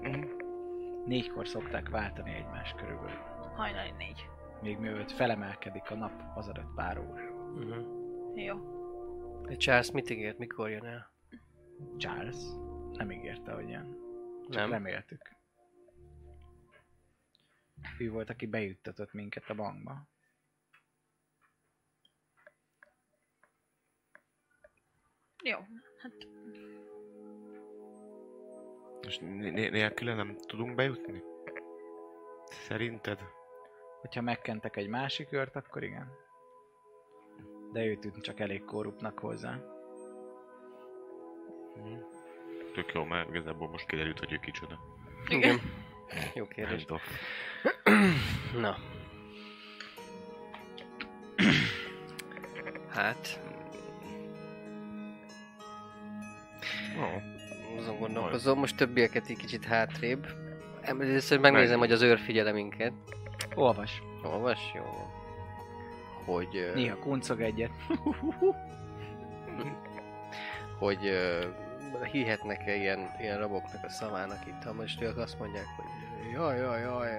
[1.06, 3.18] Négykor szokták váltani egymás körülbelül.
[3.54, 4.28] hajnali négy.
[4.62, 7.30] Még mielőtt felemelkedik a nap, az adott pár óra.
[7.54, 7.84] Uh-huh.
[8.34, 8.56] Jó.
[9.46, 11.10] De Charles mit ígért, mikor jön el?
[11.96, 12.36] Charles
[12.92, 13.96] nem ígérte, hogy jön.
[14.50, 14.70] Csak Nem?
[14.70, 15.36] reméltük.
[17.98, 20.09] Ő volt, aki bejuttatott minket a bankba.
[25.44, 25.59] Jó.
[25.98, 26.12] Hát
[29.20, 31.22] né- nélküle nem tudunk bejutni?
[32.44, 33.20] Szerinted?
[34.00, 36.10] Hogyha megkentek egy másik őrt, akkor igen.
[37.72, 39.54] De ő tűnt csak elég korruptnak hozzá.
[41.76, 42.00] Mhm.
[42.72, 44.78] Tök jó, mert igazából most kiderült, hogy ő kicsoda.
[45.28, 45.60] igen.
[46.34, 46.84] Jó kérdés.
[48.64, 48.76] Na.
[52.90, 53.40] Hát,
[56.98, 57.20] Ó,
[57.78, 60.26] azon gondolkozom, most többieket egy kicsit hátrébb.
[60.80, 62.93] Először megnézem, hogy az őr figyele minket.
[63.55, 64.02] Olvas.
[64.22, 64.60] Olvas?
[64.74, 64.82] Jó.
[66.24, 66.72] Hogy...
[66.74, 67.70] Néha kuncog egyet.
[70.78, 71.10] hogy
[72.01, 75.86] hihetnek-e ilyen, ilyen raboknak a szavának itt, ha most ők azt mondják, hogy
[76.32, 77.10] jaj, jaj, jaj,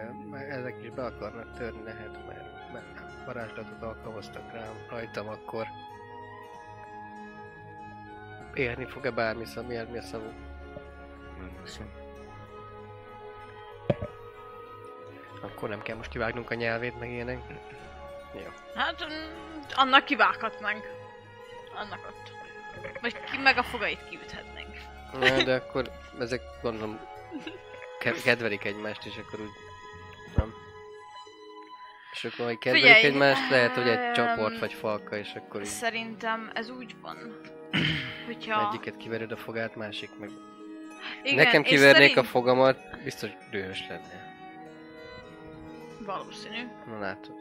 [0.49, 5.67] ezek is be akarnak törni lehet, mert, mert varázslatot alkalmaztak rám, rajtam, akkor
[8.53, 10.33] érni fog-e bármi szam, mi a szavuk?
[11.37, 11.91] nem hiszem.
[15.41, 17.39] Akkor nem kell most kivágnunk a nyelvét, meg ilyenek.
[18.33, 18.49] Jó.
[18.75, 20.83] Hát mm, annak kivághatnánk.
[21.75, 22.31] Annak ott.
[23.01, 24.62] Vagy ki, meg a fogait kiüthetnénk.
[25.19, 26.99] Na, de akkor ezek gondolom
[27.99, 29.51] ke- kedvelik egymást, és akkor úgy
[30.35, 30.53] nem.
[32.11, 35.67] És akkor, hogy kedvelik Figyelj, egymást, lehet, hogy egy csoport vagy falka, és akkor így
[35.67, 37.17] Szerintem ez úgy van,
[38.25, 38.67] hogyha...
[38.69, 40.29] egyiket kivered a fogát, másik meg
[41.23, 44.31] Igen, Nekem kivernék szerint- a fogamat, biztos dühös lenne.
[45.99, 46.67] Valószínű.
[46.87, 47.35] Na látod.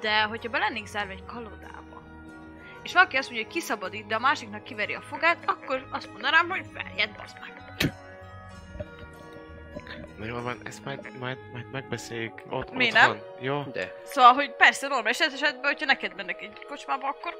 [0.00, 1.83] De hogyha be lennénk zárva egy kalodába,
[2.84, 6.48] és valaki azt mondja, hogy kiszabadít, de a másiknak kiveri a fogát, akkor azt mondanám,
[6.48, 7.52] hogy feljed, bazd meg.
[10.18, 13.08] Na jól van, ezt majd, majd, majd megbeszéljük ott, Mi otthon.
[13.10, 13.18] nem?
[13.40, 13.62] Jó?
[13.62, 13.92] De.
[14.04, 17.34] Szóval, hogy persze normális esetben, hogyha neked mennek egy kocsmába, akkor,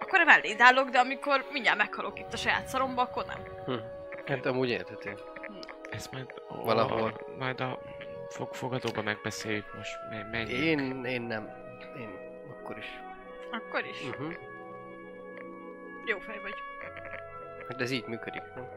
[0.00, 3.38] akkor melléd állok, de amikor mindjárt meghalok itt a saját szaromba, akkor nem.
[3.66, 3.72] Hm.
[4.26, 5.18] Hát amúgy érthető.
[5.90, 7.12] Ezt majd Valahol.
[7.26, 7.78] A, majd a
[8.28, 9.96] fog, fogadóba megbeszéljük most.
[10.10, 10.62] Me- menjünk.
[10.64, 11.48] Én, én nem.
[11.98, 12.10] Én
[12.50, 12.86] akkor is.
[13.50, 14.02] Akkor is.
[14.08, 14.32] Uh-huh.
[16.08, 16.54] Jó fej vagy.
[17.68, 18.68] Hát ez így működik, nem?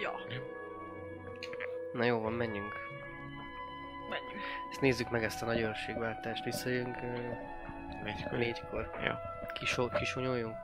[0.00, 0.12] Ja,
[1.92, 2.72] Na jó van, menjünk.
[4.10, 4.42] menjünk.
[4.70, 6.44] Ezt nézzük meg ezt a nagy örökségváltást.
[6.44, 6.96] Visszajönk
[8.04, 8.38] Négykor.
[8.38, 8.90] négykor.
[9.04, 9.12] Jó.
[9.60, 10.56] Kisol, kisonyoljunk.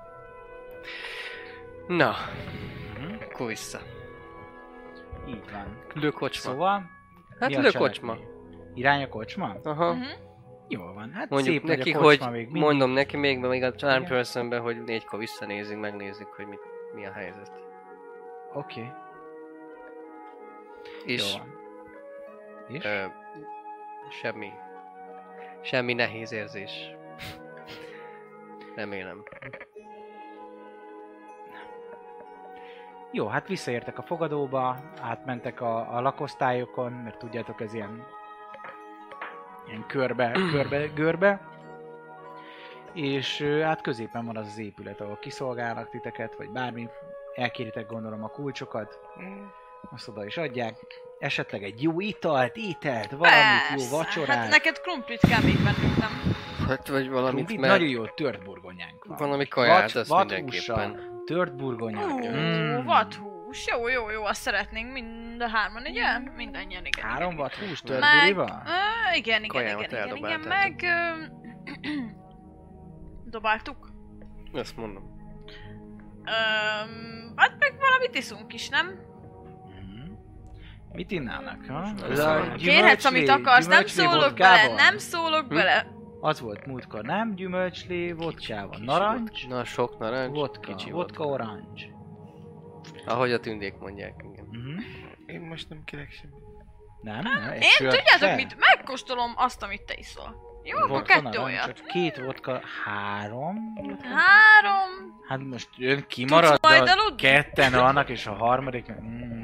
[1.88, 2.14] Na,
[2.98, 3.14] Mhm.
[3.30, 3.78] akkor vissza.
[5.26, 5.78] Így van.
[5.94, 6.50] Lőkocsma.
[6.50, 6.90] Szóval...
[7.40, 8.16] hát lőkocsma.
[8.74, 9.56] Irány a kocsma?
[9.62, 9.92] Aha.
[9.92, 10.02] Mhm.
[10.72, 12.62] Jól van, hát Mondjuk szép neki, hogy még mindig.
[12.62, 14.04] mondom neki még, még a Charm.
[14.04, 16.60] Personben, hogy négykor visszanézünk, megnézzük, hogy mit,
[16.94, 17.52] mi a helyzet.
[18.52, 18.92] Oké, okay.
[21.04, 21.34] És.
[22.68, 22.84] És?
[22.84, 23.04] ö,
[24.10, 24.50] semmi,
[25.60, 26.94] semmi nehéz érzés.
[28.74, 29.22] Remélem.
[33.10, 38.06] Jó, hát visszaértek a fogadóba, átmentek a, a lakosztályokon, mert tudjátok, ez ilyen,
[39.68, 41.40] ilyen körbe, körbe, görbe.
[42.92, 46.88] És hát középen van az az épület, ahol kiszolgálnak titeket, vagy bármi.
[47.34, 48.98] Elkéritek gondolom a kulcsokat,
[49.90, 50.74] azt oda is adják.
[51.18, 53.96] Esetleg egy jó italt, ételt, valamit, jó Persze.
[53.96, 54.36] vacsorát.
[54.36, 56.34] Hát neked krumplit kell még bennünk, nem?
[56.68, 59.16] Hát vagy valamit, Krumplit, mert Nagyon jó tört burgonyánk van.
[59.18, 61.22] valami kaját, Vad- az vadhússal, mindenképpen.
[61.24, 62.12] Tört burgonyánk.
[62.22, 62.84] Ú, Mm.
[62.84, 63.66] vadhús.
[63.66, 66.18] Jó, jó, jó, azt szeretnénk mind a hárman, ugye?
[66.36, 67.04] Mindannyian, igen.
[67.04, 67.36] Három igen.
[67.36, 68.62] vadhús tört Meg, burival?
[68.66, 70.80] ö, igen, igen, Kajámat igen, igen, igen, meg...
[70.82, 71.24] Ö,
[73.30, 73.90] dobáltuk.
[74.52, 75.10] Azt mondom.
[76.24, 78.86] Öm, hát meg valamit iszunk is, nem?
[78.86, 80.12] Mhm.
[80.92, 81.84] Mit innának, ha?
[82.10, 84.56] Ez a a- Kérhetsz, amit gyümölcslé- akarsz, nem szólok vodkával?
[84.68, 85.54] bele, nem szólok Hm?
[85.54, 85.86] bele.
[86.20, 87.34] Az volt múltkor, nem?
[87.34, 88.78] Gyümölcslé, vodkával.
[88.82, 89.56] Narancs, vodka.
[89.56, 91.84] Na, sok narancs, vodka, kicsi vodka, orange.
[93.06, 94.44] Ahogy a tündék mondják, igen.
[94.50, 94.78] Mhm.
[95.32, 96.42] Én most nem kérek semmit.
[97.02, 97.52] Nem, nem.
[97.52, 98.56] Én tudjátok mit?
[98.58, 100.50] Megkóstolom azt, amit te iszol.
[100.64, 101.82] Jó, akkor Vodka, kettő narancsot, olyat.
[101.86, 103.56] Két vodka, három?
[104.02, 105.20] Három.
[105.28, 108.86] Hát most ön kimarad, de ketten vannak, és a harmadik...
[108.86, 109.40] meg- Mm.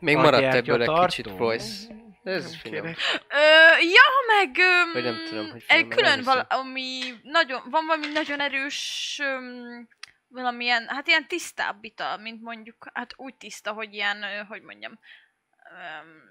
[0.00, 1.86] Még A maradt ebből egy kicsit Royce.
[2.22, 2.96] Ez Nem kérek.
[3.28, 3.36] Ö,
[3.82, 4.56] ja, meg...
[4.58, 9.88] Öm, Vagy nem tudom, hogy Egy külön valami nagyon, van valami nagyon erős öm,
[10.28, 14.98] valamilyen, hát ilyen tisztább ital, mint mondjuk, hát úgy tiszta, hogy ilyen, hogy mondjam,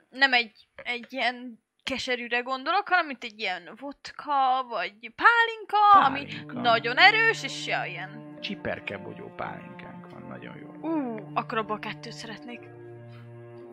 [0.09, 6.61] nem egy, egy ilyen keserűre gondolok, hanem mint egy ilyen vodka, vagy pálinka, ami Pálinka.
[6.61, 10.89] nagyon erős, és ja, ilyen, Csiperkebogyó pálinkánk van, nagyon jó.
[10.89, 12.59] ú, akkor abból kettőt szeretnék.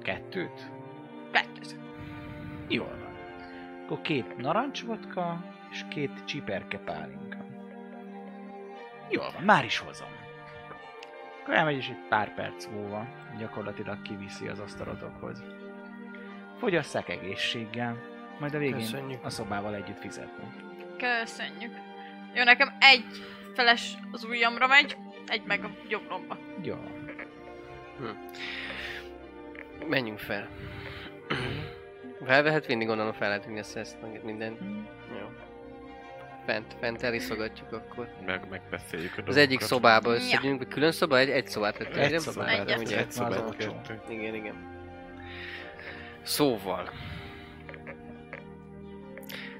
[0.02, 0.70] Kettőt?
[1.32, 1.76] Kettőt.
[2.68, 3.14] Jól van.
[3.84, 7.23] Akkor két narancsvodka és két csiperke pálinka.
[9.08, 10.08] Jól van, már is hozom.
[11.42, 13.06] Akkor elmegy és egy pár perc múlva
[13.38, 15.42] gyakorlatilag kiviszi az asztalotokhoz.
[16.58, 17.96] Fogyasszák egészséggel,
[18.38, 19.24] majd a végén Köszönjük.
[19.24, 20.44] a szobával együtt fizetni.
[20.98, 21.72] Köszönjük.
[22.34, 23.04] Jó, nekem egy
[23.54, 26.38] feles az ujjamra megy, egy meg a jobbomba.
[26.62, 26.74] Jó.
[27.98, 28.18] van.
[29.88, 30.48] Menjünk fel.
[32.24, 34.56] Fel lehet vinni, gondolom fel lehet vinni ezt, ezt meg minden.
[36.46, 38.08] Fent, fent eliszogatjuk akkor.
[38.26, 39.42] Meg, megbeszéljük a Az dolgokat.
[39.42, 40.16] egyik szobába Ja.
[40.16, 41.96] összegyünk, vagy külön szoba, egy, egy szobát vettünk.
[41.96, 42.78] Egy Egyet.
[42.80, 42.98] Ugye?
[42.98, 44.00] Egy szobát Az kettő.
[44.08, 44.54] Igen, igen.
[46.22, 46.90] Szóval.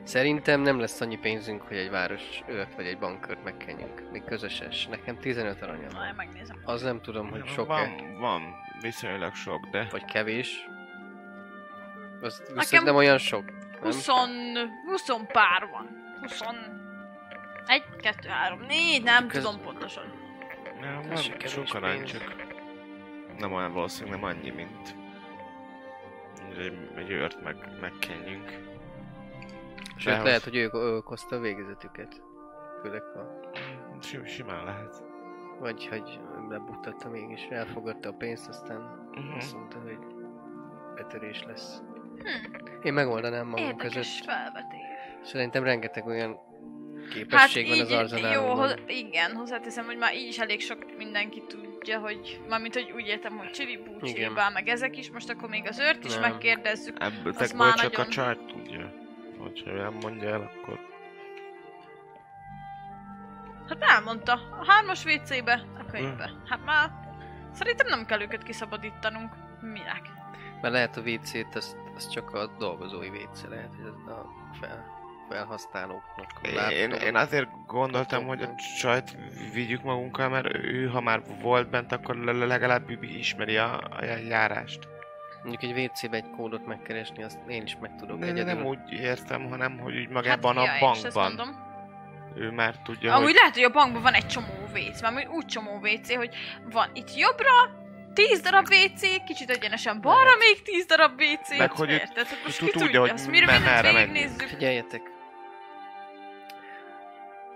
[0.05, 4.11] Szerintem nem lesz annyi pénzünk, hogy egy város őrt vagy egy bankkört megkenjünk.
[4.12, 4.86] Még közöses.
[4.86, 6.15] Nekem 15 aranyam van.
[6.16, 6.61] megnézem.
[6.65, 8.43] Az nem tudom, hogy sok-e, Van, van,
[8.81, 9.86] viszonylag sok, de...
[9.90, 10.66] vagy kevés.
[12.20, 13.44] Az viszont nem olyan sok.
[13.44, 13.82] Nem?
[13.82, 14.06] 20,
[14.86, 16.02] 20 pár van.
[16.31, 16.41] 20...
[17.67, 20.05] Egy, kettő, három, négy, nem Köz- tudom pontosan.
[20.81, 22.35] Nem, kevés sok arány, csak
[23.39, 24.95] nem olyan valószínűleg nem annyi, mint
[26.59, 28.73] egy, egy őrt meg, megkenjünk.
[29.97, 32.23] Sőt, lehet, hogy ők, ők hozta a végezetüket.
[32.83, 33.51] Főleg ha...
[34.01, 35.03] Sim, simán lehet.
[35.59, 39.37] Vagy hogy lebuktatta mégis, elfogadta a pénzt, aztán Uh-huh.
[39.37, 39.99] azt mondta, hogy
[40.95, 41.83] betörés lesz.
[42.19, 44.25] Hm, Én megoldanám magam érdekes között.
[45.25, 46.39] Szerintem rengeteg olyan
[47.11, 48.57] képesség van az jó, arzenálunkban.
[48.57, 53.07] hoz, igen, hozzáteszem, hogy már így is elég sok mindenki tudja, hogy mármint, hogy úgy
[53.07, 54.01] értem, hogy Csiribú.
[54.01, 56.21] Csiribá, meg ezek is, most akkor még az őrt is Nem.
[56.21, 56.97] megkérdezzük.
[57.01, 58.93] Ebből Az már csak nagyon- a csaj tudja.
[59.39, 60.79] Hogyha nem mondja el, akkor...
[63.69, 66.25] Hát elmondta, a hármas WC-be, a könyvbe.
[66.29, 66.49] Hm.
[66.51, 66.91] Hát már
[67.53, 69.33] szerintem nem kell őket kiszabadítanunk.
[69.61, 70.03] Minek?
[70.61, 74.27] Mert lehet a WC-t, az, az csak a dolgozói WC lehet, hogy a
[74.61, 74.94] fel,
[75.29, 76.31] felhasználóknak.
[76.73, 79.17] Én, én azért gondoltam, hogy a csajt
[79.53, 84.89] vigyük magunkkal, mert ő, ha már volt bent, akkor le- legalább ismeri a, a járást.
[85.45, 88.55] Mondjuk egy WC-be egy kódot megkeresni, azt én is meg tudok de egyedül.
[88.55, 91.23] nem úgy értem, hanem hogy úgy magában hát, a ja, bankban.
[91.23, 91.63] mondom.
[92.37, 93.35] Ő már tudja, Amúgy hogy...
[93.35, 96.35] lehet, hogy a bankban van egy csomó WC, mert úgy csomó WC, hogy
[96.71, 97.83] van itt jobbra,
[98.15, 101.59] 10 darab WC, kicsit egyenesen balra még 10 darab WC.
[101.59, 102.27] Meg hogy ő Érted?
[102.27, 103.13] Hát most ki tudja, hogy
[103.65, 104.43] merre menjünk.
[104.43, 105.14] Figyeljetek!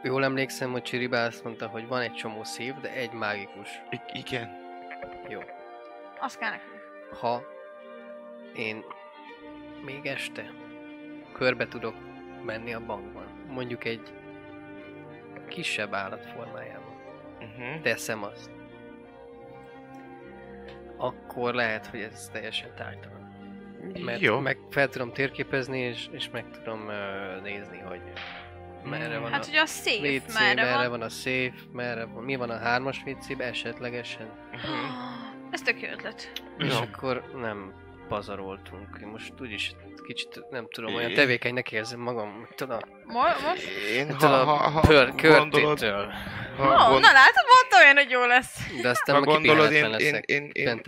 [0.02, 3.68] Jól emlékszem, hogy Csiribá azt mondta, hogy van egy csomó szív, de egy mágikus.
[3.90, 4.50] I- igen.
[5.28, 5.40] Jó.
[6.20, 6.80] Azt kell nekünk.
[7.20, 7.42] Ha
[8.56, 8.84] én
[9.84, 10.50] még este
[11.32, 11.94] körbe tudok
[12.44, 14.12] menni a bankban, mondjuk egy
[15.48, 16.86] kisebb állat formájában,
[17.40, 17.80] Uh-huh.
[17.82, 18.50] teszem azt,
[20.96, 23.16] akkor lehet, hogy ez teljesen tártalan.
[24.04, 24.38] Mert Jó.
[24.38, 28.00] meg fel tudom térképezni, és, és meg tudom uh, nézni, hogy
[28.84, 30.88] merre van Hát, a hogy a szép, WC, merre merre van.
[30.90, 34.30] van a safe, merre van, mi van a hármas wc esetlegesen.
[34.52, 34.70] Uh-huh.
[35.50, 36.32] Ez tök jó ötlet.
[36.58, 36.78] És Jó.
[36.80, 37.72] akkor nem
[38.08, 38.98] pazaroltunk.
[39.02, 39.74] Én most úgyis
[40.06, 43.66] kicsit nem tudom, olyan tevékenynek érzem magam, tudom, Mo- most?
[43.92, 46.06] Én, ha, ha, a ha pör, gondolod, ha,
[46.60, 48.80] Oh, gond, na látod, mondta olyan, hogy jó lesz.
[48.82, 50.80] De aztán ha gondolod, én, én, én, én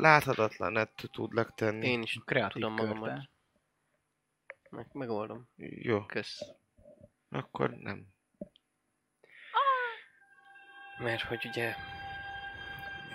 [0.00, 1.88] láthatatlanet tudlak tenni.
[1.88, 3.20] Én is Kreatív tudom magamat.
[4.70, 5.48] meg, megoldom.
[5.56, 6.40] Jó, Kösz.
[7.30, 8.06] Akkor nem.
[10.98, 11.74] Mert hogy ugye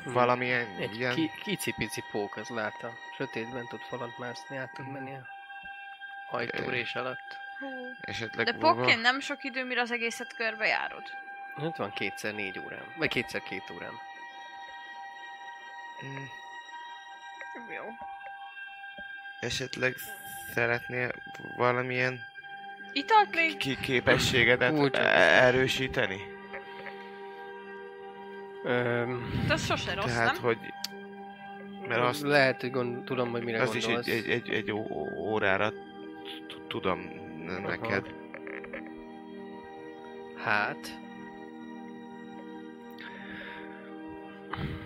[0.04, 1.16] Valamilyen egy ilyen...
[1.16, 2.94] ki, kicipici pók, az látta.
[3.18, 5.28] Sötétben tud falat mászni, át tud menni a
[6.32, 7.38] ajtórés alatt.
[8.02, 11.04] Esetleg De Pokken nem sok idő, mire az egészet körbe járod.
[11.56, 12.94] Hát van kétszer négy órám.
[12.98, 14.00] Vagy kétszer két órám.
[16.06, 16.26] Mm,
[17.74, 17.84] Jó.
[19.40, 19.96] Esetleg
[20.54, 21.12] szeretnél
[21.58, 22.20] valamilyen
[22.98, 23.58] Italt még?
[23.58, 24.96] ki- képességedet Úgy.
[24.96, 26.20] e- erősíteni?
[28.64, 30.42] Öm, De az sose rossz, Tehát, nem?
[30.44, 30.58] hogy...
[31.88, 34.08] Mert azt, Lehet, hogy gond, tudom, hogy mire az is gondolsz.
[34.08, 37.00] egy, egy, egy, egy ó- órára t- tudom
[37.66, 38.14] neked.
[40.44, 41.00] Hát...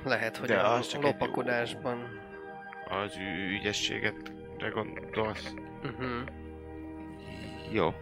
[0.03, 2.19] Lehet, hogy De a az csak egy lopakodásban...
[2.90, 5.53] Az ü- ügyességetre gondolsz.
[5.84, 6.22] Uh-huh.
[7.71, 7.93] Jó.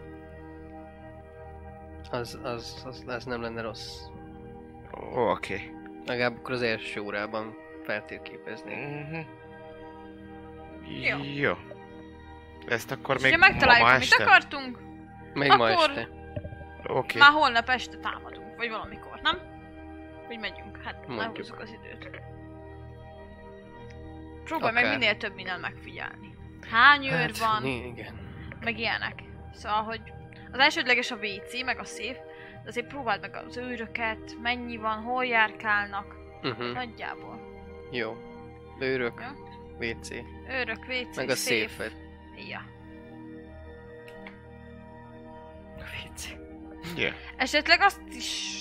[2.10, 4.00] Az, az, az, az nem lenne rossz.
[5.00, 5.74] Ó, oké.
[6.06, 7.54] Legalább akkor az első órában
[7.84, 8.74] feltérképezni.
[8.74, 9.18] Mhm.
[11.00, 11.18] Jó.
[11.34, 11.52] Jó.
[12.66, 14.24] Ezt akkor És még ugye megtaláljuk, ma amit este?
[14.24, 14.78] akartunk,
[15.34, 16.08] Még ma Akkor- este.
[16.86, 17.18] Oké.
[17.18, 19.38] már holnap este támadunk, vagy valamikor, nem?
[20.26, 21.20] Hogy megyünk, hát Mondjuk.
[21.28, 22.10] elhúzzuk az időt.
[24.44, 24.98] Próbálj meg Akár.
[24.98, 26.34] minél több minden megfigyelni.
[26.70, 28.14] Hány őr Hát, van, né- igen.
[28.60, 29.22] meg ilyenek.
[29.58, 30.00] Szóval, hogy
[30.52, 32.14] az elsődleges a WC, meg a szép,
[32.62, 36.72] de azért próbáld meg az őröket, mennyi van, hol járkálnak, Uh-huh.
[36.72, 37.40] nagyjából.
[37.90, 38.16] Jó.
[38.80, 39.86] Őrök, Jó.
[39.88, 40.10] WC.
[40.50, 41.68] Őrök, WC, Meg a szép.
[41.68, 41.92] széfet.
[42.48, 42.62] Ja.
[45.78, 46.28] WC.
[46.96, 47.14] Yeah.
[47.36, 48.56] Esetleg azt is...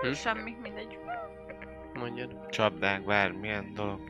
[0.00, 0.12] Hm?
[0.12, 0.98] Semmi, mindegy.
[1.94, 2.46] Mondjad.
[2.50, 4.00] Csapdák, bármilyen dolog.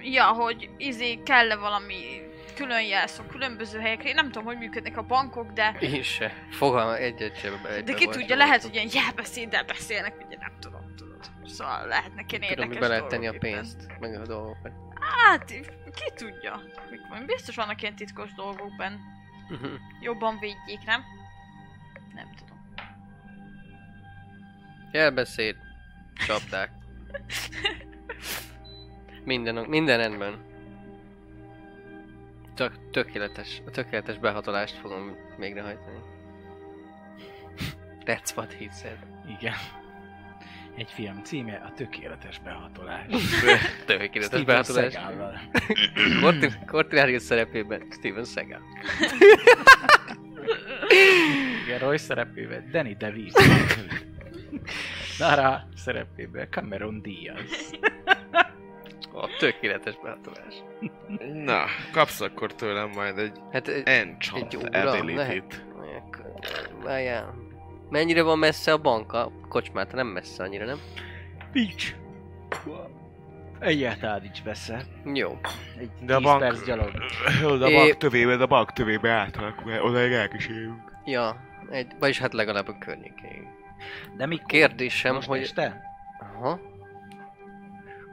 [0.00, 2.27] Ja, hogy izé kell-e valami
[2.58, 4.08] külön jelszó különböző helyekre.
[4.08, 5.76] Én nem tudom, hogy működnek a bankok, de...
[5.80, 6.32] Én se.
[6.50, 7.60] Fogalma egyet sem.
[7.84, 11.20] De ki tudja, lehet, hogy ilyen jelbeszéddel beszélnek, ugye nem tudom, tudod.
[11.46, 14.72] Szóval lehetnek ilyen Tudom, érdekes be lehet tenni a pénzt, meg a dolgokat.
[15.00, 15.44] Hát,
[15.94, 16.62] ki tudja.
[17.26, 18.98] Biztos vannak ilyen titkos dolgok benne.
[19.50, 19.70] Uh-huh.
[20.00, 21.02] Jobban védjék, nem?
[22.14, 22.64] Nem tudom.
[24.92, 25.56] Jelbeszéd.
[26.26, 26.70] Csapdák.
[29.24, 30.47] Minden, minden rendben.
[32.58, 35.98] Csak tökéletes, a tökéletes behatolást fogom végrehajtani.
[38.04, 38.98] That's what he said.
[39.38, 39.54] Igen.
[40.76, 43.06] Egy film címe a tökéletes behatolás.
[43.86, 44.94] Tökéletes behatolás.
[46.66, 48.60] Cortinarius szerepében Steven Seagal.
[51.64, 53.42] Igen, Roy szerepével Danny DeVito.
[55.18, 57.70] Nara szerepével Cameron Diaz.
[59.20, 60.54] A tökéletes behatolás.
[61.44, 65.64] Na, kapsz akkor tőlem majd egy Hát egy, enchant Egy ability-t.
[66.84, 67.34] Várjál.
[67.90, 69.94] Mennyire van messze a bank a kocsmától?
[69.94, 70.78] Nem messze annyira, nem?
[71.52, 71.94] Nincs.
[73.58, 74.82] Egyáltalán nincs messze.
[75.14, 75.38] Jó.
[75.78, 76.90] Egy De a 10 bank- perc gyalog.
[77.44, 79.08] Oda a É- bank tövébe, de a bank tövébe
[79.64, 80.80] mert odaig elkísérünk.
[81.04, 81.36] Ja,
[81.70, 83.46] egy, vagyis hát legalább a környékéig.
[84.16, 84.46] De mikor?
[84.46, 85.40] Kérdésem, Most hogy...
[85.40, 85.80] este?
[86.20, 86.60] Aha.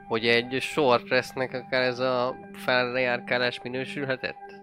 [0.06, 4.54] Hogy egy short restnek akár ez a felrejárkálás minősülhetett?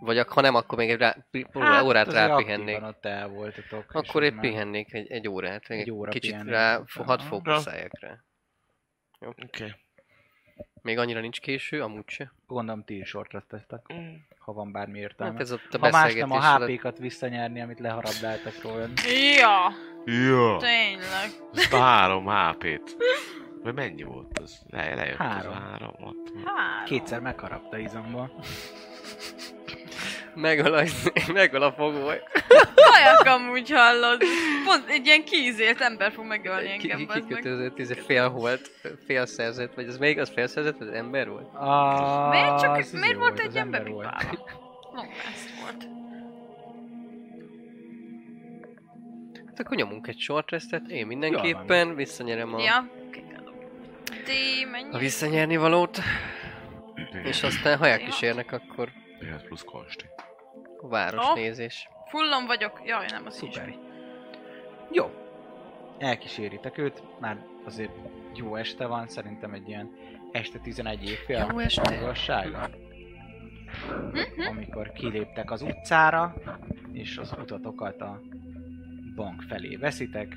[0.00, 1.16] Vagy ha nem, akkor még egy rá,
[1.52, 2.82] hát, órát rápihennék.
[2.82, 3.84] ott el voltatok.
[3.92, 8.24] Akkor egy már- pihennék egy, egy órát, egy, Egy óra kicsit rá, hadd fókuszáljak rá.
[9.20, 9.44] Oké.
[9.44, 9.72] Okay.
[10.82, 12.32] Még annyira nincs késő, amúgy se.
[12.46, 13.80] Gondolom ti is sortra tettek,
[14.38, 15.32] ha van bármi értelme.
[15.32, 18.86] Hát ez ott a ha más nem a HP-kat visszanyerni, amit leharabdáltak róla.
[19.38, 19.68] Ja,
[20.04, 20.56] Jó.
[20.56, 21.30] tényleg.
[21.54, 22.96] Ezt a három HP-t.
[23.62, 24.58] Vagy mennyi volt az?
[24.70, 25.52] Le, lejött Három.
[25.52, 25.94] az három.
[26.00, 26.32] Ott.
[26.44, 26.86] Hát.
[26.86, 28.30] Kétszer megharapta izomba.
[30.34, 30.82] Megöl a,
[31.32, 32.22] megöl a fogoly.
[32.74, 34.22] Kajak amúgy hallod.
[34.64, 38.70] Pont egy ilyen kiizélt ember fog megölni Ki, engem, ki, kikötözött, ez fél volt,
[39.06, 41.54] fél szerzett, vagy ez még az fél szerzett, az ember volt?
[41.54, 42.28] A...
[42.28, 44.08] Miért csak, az izé miért volt egy ember volt.
[44.92, 45.88] Longmast volt.
[49.56, 52.88] Hát akkor nyomunk egy short restet, én mindenképpen visszanyerem a, Ja.
[54.24, 54.94] Ti mennyi?
[54.94, 55.98] a visszanyerni valót,
[57.24, 58.88] és aztán ha elkísérnek, akkor
[59.20, 60.04] Jöhet plusz konsti.
[60.80, 61.38] a város Oh.
[62.08, 62.80] Fullon vagyok.
[62.84, 63.52] Jaj, nem, az Szuper.
[63.52, 63.78] Szuper.
[64.90, 65.10] Jó.
[65.98, 67.92] Elkíséritek őt, már azért
[68.34, 69.90] jó este van, szerintem egy ilyen
[70.32, 71.94] este 11 évfél Jó este.
[72.00, 72.70] magassága.
[74.12, 74.40] Mhm.
[74.50, 76.34] Amikor kiléptek az utcára,
[76.92, 78.20] és az utatokat a
[79.14, 80.36] bank felé veszitek.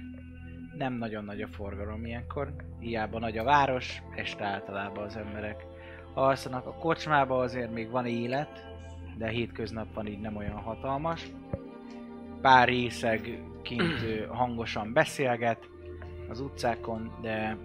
[0.78, 5.66] Nem nagyon nagy a forgalom ilyenkor, hiába nagy a város, este általában az emberek
[6.14, 8.66] alszanak a kocsmába, azért még van élet,
[9.18, 11.28] de hétköznap van így nem olyan hatalmas.
[12.42, 15.70] Pár részeg kint hangosan beszélget
[16.30, 17.58] az utcákon, de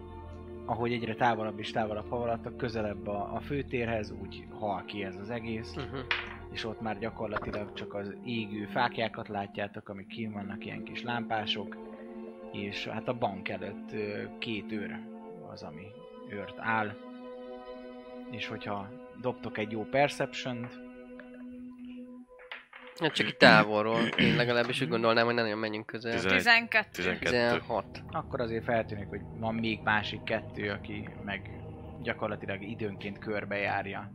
[0.65, 5.31] ahogy egyre távolabb és távolabb haladtak, közelebb a, a főtérhez, úgy hal ki ez az
[5.31, 6.01] egész Uh-huh.
[6.53, 11.77] És ott már gyakorlatilag csak az égő fákjákat látjátok, amik kín vannak ilyen kis lámpások,
[12.53, 13.91] és hát a bank előtt
[14.39, 14.99] két őr
[15.53, 15.87] az, ami
[16.29, 16.97] őrt áll.
[18.31, 18.89] És hogyha
[19.21, 20.69] dobtok egy jó perception
[22.99, 26.13] Hát csak itt távolról, én legalábbis úgy gondolnám, hogy nem nagyon menjünk közel.
[26.13, 26.89] Tizen- 12.
[26.93, 27.31] 12.
[27.31, 28.03] 16.
[28.11, 31.51] akkor azért feltűnik, hogy van még másik kettő, aki meg
[32.03, 34.13] gyakorlatilag időnként körbejárja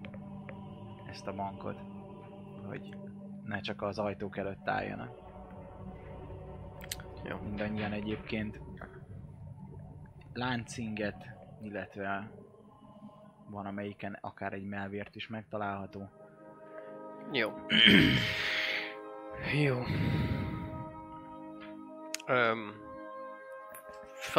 [1.09, 1.77] ezt a bankot,
[2.67, 2.95] hogy
[3.43, 5.25] ne csak az ajtók előtt álljanak.
[7.23, 7.37] Jó.
[7.37, 8.59] Mindannyian egyébként
[10.33, 11.27] láncinget,
[11.61, 12.31] illetve
[13.49, 16.09] van amelyiken akár egy melvért is megtalálható.
[17.31, 17.53] Jó.
[19.63, 19.83] Jó.
[22.25, 22.73] Öm,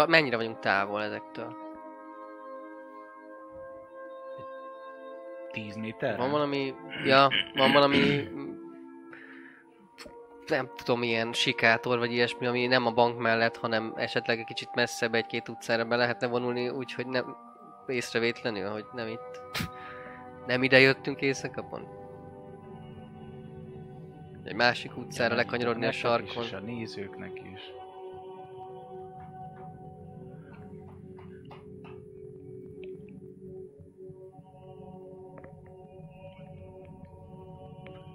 [0.07, 1.68] mennyire vagyunk távol ezektől?
[5.63, 6.17] 10 méter?
[6.17, 6.75] Van valami...
[7.05, 8.29] Ja, van valami...
[10.47, 14.75] Nem tudom, ilyen sikátor vagy ilyesmi, ami nem a bank mellett, hanem esetleg egy kicsit
[14.75, 17.37] messzebb egy-két utcára be lehetne vonulni, úgyhogy nem
[17.87, 19.41] észrevétlenül, hogy nem itt.
[20.47, 21.89] Nem ide jöttünk éjszakapon?
[24.45, 26.43] Egy másik utcára lekanyarodni a sarkon.
[26.43, 27.61] is, És a nézőknek is.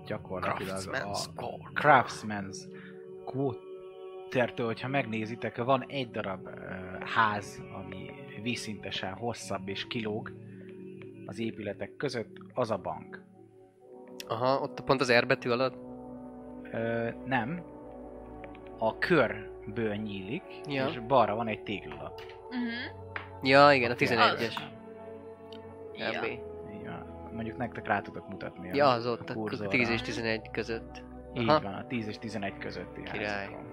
[0.06, 1.72] Gyakorlatilag Craftsman's a.
[1.74, 2.58] Craftsman's
[3.26, 6.54] Quartertől, hogyha megnézitek, van egy darab uh,
[7.08, 8.12] ház, ami
[8.42, 10.32] vízszintesen hosszabb és kilóg
[11.26, 13.24] az épületek között, az a bank.
[14.28, 15.76] Aha, ott pont az R betű alatt.
[16.72, 17.64] Ö, nem.
[18.78, 20.88] A körből nyílik, Ja.
[20.88, 22.22] és balra van egy téglalap.
[22.50, 23.04] Uh-huh.
[23.44, 24.06] Ja, igen, a Oké.
[24.06, 24.54] 11-es.
[25.94, 26.22] Ja.
[27.34, 28.70] Mondjuk nektek rá tudok mutatni.
[28.72, 29.70] a- Ja, az ott, a kurzorra.
[29.70, 31.04] 10 és 11 között.
[31.38, 31.60] Így Aha.
[31.62, 33.26] van, a 10 és 11 közötti Király.
[33.26, 33.72] házakon.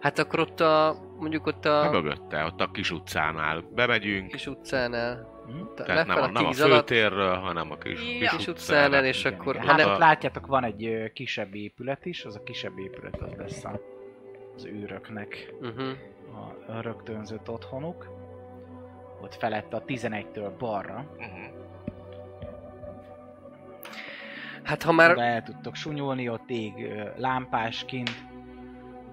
[0.00, 4.28] Hát akkor ott a, mondjuk ott a Mögötte, ott a kis utcánál bemegyünk.
[4.30, 5.74] kis utcánál, Hm?
[5.84, 8.28] Tehát nem a, nem a 10 alatt, főtérről, hanem a kis, Ja.
[8.28, 9.04] kis, Kis utcánál.
[9.04, 9.66] és Igen, akkor- igen.
[9.66, 13.64] Hát nem- ott látjátok, van egy kisebb épület is, az a kisebb épület az lesz
[13.64, 13.80] a,
[14.56, 15.88] az őröknek uh-huh.
[16.76, 18.08] a rögtönzött otthonuk.
[19.22, 21.04] Ott felett a 11-től balra.
[21.18, 21.47] Uh-huh.
[24.68, 25.10] Hát ha Már...
[25.10, 28.10] Oda el tudtok sunyulni, ott ég ö, lámpás kint,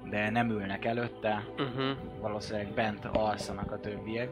[0.10, 1.98] de nem ülnek előtte, uh-huh.
[2.20, 4.30] valószínűleg bent alszanak a többiek.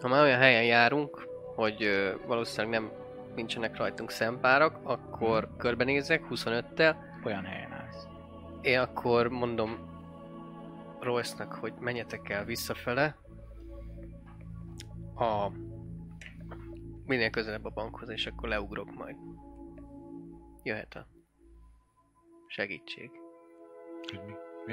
[0.00, 1.88] ha már olyan helyen járunk, hogy
[2.26, 2.90] valószínűleg nem
[3.34, 8.06] nincsenek rajtunk szempárak, akkor körbenézek 25-tel, olyan helyen állsz.
[8.62, 9.78] Én akkor mondom
[11.00, 13.16] Royce-nak, hogy menjetek el visszafele.
[15.16, 15.50] A...
[17.06, 19.16] Minél közelebb a bankhoz, és akkor leugrok majd.
[20.64, 21.06] Jöhet a
[22.46, 23.10] segítség.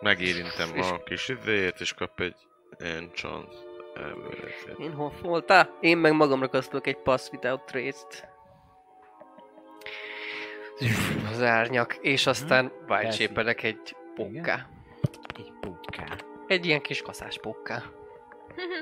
[0.00, 2.36] Megérintem És- a kis idejét, és kap egy
[2.78, 3.54] enchant
[3.94, 4.78] elméletet.
[4.78, 5.76] Én hol voltál?
[5.80, 8.28] Én meg magamra kasztolok egy pass without trace-t.
[11.30, 14.68] Az árnyak, és aztán white egy pókká.
[15.36, 16.16] Egy pukká.
[16.46, 17.82] Egy ilyen kis kaszás pókká.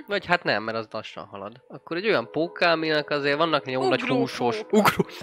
[0.07, 1.63] Vagy hát nem, mert az lassan halad.
[1.69, 4.57] Akkor egy olyan pókká, aminek azért vannak jó nagy Ugró húsos...
[4.57, 4.77] póka.
[4.79, 5.07] Ugró!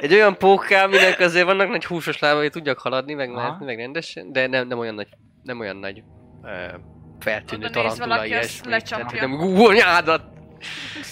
[0.00, 3.78] Egy olyan pókká, aminek azért vannak nagy húsos lábai, hogy tudjak haladni, meg mászni, meg
[3.78, 5.08] rendesen, de nem, nem olyan nagy,
[5.42, 6.02] nem olyan nagy
[6.42, 6.66] ö,
[7.18, 8.82] feltűnő tarantula ilyesmi.
[8.82, 10.22] Tehát, hogy nem ú, anyádat!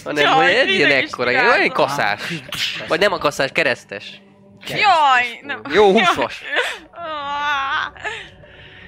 [0.03, 1.49] Hanem, Jaj, hogy egy ilyen ekkora, gázol.
[1.57, 2.43] olyan kaszás.
[2.87, 4.21] Vagy nem a kaszás, keresztes.
[4.67, 5.39] Jaj!
[5.41, 5.61] Nem.
[5.73, 6.43] Jó húsos.
[6.91, 7.93] Ah.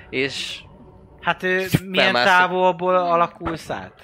[0.10, 0.60] És
[1.22, 2.28] Hát milyen Felmászok.
[2.28, 4.02] távolból alakulsz át?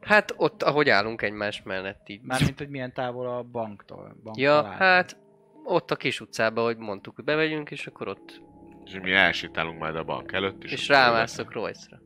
[0.00, 2.20] hát ott, ahogy állunk egymás mellett így.
[2.22, 4.16] Mármint, hogy milyen távol a banktól.
[4.22, 4.76] banktól Ja, át.
[4.78, 5.16] hát
[5.64, 8.42] ott a kis utcába, hogy mondtuk, hogy bemegyünk, és akkor ott.
[8.84, 12.00] És mi elsétálunk majd a bank előtt, és, És rámászok Royce-ra.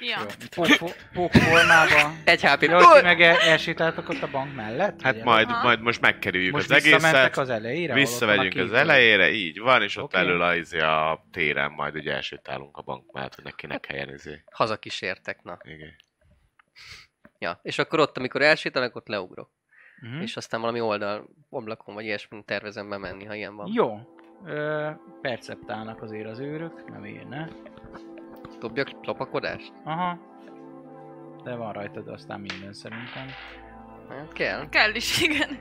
[0.00, 0.26] Ja.
[0.54, 2.16] Pók- Pókformában.
[2.24, 2.66] Egy HP.
[2.70, 5.02] Hogy ti meg el- elsétáltok ott a bank mellett?
[5.02, 5.62] Hát majd, Aha.
[5.62, 7.94] majd most megkerüljük Most az egészet, az elejére?
[7.94, 10.16] visszamegyünk az elejére, így van, és ott Oké.
[10.16, 14.42] elől a, izé a téren majd ugye elsétálunk a bank mellett, hogy nekinek helyen izé.
[14.52, 15.58] Hazakísértek, na.
[15.62, 15.94] Igen.
[17.38, 19.50] Ja, és akkor ott, amikor elsétálnak, ott leugrok.
[20.00, 20.20] Mhm.
[20.20, 23.70] És aztán valami oldal, ablakon vagy ilyesmin tervezem bemenni, ha ilyen van.
[23.74, 23.98] Jó.
[24.46, 24.88] Ö,
[25.20, 27.46] perceptálnak azért az őrök, nem én, ne?
[28.60, 29.72] Dobjak lopakodást?
[29.84, 30.18] Aha.
[31.42, 33.26] De van rajtad aztán minden szerintem.
[34.08, 34.68] Hát kell.
[34.68, 35.58] Kell is, igen.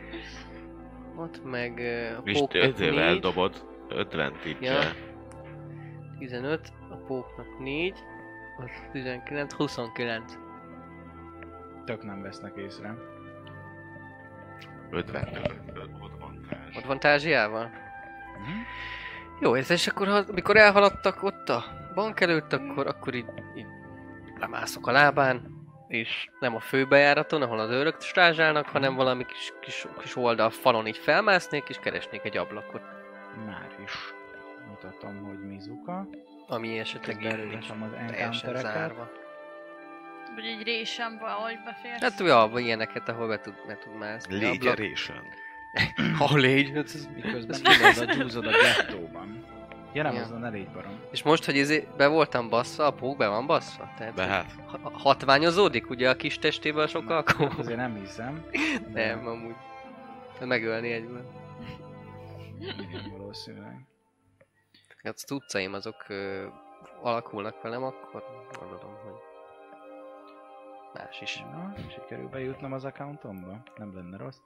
[1.16, 2.42] Ott meg ö, a És
[2.78, 4.80] 4, dobod, advantage Ja.
[6.18, 7.94] 15, a póknak 4,
[8.58, 10.34] az 19, 29.
[11.86, 12.96] Tök nem vesznek észre.
[14.90, 15.62] 50 advantage.
[16.78, 17.64] Ott van tázsiával?
[17.64, 18.58] Mhm.
[19.40, 21.64] Jó, ez és akkor, ha, amikor elhaladtak ott a
[21.94, 23.26] bank előtt, akkor, akkor így,
[23.56, 23.66] így
[24.40, 25.58] lemászok a lábán,
[25.88, 30.88] és nem a főbejáraton, ahol az őrök strázsálnak, hanem valami kis, kis, kis oldal falon
[30.88, 32.82] így felmásznék, és keresnék egy ablakot,
[33.46, 33.92] Már is
[34.70, 36.08] mutatom, hogy Mizuka.
[36.48, 39.10] ami esetleg így nincs Belőlesem az teljesen zárva.
[40.36, 42.02] Vagy egy résem valahogy beférsz.
[42.02, 44.36] Hát ja, vagy ilyeneket, ahol be tud, be tud mászni.
[44.36, 44.52] ablak.
[44.52, 45.22] Légyerésön.
[46.18, 49.46] Ha légy, hát ez- Miközben tudod a dzsúzod a gettóban.
[49.94, 50.22] Ja nem, Ja.
[50.22, 51.00] azon elég barom.
[51.12, 53.90] És most, hogy izé, be voltam basszva, a pók be van basszva?
[53.98, 57.56] Tehát, De hát, ha- hatványozódik ugye a kis testével sok alkalom?
[57.58, 58.46] Azért nem hiszem.
[58.94, 59.56] Nem, amúgy.
[60.46, 61.26] Megölni egyből.
[62.60, 63.86] Igen, valószínűleg.
[65.04, 66.46] Hát az tudcaim azok ö,
[67.02, 68.24] alakulnak velem, akkor
[68.60, 69.14] gondolom, hogy
[70.94, 71.40] más is.
[71.52, 73.64] Na, sikerül bejutnom az accountomba?
[73.76, 74.38] Nem lenne rossz.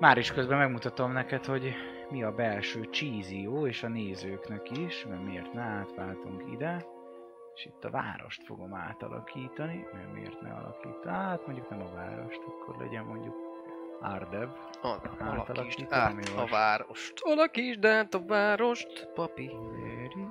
[0.00, 1.74] Már is közben megmutatom neked, hogy
[2.10, 6.84] mi a belső cheesio, és a nézőknek is, mert miért ne átváltunk ide.
[7.54, 11.04] És itt a várost fogom átalakítani, mert miért ne alakít?
[11.04, 13.34] Hát mondjuk nem a várost, akkor legyen mondjuk
[14.00, 14.48] Ardev.
[14.80, 17.12] Al- Alakítsd át a várost.
[17.20, 19.56] Alakítsd át a várost, papi.
[19.72, 20.26] Véri.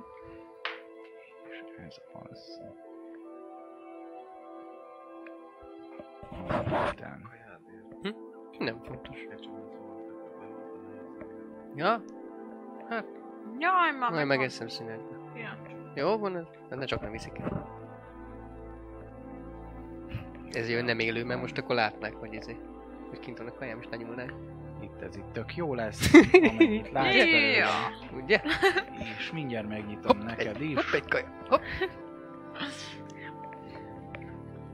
[1.50, 2.60] És ez az.
[6.72, 7.39] Aztán.
[8.60, 9.26] Nem fontos.
[11.74, 12.02] Ja?
[13.58, 15.16] Jaj, már Majd megeszem szünetbe.
[15.34, 15.58] Ja.
[15.94, 16.46] Jó van ez?
[16.68, 17.78] De ne csak nem viszik el.
[20.52, 22.56] Ez jön nem élő, mert most akkor látnák, hogy izé.
[23.08, 24.34] Hogy kint van a kajám, és lenyúlnák.
[24.82, 26.14] Itt ez itt tök jó lesz,
[26.50, 27.66] amennyit látsz belőle.
[28.22, 28.40] Ugye?
[29.18, 30.74] És mindjárt megnyitom neked egy, is.
[30.74, 31.32] Hopp, egy kaja.
[31.48, 31.60] Hopp.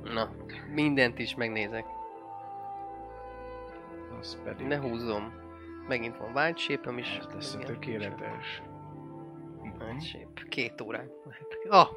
[0.02, 0.30] Na,
[0.74, 1.84] mindent is megnézek.
[4.20, 5.32] Az pedig Ne húzzom.
[5.88, 7.16] Megint van wild shape is.
[7.18, 8.62] ez lesz a tökéletes.
[9.80, 10.42] Wild shape.
[10.48, 11.10] Két órán.
[11.68, 11.88] Ah!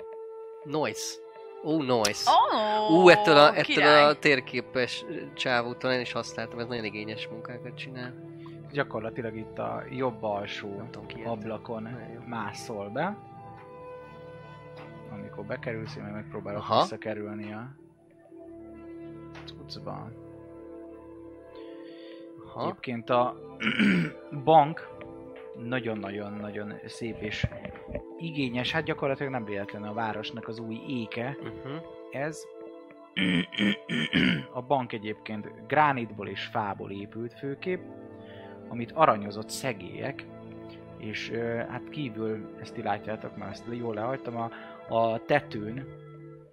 [0.64, 1.16] Noise.
[1.64, 2.32] Ó, noise.
[2.32, 4.04] Oh, Ú, ettől a, ettől király.
[4.04, 8.14] a térképes csávútól én is használtam, ez nagyon igényes munkákat csinál.
[8.72, 11.88] Gyakorlatilag itt a jobb alsó tudom ablakon
[12.28, 13.18] mászol be.
[15.12, 16.82] Amikor bekerülsz, én meg megpróbálok Aha.
[16.82, 17.76] visszakerülni a
[19.46, 20.12] cuccba.
[22.54, 22.64] Aha.
[22.64, 23.36] Egyébként a
[24.44, 24.88] bank
[25.64, 27.48] nagyon-nagyon-nagyon szép és
[28.18, 31.82] igényes, hát gyakorlatilag nem véletlen a városnak az új éke, Uh-huh.
[32.12, 32.44] ez
[34.54, 37.80] A bank egyébként gránitból és fából épült főkép,
[38.68, 40.26] amit aranyozott szegélyek,
[40.98, 41.32] és
[41.70, 44.50] hát kívül, ezt ti látjátok, mert ezt jól lehagytam, a,
[44.96, 45.86] a tetőn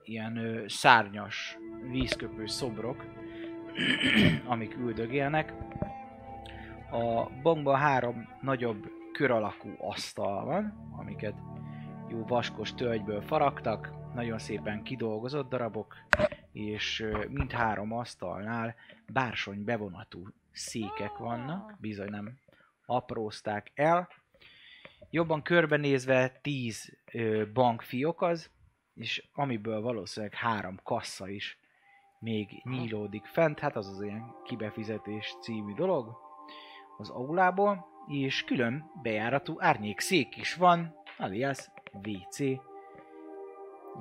[0.04, 1.58] ilyen ö, szárnyas,
[1.90, 3.04] vízköpő szobrok,
[4.52, 5.52] amik üldögélnek.
[6.96, 11.34] A bankban három nagyobb kör alakú asztal van, amiket
[12.08, 15.96] jó vaskos tölgyből faragtak, nagyon szépen kidolgozott darabok,
[16.52, 18.74] és mindhárom asztalnál
[19.12, 22.38] bársony bevonatú székek vannak, bizony nem
[22.86, 24.08] aprózták el.
[25.10, 28.50] Jobban körbenézve 10 ö, bankfiók az,
[28.94, 31.58] és amiből valószínűleg három kassa is
[32.18, 36.25] még nyílódik fent, hát az az ilyen kibefizetés című dolog
[36.98, 42.60] az aulából, és külön bejáratú árnyékszék is van, alias WC.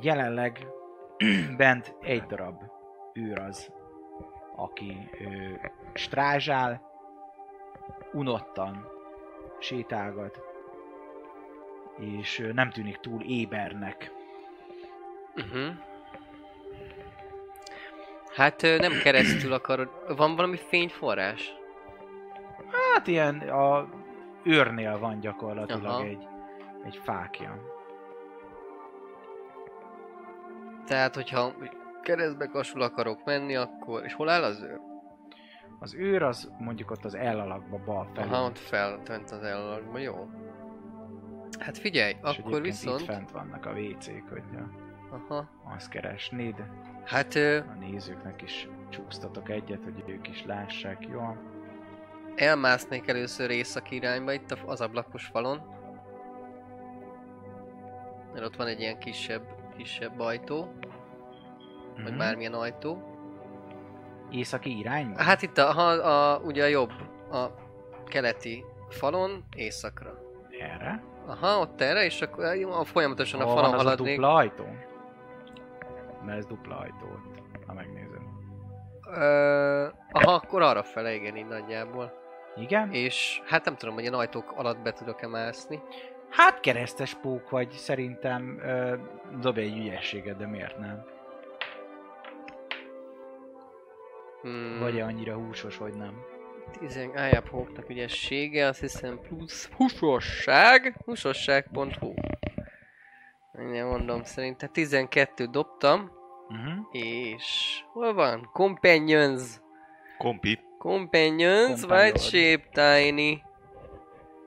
[0.02, 0.68] Jelenleg
[1.58, 2.62] bent egy darab
[3.14, 3.72] őr az,
[4.56, 5.54] aki ö,
[5.94, 6.82] strázsál,
[8.14, 8.88] unottan
[9.60, 10.40] sétálgat,
[12.00, 14.12] és ö, nem tűnik túl ébernek.
[15.36, 15.76] Uh-huh.
[18.36, 19.90] Hát nem keresztül akarod.
[20.18, 21.54] Van valami fényforrás?
[22.96, 23.88] Hát ilyen a
[24.44, 26.04] őrnél van gyakorlatilag Aha.
[26.04, 26.28] egy,
[26.84, 27.58] egy fákja.
[30.86, 31.54] Tehát, hogyha
[32.02, 34.04] keresztbe kasul akarok menni, akkor...
[34.04, 34.80] És hol áll az ő?
[35.80, 38.34] Az őr az mondjuk ott az elalakba bal felül.
[38.34, 40.30] Aha, ott fel, fent az ellalakban, jó.
[41.60, 43.00] Hát figyelj, És akkor viszont...
[43.00, 44.68] Itt fent vannak a WC-k, hogyha
[45.12, 45.50] Aha.
[45.76, 46.56] azt keresnéd.
[47.04, 51.55] Hát ö, A nézőknek is csúsztatok egyet, hogy ők is lássák jól.
[52.36, 55.62] Elmásznék először északi irányba itt a- az ablakos falon.
[58.34, 59.42] Mert ott van egy ilyen kisebb,
[59.78, 60.72] kisebb ajtó,
[61.96, 62.18] vagy Mhm.
[62.18, 63.14] bármilyen ajtó.
[64.32, 65.22] Északi irányba?
[65.22, 66.92] Hát itt a, a, a, ugye a jobb,
[67.32, 67.46] a
[68.06, 70.14] keleti falon északra.
[70.60, 71.04] Erre?
[71.28, 74.64] Aha, ott erre, és akkor a, folyamatosan a Hol falon van az a dupla ajtó?
[76.26, 77.06] Mert ez dupla ajtó
[77.68, 78.34] ha megnézem.
[79.14, 82.14] Ö, aha, akkor arra fele, igen, így nagyjából.
[82.56, 82.92] Igen?
[82.92, 85.82] És hát nem tudom, hogy ilyen ajtók alatt be tudok-e mászni.
[86.30, 88.96] Hát keresztes pók vagy, szerintem ö,
[89.40, 91.06] dobj egy ügyességet, de miért nem?
[94.42, 96.22] Hmm, Vagy annyira húsos, hogy nem.
[96.80, 102.14] 10 ájább hóknak ügyessége, azt hiszem plusz húsosság, húsosság.hu.
[103.52, 106.12] Mindjárt mondom, szerintem 12 dobtam,
[106.48, 106.86] Uh-huh.
[106.92, 108.50] és hol van?
[108.54, 109.42] Companions.
[110.18, 110.60] Kompi.
[110.90, 112.00] Companions, Companion.
[112.06, 113.42] White Shape, Tiny,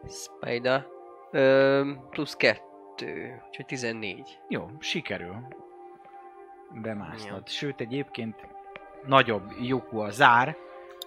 [0.09, 0.87] Spider,
[1.31, 4.39] Ö, plusz 2, úgyhogy 14.
[4.49, 5.37] Jó, sikerül
[6.83, 7.49] bemásznod.
[7.49, 8.47] Sőt, egyébként
[9.07, 10.57] nagyobb lyukú a zár,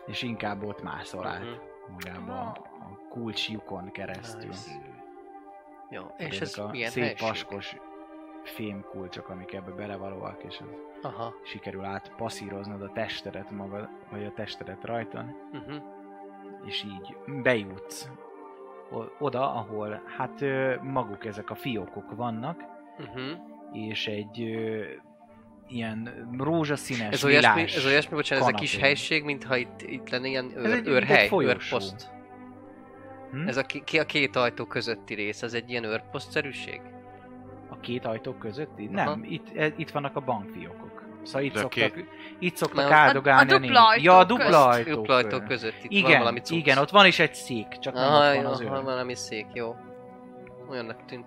[0.06, 1.50] és inkább ott mászol át Mhm.
[1.92, 4.50] magába a, a kulcs lyukon keresztül.
[4.50, 4.72] Nice.
[5.90, 7.28] Jó, És ez a milyen szép helység?
[7.28, 7.76] vaskos
[8.44, 10.68] fémkulcsok, amik ebbe belevalóak, és az
[11.12, 11.34] Aha.
[11.44, 15.82] sikerül átpasszíroznod a testedet magad, vagy a testedet rajton, Uh-huh.
[16.66, 18.10] és így bejutsz
[19.20, 20.42] oda, ahol hát
[20.82, 22.62] maguk ezek a fiókok vannak,
[23.00, 23.32] Uh-huh.
[23.74, 24.40] és egy
[25.68, 30.10] ilyen rózsaszínes, Ez olyasmi, lilás ez olyasmi, bocsánat, ez a kis helység, mintha itt, itt
[30.10, 32.12] lenne ilyen Ez őr, egy- őrhely, egy őrposzt.
[33.32, 33.48] Hm?
[33.48, 36.82] Ez a, ki, ki- a két ajtó közötti rész, az egy ilyen őrposztszerűség?
[37.82, 38.90] A két ajtó közötti?
[38.96, 39.10] Aha.
[39.10, 41.02] Nem, itt, e, itt vannak a bankfiókok.
[41.24, 42.08] Szóval itt De a szoktak, két-
[42.40, 43.52] itt szoktak Na, a- áldogálni.
[43.52, 43.68] a néni.
[43.68, 44.28] dupla ajtó Ja, a közt.
[44.40, 45.48] dupla ajtó, Dupla ajtó közt.
[45.48, 46.58] között itt van Igen, valami cucc.
[46.58, 48.84] igen, ott van is egy szék, csak nem Aha, ott van jó, az van ő.
[48.84, 49.76] valami szék, jó.
[50.70, 51.26] Olyannak tűnt.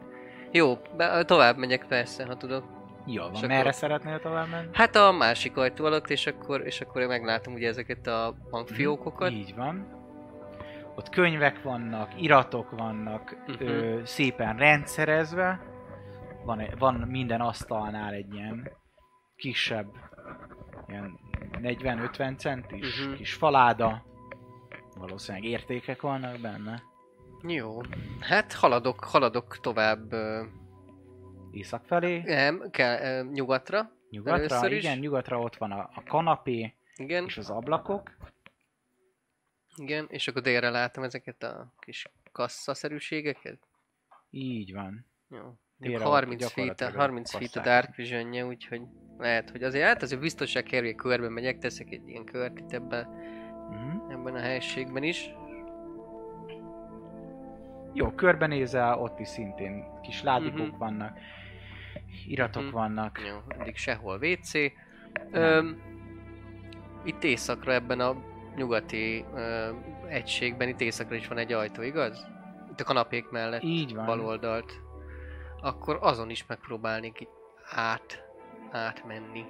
[0.53, 2.65] Jó, be, tovább megyek persze, ha tudok.
[3.07, 4.69] Jó van, És merre akkor- szeretnél tovább menni?
[4.73, 9.31] Hát a másik ajtó alatt, és akkor, és akkor én meglátom ugye ezeket a bankfiókokat.
[9.31, 9.87] Így van.
[10.97, 13.67] Ott könyvek vannak, iratok vannak, Mhm.
[13.67, 15.61] ö, szépen rendszerezve.
[16.45, 18.71] Van, egy- van minden asztalnál egy ilyen
[19.37, 19.95] kisebb,
[20.87, 21.19] ilyen
[21.61, 23.15] 40-50 centis Mhm.
[23.15, 24.05] kis faláda.
[24.97, 26.83] Valószínűleg értékek vannak benne.
[27.43, 27.81] Jó.
[28.21, 30.45] Hát haladok, haladok tovább ö,
[31.51, 33.91] Észak felé, nem, kell, ö, nyugatra.
[34.11, 38.11] nyugatra, igen, nyugatra ott van a, a kanapé Igen, és az ablakok.
[39.77, 43.59] igen, és akkor délre látom ezeket a kis kassaszerűségeket.
[44.31, 45.07] Így van.
[45.29, 45.55] Jó.
[45.89, 47.61] Ott 30 feet, a, gyakorlatilag a 30 feet a.
[47.61, 48.83] Dark vision úgyhogy
[49.19, 53.09] lehet, hogy azért, hát azért biztonság kerül, körben megyek, teszek egy ilyen kört itt ebben,
[53.71, 54.11] Mhm.
[54.11, 55.31] ebben a helységben is.
[57.93, 60.79] Jó, körbenézel, ott is szintén kis ládikok Mhm.
[60.79, 61.19] vannak,
[62.27, 62.73] iratok Mhm.
[62.73, 63.21] vannak.
[63.29, 64.73] Jó, addig sehol WC.
[65.31, 65.81] Öm,
[67.05, 68.15] itt északra ebben a
[68.57, 69.69] nyugati ö,
[70.09, 72.27] egységben, itt északra is van egy ajtó, igaz?
[72.71, 74.07] Itt a kanapék mellett, Így van.
[74.07, 74.81] bal oldalt.
[75.65, 77.29] Akkor azon is megpróbálnék így
[77.71, 78.25] át,
[78.71, 79.45] átmenni.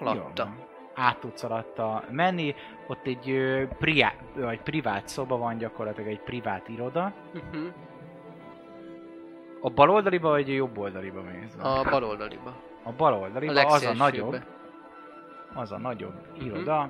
[0.00, 0.48] Alatta.
[0.58, 0.64] Jó.
[0.94, 2.54] Át tudsz alatta menni,
[2.86, 7.12] ott egy ö, priá, vagy privát szoba van, gyakorlatilag egy privát iroda.
[7.34, 7.72] Uh-huh.
[9.60, 11.54] A bal oldaliba vagy a jobb oldaliba mész?
[11.58, 12.54] A bal oldaliba.
[12.82, 14.42] a bal A oldaliba, az a nagyobb,
[15.54, 16.44] az a nagyobb Mhm.
[16.46, 16.88] iroda.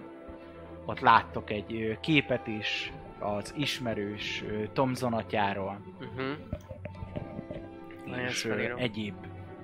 [0.87, 6.37] Ott láttok egy képet is az ismerős Thomson atyáról, Uh-huh.
[8.21, 8.45] És
[8.77, 9.15] egyéb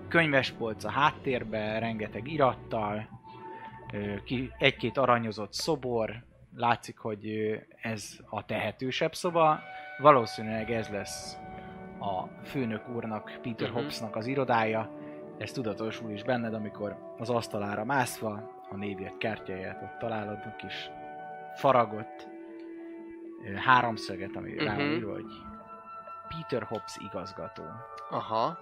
[0.09, 3.09] könyvespolc a háttérben, rengeteg irattal,
[4.59, 6.25] egy-két aranyozott szobor,
[6.57, 7.51] látszik, hogy
[7.83, 9.61] ez a tehetősebb szoba,
[9.99, 11.37] valószínűleg ez lesz
[12.01, 13.77] a főnök úrnak, Peter Mhm.
[13.79, 14.91] Hobbsnak az irodája,
[15.39, 20.91] ez tudatosul is benned, amikor az asztalára mászva a névjegyet kártyáját ott találod, kis
[21.55, 22.29] faragott
[23.57, 24.95] háromszöget, ami rá van Mhm.
[24.95, 25.25] írva, hogy
[26.35, 27.63] Peter Hobbs igazgató.
[28.11, 28.59] Aha.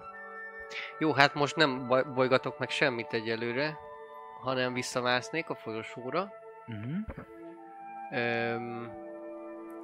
[0.99, 3.77] Jó, hát most nem bolygatok meg semmit egyelőre,
[4.41, 6.31] hanem visszamásznék a folyosóra.
[6.67, 6.97] Uh-huh.
[8.11, 8.91] Öm,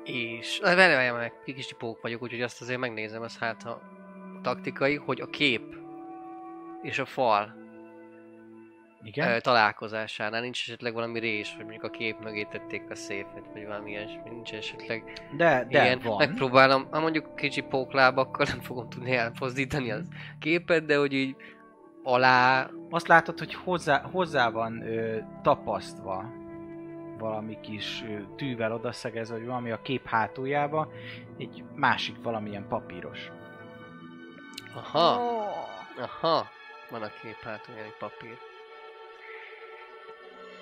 [0.03, 0.59] és...
[0.63, 3.81] Várj, meg kis csipók vagyok, úgyhogy azt azért megnézem, az hát a
[4.41, 5.75] taktikai, hogy a kép
[6.81, 7.64] és a fal
[9.05, 9.41] Igen?
[9.41, 13.89] találkozásánál nincs esetleg valami rés, hogy mondjuk a kép mögé tették a széfet, vagy valami
[13.89, 15.03] ilyesmi, nincs esetleg
[15.37, 16.17] de, de ilyen, van.
[16.17, 20.07] megpróbálom, ha mondjuk kicsi póklábakkal nem fogom tudni elfozdítani az
[20.39, 21.35] képet, de hogy így
[22.03, 26.31] alá, Azt látod, hogy hozzá, hozzá van ö, tapasztva
[27.17, 30.91] valami kis ö, tűvel odaszegezve, vagy valami a kép hátuljába,
[31.37, 33.31] egy másik valamilyen papíros.
[34.75, 35.21] aha,
[35.97, 36.49] aha,
[36.89, 38.37] van a kép hátulján egy papír.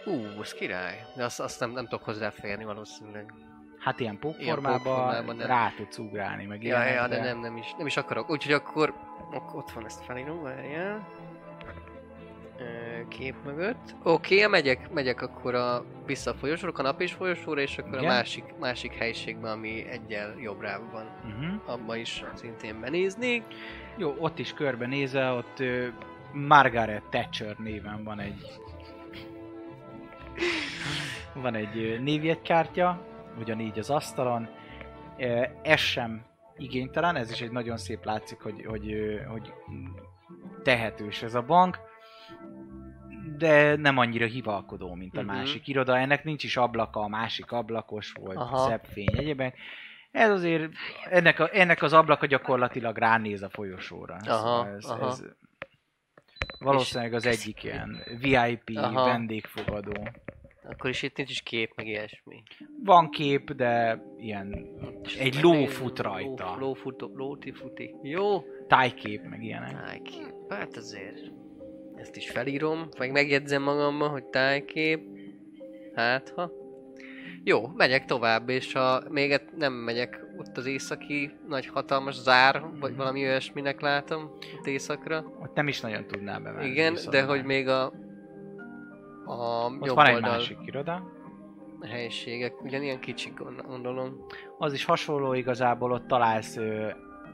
[0.05, 3.33] Ú, ez király, de azt, azt nem, nem tudok hozzáférni valószínűleg.
[3.79, 4.19] Hát ilyen
[5.37, 5.47] nem.
[5.47, 8.29] rá tudsz ugrálni, meg Ja, ja, de nem, nem is, nem is akarok.
[8.29, 8.93] Úgyhogy akkor,
[9.31, 11.07] ak- ott van ezt felírom, várjál.
[13.07, 13.95] Kép mögött.
[14.03, 18.03] Oké, okay, megyek, megyek akkor a, vissza a folyosóra, a kanapés folyosóra, és akkor Igen.
[18.03, 21.05] a másik, másik helyiségbe, ami egyel jobbrább van.
[21.25, 21.73] Uh-huh.
[21.73, 23.43] Abba is szintén benéznék.
[23.97, 25.87] Jó, ott is körbenézel, ott ö,
[26.33, 28.45] Margaret Thatcher néven van egy
[31.33, 33.05] van egy névjegykártya,
[33.39, 34.49] ugyanígy az asztalon.
[35.61, 36.25] Ez sem
[36.57, 38.95] igénytelen, ez is egy nagyon szép látszik, hogy, hogy,
[39.27, 39.53] hogy
[40.63, 41.77] tehetős ez a bank,
[43.37, 45.31] de nem annyira hivalkodó, mint a Mhm.
[45.31, 45.97] másik iroda.
[45.97, 48.57] Ennek nincs is ablaka, a másik ablakos volt, Aha.
[48.69, 49.53] szebb fény, egyébként.
[50.11, 50.71] Ez azért,
[51.09, 54.15] ennek, a, ennek az ablaka gyakorlatilag ránéz a folyosóra.
[54.27, 55.07] Aha, ez, aha.
[55.07, 55.23] ez
[56.63, 59.05] valószínűleg az egyik ilyen VIP Aha.
[59.05, 60.07] vendégfogadó.
[60.63, 62.43] Akkor is itt nincs is kép, meg ilyesmi.
[62.83, 64.67] Van kép, de ilyen
[65.19, 66.55] egy ló fut rajta.
[66.59, 67.95] Ló, ló, fut, lóti futi.
[68.01, 68.43] Jó.
[68.67, 69.71] tájkép, meg ilyenek.
[69.71, 70.33] Tájkép.
[70.49, 71.31] Hát azért.
[71.95, 75.01] Ezt is felírom, meg megjegyzem magamban, hogy tájkép.
[75.95, 76.62] Hát ha.
[77.43, 82.95] Jó, megyek tovább, és ha még nem megyek ott az északi nagy hatalmas zár, vagy
[82.95, 84.23] valami olyasminek látom
[84.57, 85.23] ott északra.
[85.41, 86.69] Ott nem is nagyon tudnál bemenni.
[86.69, 87.29] Igen, de már.
[87.29, 87.91] hogy még a
[89.25, 91.11] a Ott jobb van egy másik iroda.
[91.81, 94.25] helyiségek, ugyanilyen kicsik gond- gondolom.
[94.57, 96.55] Az is hasonló igazából, ott találsz,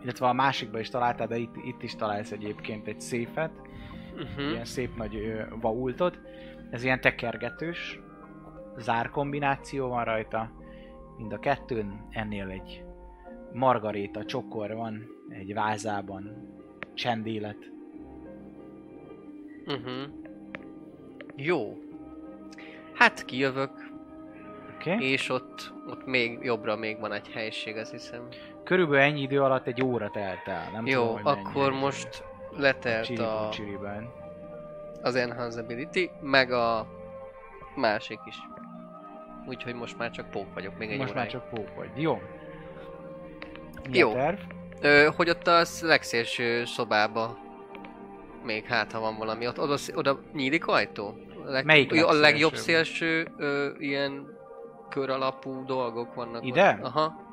[0.04, 3.52] illetve a másikban is találtál, de itt, itt is találsz egyébként egy széfet,
[4.14, 4.52] Uh-huh.
[4.52, 6.20] ilyen szép nagy ö, vaultot.
[6.72, 8.00] Ez ilyen tekergetős,
[8.80, 10.52] zár kombináció van rajta,
[11.18, 12.08] mind a kettőn.
[12.10, 12.84] Ennél egy
[13.54, 16.48] margaréta csokor van, egy vázában,
[16.94, 17.72] csendélet.
[19.66, 20.10] Uh-huh.
[21.36, 21.78] Jó.
[22.94, 23.88] Hát kijövök?
[24.80, 25.12] Okay?
[25.12, 28.28] és ott, ott még jobbra még van egy helység, azt hiszem.
[28.64, 30.70] Körülbelül ennyi idő alatt egy óra telt el.
[30.72, 32.24] Nem Jó, tudom, akkor most
[32.58, 34.10] letelt Csiribú a, csiriben.
[35.02, 36.88] az Enhanceability, meg a
[37.76, 38.36] másik is.
[39.48, 41.32] Úgyhogy most már csak pók vagyok, még egy Most már óráig.
[41.32, 41.90] csak pók vagy.
[41.96, 42.22] Jó.
[43.90, 44.10] Mi Jó.
[44.10, 44.40] A terv?
[44.82, 47.38] Ö, hogy ott a legszélső szobába
[48.44, 49.48] még hát, ha van valami.
[49.48, 51.16] Ott, oda, oda nyílik ajtó?
[51.46, 54.38] A leg, Melyik jó, A legjobb szélső ö, ilyen
[54.90, 56.46] kör alapú dolgok vannak.
[56.46, 56.78] Ide?
[56.80, 56.86] Ott.
[56.86, 57.28] Aha.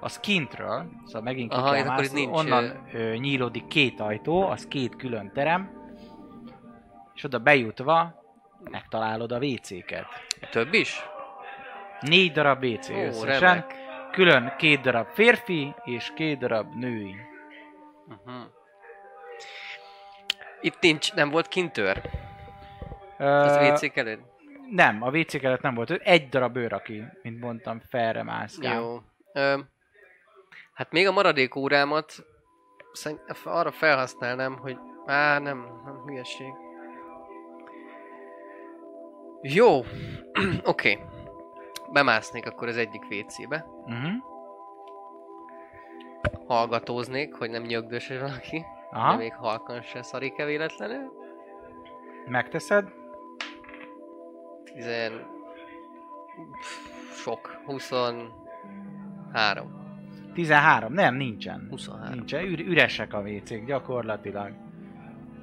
[0.00, 4.66] Az kintről, szóval megint ki Aha, kell mászni, nincs, onnan ö, nyílódik két ajtó, az
[4.66, 5.70] két külön terem,
[7.14, 8.22] és oda bejutva
[8.70, 10.06] megtalálod a WC-ket.
[10.50, 11.02] Több is?
[12.02, 13.74] Négy darab WC Ó, összesen, remek.
[14.10, 17.16] külön két darab férfi és két darab női.
[18.08, 18.42] Uh-huh.
[20.60, 22.00] Itt nincs, nem volt kintőr?
[23.18, 24.20] Az Ö, WC előtt?
[24.70, 25.90] Nem, a WC előtt nem volt.
[25.90, 28.80] Egy darab őr, aki, mint mondtam, felre mászkál.
[28.80, 29.00] Jó.
[29.32, 29.58] Ö,
[30.74, 32.12] hát még a maradék órámat
[33.44, 34.76] arra felhasználnám, hogy...
[35.06, 36.52] Á, nem, nem hülyeség.
[39.42, 39.80] Jó.
[40.64, 40.92] Oké.
[40.92, 40.98] Okay.
[41.92, 43.66] Bemásznék akkor az egyik WC-be.
[43.84, 44.12] Uh-huh.
[46.46, 48.64] Hallgatóznék, hogy nem nyögdös valaki.
[48.90, 51.12] Aha, De még halkan se szarik-e véletlenül.
[52.28, 52.88] megteszed.
[54.64, 55.12] Tizen...
[57.14, 57.60] Sok.
[57.64, 59.80] 23.
[60.34, 60.92] 13.
[60.92, 61.66] Nem, nincsen.
[61.70, 62.14] 23.
[62.14, 62.44] Nincsen.
[62.44, 64.52] Ür- üresek a WC-k gyakorlatilag.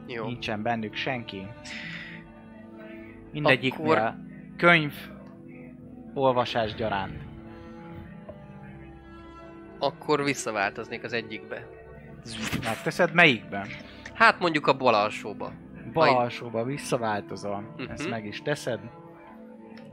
[0.07, 0.25] Jó.
[0.25, 1.47] Nincsen bennük senki.
[3.31, 4.13] Mindegyiknél Akkor-
[4.57, 4.93] könyv,
[6.13, 7.27] olvasás gyaránt.
[9.79, 11.67] Akkor visszaváltoznék az egyikbe.
[12.63, 13.67] Megteszed melyikben?
[14.13, 15.51] Hát mondjuk a bal alsóba.
[15.93, 17.73] Bal alsóba visszaváltozol.
[17.77, 17.91] Mhm.
[17.91, 18.79] Ezt meg is teszed.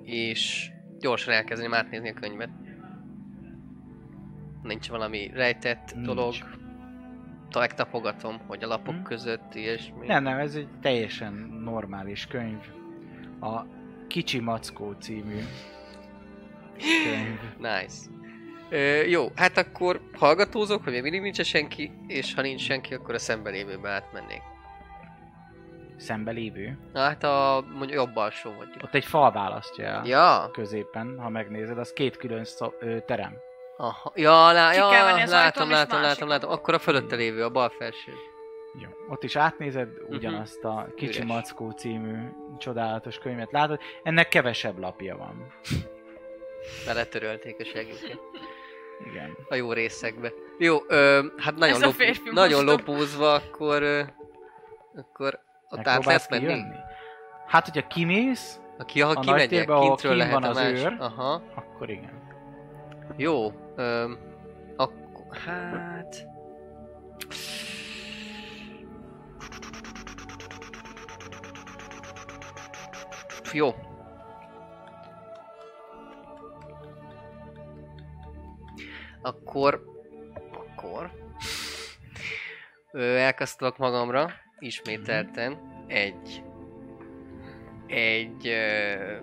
[0.03, 2.51] És gyorsan elkezdeném átnézni a könyvet.
[4.63, 6.07] Nincs valami rejtett Nincs.
[6.07, 6.35] dolog.
[7.59, 9.03] Megtapogatom, hogy a lapok Hm.
[9.03, 10.07] között ilyesmi.
[10.07, 11.33] Nem, nem, ez egy teljesen
[11.65, 12.61] normális könyv.
[13.41, 13.61] A
[14.09, 15.39] Kicsi Mackó című.
[17.59, 17.97] Nice.
[18.69, 23.15] Ö, jó, hát akkor hallgatózok, hogy még mindig nincs senki, és ha nincs senki, akkor
[23.15, 24.43] a szembelévőbe átmennék.
[25.97, 26.79] Szembe lévő.
[26.93, 28.83] Na hát a mondjuk jobb alsó mondjuk.
[28.83, 30.07] Ott egy fal választja el.
[30.07, 33.33] Ja, Középen, ha megnézed, az két külön szó, ö, terem.
[33.77, 35.91] aha, ja, lá, ja látom, látom, másik.
[35.91, 38.13] látom, látom, akkor a fölötte lévő, a bal felső.
[38.83, 38.89] Jó.
[39.09, 41.29] Ott is átnézed ugyanazt a Kicsi Üres.
[41.29, 42.17] Mackó című
[42.59, 43.81] csodálatos könyvet látod.
[44.03, 45.53] Ennek kevesebb lapja van.
[46.87, 48.19] Beletörölték a segítséget.
[49.11, 49.37] Igen.
[49.49, 50.33] a jó részekbe.
[50.59, 51.95] Jó, ö, hát nagyon, lop,
[52.33, 54.03] nagyon lopózva, akkor, ö,
[54.97, 55.41] akkor
[55.71, 56.63] ott át lehet menni?
[57.47, 60.83] Hát, hogyha kimész, Aki, ha A kimegyek, kintről kint lehet van a az más.
[60.83, 60.97] őr.
[60.99, 62.23] Aha, akkor igen.
[63.17, 63.53] jó.
[63.77, 64.13] Ö,
[64.77, 66.27] akkor, hát...
[73.53, 73.75] Jó.
[79.27, 79.85] Akkor...
[80.53, 81.11] Akkor...
[82.93, 86.43] Elkezdtek magamra, ismételten, egy...
[87.87, 88.49] Egy...
[88.49, 89.17] Ö,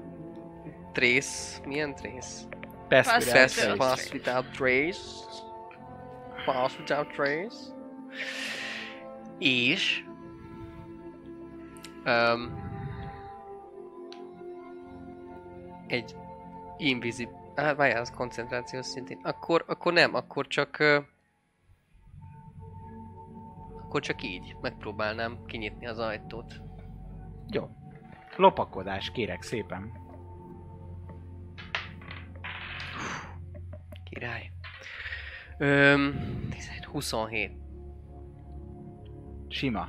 [0.92, 1.62] trace...
[1.66, 2.48] Milyen trace?
[2.88, 3.76] Pass Pass without Pass, trace.
[3.76, 5.02] pass without trace.
[6.46, 7.58] Pass without trace.
[9.40, 10.04] És...
[12.06, 12.72] Um,
[15.88, 16.16] egy
[16.78, 17.43] invisible...
[17.56, 19.20] Hát várjál, az koncentrációs szintén.
[19.24, 20.80] Akkor, akkor nem, akkor csak...
[20.80, 21.00] ö,
[23.82, 26.62] Akkor csak így megpróbálnám kinyitni az ajtót.
[27.50, 27.70] Jó.
[28.36, 29.92] Lopakodás, kérek szépen.
[34.04, 34.52] Király.
[35.58, 36.14] Öm,
[36.50, 37.52] 17, 27.
[39.48, 39.88] Sima.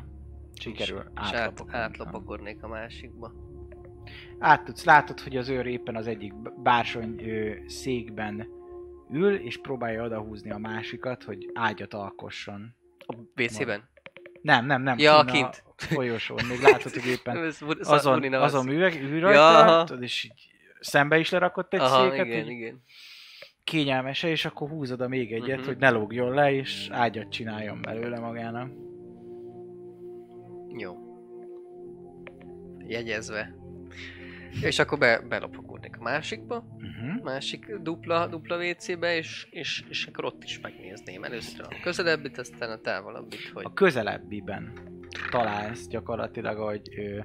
[0.53, 1.79] Sikerül És át, átlopakodni.
[1.79, 3.33] átlopakodnék a másikba.
[4.39, 6.33] Át tudsz, látod, hogy az őr éppen az egyik
[6.63, 7.21] bársony
[7.67, 8.49] székben
[9.11, 12.75] ül, és próbálja odahúzni a másikat, hogy ágyat alkosson.
[13.07, 13.89] A WC-ben?
[14.43, 14.99] Nem, nem, nem.
[14.99, 15.63] Ja, kinn a kint.
[15.77, 16.39] folyosón.
[16.49, 17.37] Még látod, hogy éppen
[17.81, 22.83] azon, azon műveg, ül Ja, és így szembe is lerakott egy Aha, széket, igen, igen.
[23.65, 25.67] kényelmese, és akkor húzod a még egyet, Mhm.
[25.67, 28.71] hogy ne lógjon le, és ágyat csináljon belőle magának.
[30.79, 30.97] Jó.
[32.87, 33.55] Jegyezve.
[34.63, 36.65] És akkor be, belopakodnék a másikba,
[37.05, 37.23] Uh-huh.
[37.23, 42.71] másik dupla, dupla WC-be, és, és, és akkor ott is megnézném először a közelebbit, aztán
[42.71, 43.65] a távolabbit, hogy...
[43.65, 44.73] A közelebbiben
[45.31, 47.19] találsz gyakorlatilag, hogy ö,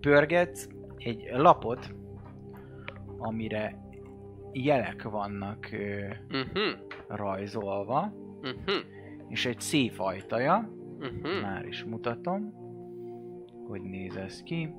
[0.00, 1.94] pörgetsz egy lapot,
[3.18, 3.78] amire
[4.52, 8.70] jelek vannak ö, Mhm, rajzolva, mhm,
[9.28, 11.28] és egy szép ajtaja, mhm.
[11.42, 12.52] már is mutatom,
[13.68, 14.70] hogy néz ez ki.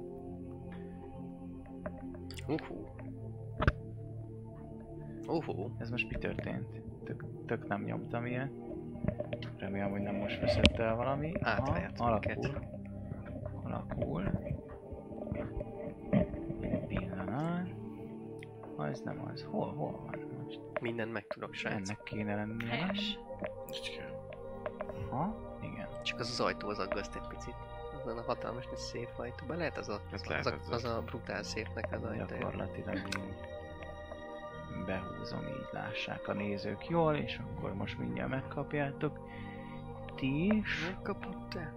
[2.48, 2.88] Uhú.
[5.28, 5.76] Uhú.
[5.78, 6.82] Ez most mi történt?
[7.04, 8.52] Tök, tök nem nyomtam ilyet.
[9.58, 11.28] Remélem, hogy nem most veszett el valami.
[11.28, 12.00] Minket.
[12.00, 12.60] alakul.
[13.64, 14.24] Alakul.
[16.88, 17.70] Pillanat.
[18.76, 19.44] Az nem az.
[19.44, 20.62] Hol, hol van most?
[20.82, 21.74] Mindent meg tudok, srác.
[21.74, 22.68] Ennek kéne lennie.
[22.68, 23.20] Helyes.
[25.10, 25.36] Ha?
[25.62, 25.88] Igen.
[26.04, 27.56] Csak az az ajtó az aggaszt egy picit.
[28.08, 29.46] Azon a hatalmas nagy szép ajtó.
[29.46, 32.40] Be lehet az a, Ez az, lehet, a, az az a brutál szépnek az ajtaja.
[32.40, 33.00] Gyakorlatilag
[34.86, 39.20] behúzom, így lássák a nézők jól, és akkor most mindjárt megkapjátok.
[40.16, 41.74] Ti is Megkapott te?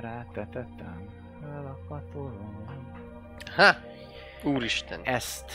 [0.00, 1.08] rátetetem.
[1.42, 2.92] Elakatolom.
[3.56, 3.74] Ha!
[4.44, 5.00] Úristen!
[5.02, 5.52] Ezt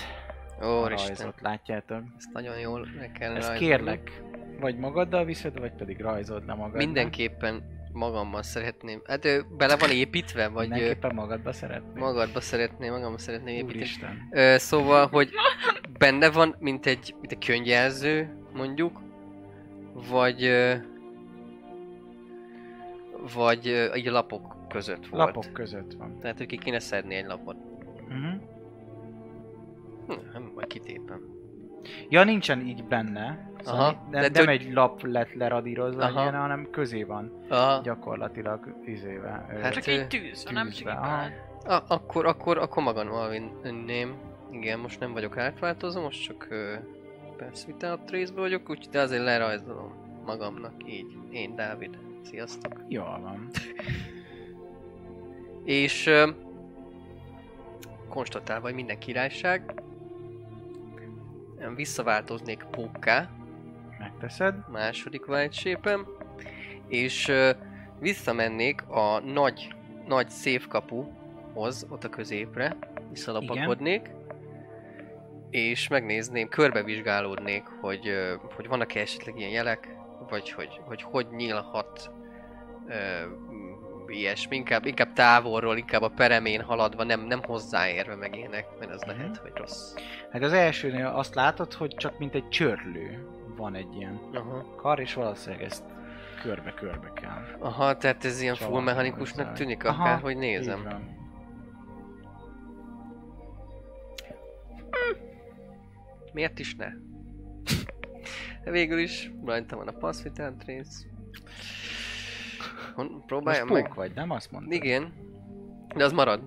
[0.61, 1.07] Úristen!
[1.15, 2.03] rajzot látjátok.
[2.17, 3.59] Ezt nagyon jól le kellene Ezt rajzolni.
[3.59, 4.21] kérlek,
[4.59, 6.77] vagy magaddal viszed, vagy pedig rajzold le magaddal.
[6.85, 9.01] Mindenképpen magammal szeretném.
[9.05, 12.03] Hát ő bele van építve, vagy Mindenképpen magadba szeretnék.
[12.03, 13.77] magadba szeretném, magammal szeretném építeni.
[13.77, 14.27] Úristen.
[14.31, 15.29] Ö, szóval, hogy
[15.97, 18.99] benne van, mint egy, mint egy könyvjelző, mondjuk,
[20.09, 20.73] vagy ö,
[23.35, 25.25] vagy ö, így a lapok között volt.
[25.25, 26.19] Lapok között van.
[26.19, 27.55] Tehát, hogy ki kéne szedni egy lapot.
[28.07, 28.41] Uh-huh.
[30.07, 31.21] Hm, majd kitépem.
[32.09, 33.51] Ja, nincsen így benne.
[33.65, 36.21] Szóval Aha, de, de nem tök- egy lap lett leradírozva, Aha.
[36.21, 39.49] ilyen, hanem közé van Aha, gyakorlatilag izével.
[39.55, 40.87] ö, Hát, Csak ö, így tűzve, nem csak
[41.67, 43.29] a, akkor, akkor, akkor magammal
[43.63, 44.15] vinném.
[44.51, 46.47] Igen, most nem vagyok átváltozó, most csak
[47.37, 49.93] persze Without Trace-be vagyok, úgyhogy de azért lerajzolom
[50.25, 51.17] magamnak így.
[51.31, 51.97] Én, Dávid.
[52.23, 52.73] Sziasztok.
[52.87, 53.47] Jól van.
[55.63, 56.29] És uh,
[58.09, 59.81] konstatálva, hogy minden királyság,
[61.75, 63.29] visszaváltoznék pókká,
[63.99, 64.55] Megteszed.
[64.71, 65.99] második white shape
[66.87, 67.49] és uh,
[67.99, 69.67] visszamennék a nagy,
[70.07, 72.75] nagy széfkapuhoz, ott a középre,
[73.09, 74.09] visszalapakodnék,
[75.49, 79.95] és megnézném, körbevizsgálódnék, hogy, ö, hogy vannak-e esetleg ilyen jelek,
[80.29, 82.11] vagy hogy hogy, hogy nyílhat
[82.87, 82.93] ö,
[84.07, 89.01] ilyesmi, inkább, inkább távolról, inkább a peremén haladva, nem, nem hozzáérve meg ilyenek, mert az
[89.01, 89.09] Mhm.
[89.09, 89.93] lehet, hogy rossz.
[90.31, 94.75] Hát az elsőnél azt látod, hogy csak mint egy csörlő van egy ilyen Aha.
[94.75, 95.83] kar, és valószínűleg ezt
[96.41, 97.57] körbe-körbe kell.
[97.59, 101.13] Aha, tehát ez ilyen full mechanikusnak tűnik, Aha, akárhogy Így nézem.
[106.33, 106.87] Miért is ne?
[108.63, 111.05] De végül is rajta van a Pass Without Trace.
[112.95, 113.93] Most Próbáljam meg.
[113.95, 114.73] vagy, nem azt mondtad?
[114.73, 115.13] Igen.
[115.95, 116.41] De az marad.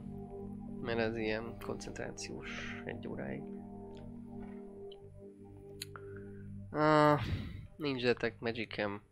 [0.82, 3.42] Mert ez ilyen koncentrációs egy óráig.
[6.70, 7.20] Ah,
[7.76, 9.02] nincs detect magicem.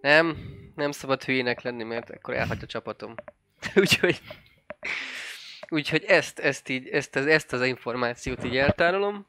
[0.00, 0.36] Nem,
[0.74, 3.14] nem szabad hülyének lenni, mert akkor elhagy a csapatom.
[3.76, 4.20] úgyhogy...
[5.68, 9.26] Úgyhogy ezt, ezt így, ezt, az, ezt az információt így eltárolom.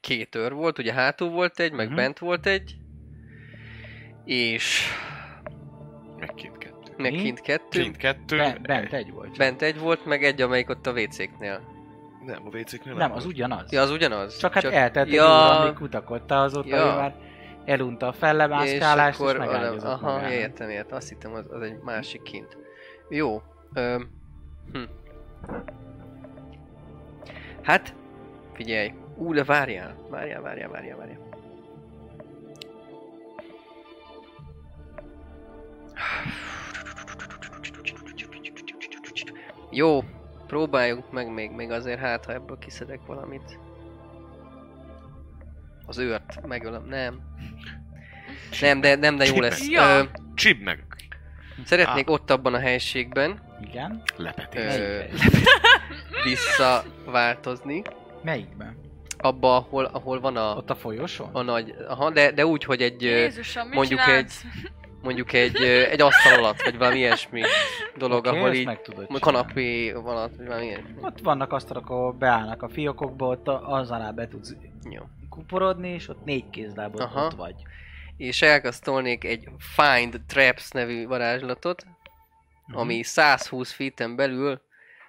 [0.00, 1.96] Két őr volt, ugye hátul volt egy, meg Mhm.
[1.96, 2.76] bent volt egy.
[4.24, 4.82] És
[6.18, 6.92] Meg kint kettő.
[6.96, 7.80] meg kint kettő.
[7.82, 8.36] Kint kettő.
[8.36, 9.36] Be, bent egy volt.
[9.36, 11.75] Bent egy volt, meg egy, amelyik ott a WC-knél.
[12.26, 13.72] Nem, a WC-knél Nem, az ugyanaz.
[13.72, 14.36] Ja, az ugyanaz?
[14.36, 16.82] Csak hát eltelt egy ja, amíg kutakodta, azóta Ja.
[16.82, 17.14] ő már
[17.64, 20.32] elunta a fellemászkálást, és, és, és akkor, megágyazott aha, magának.
[20.32, 20.96] értem, értem.
[20.96, 22.56] Azt hittem, az, az egy másik kint.
[23.08, 23.42] Jó.
[23.74, 24.00] Ö,
[24.72, 24.82] hm.
[27.62, 27.94] Hát,
[28.52, 28.92] figyelj.
[29.16, 29.96] Ú, de várjál.
[30.10, 31.18] Várjál, várjál, várjál, várjál.
[39.70, 40.04] Jó,
[40.46, 43.58] próbáljuk meg még, még azért hát, ha ebből kiszedek valamit.
[45.86, 47.20] Az őrt megölöm, nem.
[48.60, 49.68] Nem, de, nem, de jó lesz.
[49.68, 49.98] Ja.
[49.98, 50.02] Ö,
[50.34, 50.84] Csib meg.
[51.64, 53.40] szeretnék ott abban a helységben
[53.70, 54.02] Igen?
[54.16, 54.76] Lepetés.
[54.76, 55.00] ö,
[56.24, 57.82] visszaváltozni.
[58.22, 58.76] Melyikben?
[59.18, 61.28] Abba, ahol, ahol van a, Ott a folyosón?
[61.32, 61.74] a nagy...
[61.88, 63.02] Aha, de, de úgy, hogy egy...
[63.02, 64.44] Jézusom, mit mondjuk csinálsz?
[65.06, 67.42] Mondjuk egy, egy asztal alatt, vagy valami ilyesmi
[67.96, 68.78] dolog, Oké, ahol így
[69.20, 70.94] kanapé alatt, vagy valami ilyesmi.
[71.00, 74.54] Ott vannak asztalok, ahol beállnak a fiókokba, ott az alá be tudsz
[74.90, 75.02] Jó.
[75.28, 77.24] kuporodni, és ott négy kézlábon Aha.
[77.26, 77.54] ott vagy.
[78.16, 81.84] És elkasztolnék egy Find Traps nevű varázslatot,
[82.66, 82.78] Mhm.
[82.78, 84.50] ami 120 feet-en belül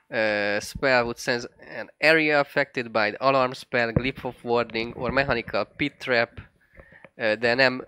[0.07, 1.47] uh, spell would sense
[1.79, 6.29] an area affected by the alarm spell, glyph of warding or mechanical pit trap,
[7.15, 7.83] uh, de nem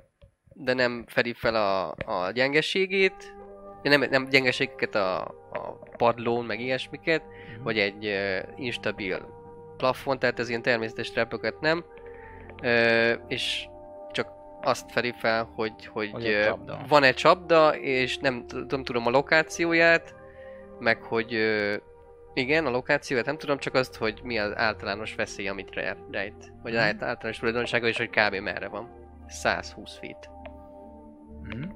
[0.61, 3.35] de nem fedi fel a, a gyengeségét,
[3.83, 5.21] nem, nem gyengeségeket a,
[5.51, 7.23] a padlón, meg ilyesmiket,
[7.55, 7.63] Mhm.
[7.63, 9.19] vagy egy uh, instabil
[9.77, 11.83] plafon, tehát ez ilyen természetes trapöket nem,
[12.61, 13.67] uh, és
[14.11, 14.27] csak
[14.61, 16.11] azt fedi fel, hogy, hogy,
[16.45, 16.79] csapda.
[16.87, 20.15] van egy csapda, és nem, nem tudom a lokációját,
[20.79, 21.75] meg hogy ö,
[22.33, 26.51] igen, a lokációját nem tudom, csak azt, hogy mi az általános veszély, amit re- rejt.
[26.63, 27.03] Vagy az Mhm.
[27.03, 28.35] általános tulajdonsága, és hogy kb.
[28.35, 28.89] merre van.
[29.27, 30.29] 120 feet.
[31.55, 31.69] Mhm.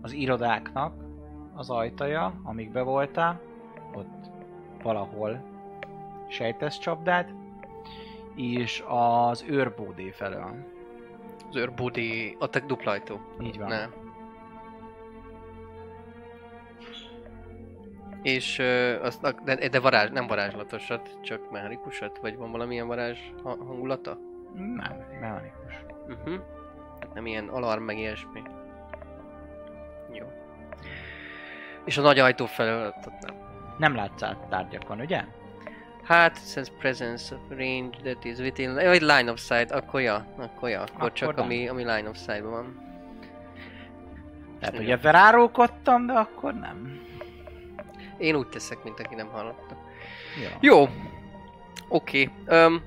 [0.00, 0.94] Az irodáknak
[1.54, 3.40] az ajtaja, amíg be voltál,
[3.94, 4.30] ott
[4.82, 5.42] valahol
[6.28, 7.34] sejtesz csapdád,
[8.34, 10.54] és az őrbódé felől.
[11.48, 13.20] Az őrbudi, ott egy dupla ajtó.
[13.40, 13.68] Így van.
[13.68, 13.90] Nem.
[18.22, 22.18] És ö, azt, de, de varázs, nem varázslatosat, csak mechanikusat?
[22.18, 24.18] Vagy van valamilyen varázs ha- hangulata?
[24.54, 25.84] Nem, mechanikus.
[26.08, 26.40] Uh-huh.
[27.14, 28.42] Nem ilyen alarm meg ilyesmi.
[31.84, 33.34] És a nagy ajtó felől ott nem.
[33.78, 35.24] Nem látsz át tárgyakon, ugye?
[36.02, 38.74] Hát, says presence of range that is within...
[38.74, 41.44] Vagy line of sight, akkor ja, akkor ja, akkor, Akkor csak nem.
[41.44, 42.88] ami, ami line of sight van.
[44.60, 47.00] Tehát, hogy ebben rárókodtam, de akkor nem.
[48.18, 49.76] Én úgy teszek, mint aki nem hallotta.
[50.42, 50.48] Jó.
[50.60, 50.88] Jó.
[51.88, 52.30] Oké.
[52.44, 52.64] Okay.
[52.64, 52.82] Um,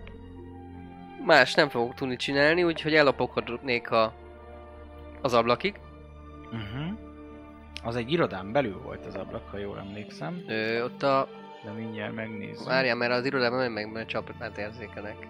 [1.25, 4.13] más nem fogok tudni csinálni, úgyhogy ellapokodnék a,
[5.21, 5.79] az ablakig.
[6.51, 7.02] Uh-huh.
[7.83, 10.43] Az egy irodán belül volt az ablak, ha jól emlékszem.
[10.47, 11.27] Ö, ott a...
[11.63, 12.67] De mindjárt megnézzük.
[12.67, 15.27] Várjál, mert az irodában nem meg, mert csapatát érzékelek.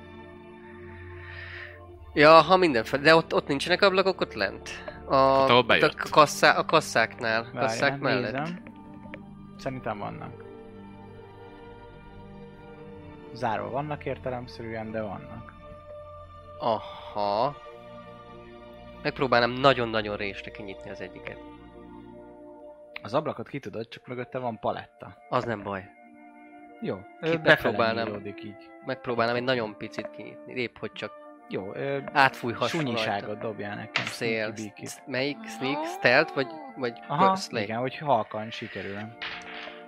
[2.14, 4.70] Ja, ha mindenféle, de ott, ott nincsenek ablakok, ott lent.
[5.06, 8.32] A, Hát, ahol a, kasszá, a kasszáknál, Várjál, kasszák mellett.
[8.32, 8.64] nézem.
[9.58, 10.44] Szerintem vannak.
[13.34, 15.54] Zárva vannak értelemszerűen, de vannak.
[16.60, 17.56] Aha.
[19.02, 21.38] Megpróbálnám nagyon-nagyon résre kinyitni az egyiket.
[23.04, 25.18] Az ablakot ki tudod, csak mögötte van paletta.
[25.30, 25.86] Az nem baj.
[26.82, 28.24] Jó, Ki- megpróbálnám.
[28.26, 28.56] így.
[28.86, 30.54] Megpróbálnám egy nagyon picit kinyitni.
[30.54, 31.12] Épp, hogy csak
[31.50, 34.06] Jó, ö, átfújhass sunyiságot dobjál nekem.
[34.06, 34.54] Szél.
[35.06, 35.38] Melyik?
[35.48, 35.86] Sneak?
[35.86, 36.34] Stealth?
[36.36, 37.62] Vagy, vagy Aha, Lake?
[37.64, 38.98] igen, hogy halkan sikerül.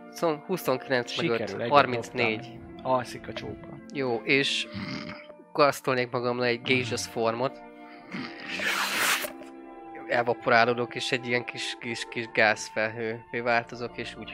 [0.09, 2.59] Szóval 29 meg 5, Sikerül, egyet 34.
[2.81, 3.67] Alszik a csóka.
[3.93, 4.67] Jó, és
[5.51, 7.61] kasztolnék magamra egy gaseous formot.
[10.07, 14.31] Elvaporálódok, és egy ilyen kis, kis, kis gázfelhővé változok, és úgy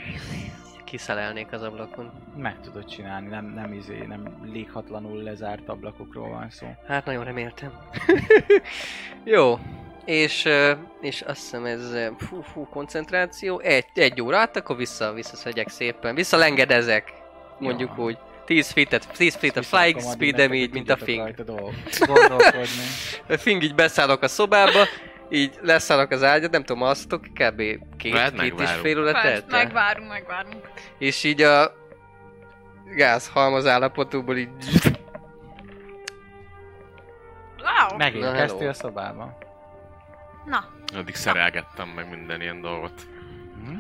[0.92, 2.12] kiszelelnék az ablakon.
[2.38, 6.68] Meg tudod csinálni, nem, nem, izé, nem léghatlanul lezárt ablakokról van szó.
[6.88, 7.72] Hát nagyon reméltem.
[9.24, 9.60] Jó.
[10.06, 10.48] És,
[11.02, 13.60] és azt hiszem ez fú, fú, koncentráció.
[13.60, 16.16] Egy, egy óra át, akkor vissza, visszaszedjek szépen.
[16.16, 17.14] Visszalengedezek.
[17.60, 18.04] Mondjuk Jó.
[18.04, 18.18] úgy.
[18.46, 21.34] 10 feet-et, 10 feet-et flying Visszarakom speed addig így, mint a fing.
[22.06, 22.84] Gondolkodni.
[23.28, 24.86] A fing így beszállok a szobába,
[25.32, 27.62] így leszállok az ágyat, nem tudom, alszatok kb.
[27.98, 28.86] két, Hát két és megvárunk.
[28.86, 30.70] fél óra telt megvárunk, megvárunk.
[30.98, 31.74] És így a
[32.96, 34.50] gázhalmaz állapotúból így
[37.60, 37.98] Wow.
[37.98, 39.38] Megérkeztél a szobába.
[40.46, 43.02] Na, Addig szerelgettem meg minden ilyen dolgot.
[43.66, 43.78] Hm?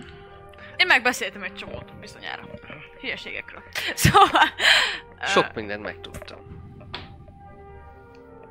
[0.77, 2.43] én megbeszéltem egy csomót bizonyára.
[3.01, 3.61] Hülyeségekről.
[3.95, 4.43] Szóval...
[5.25, 6.39] sok mindent megtudtam.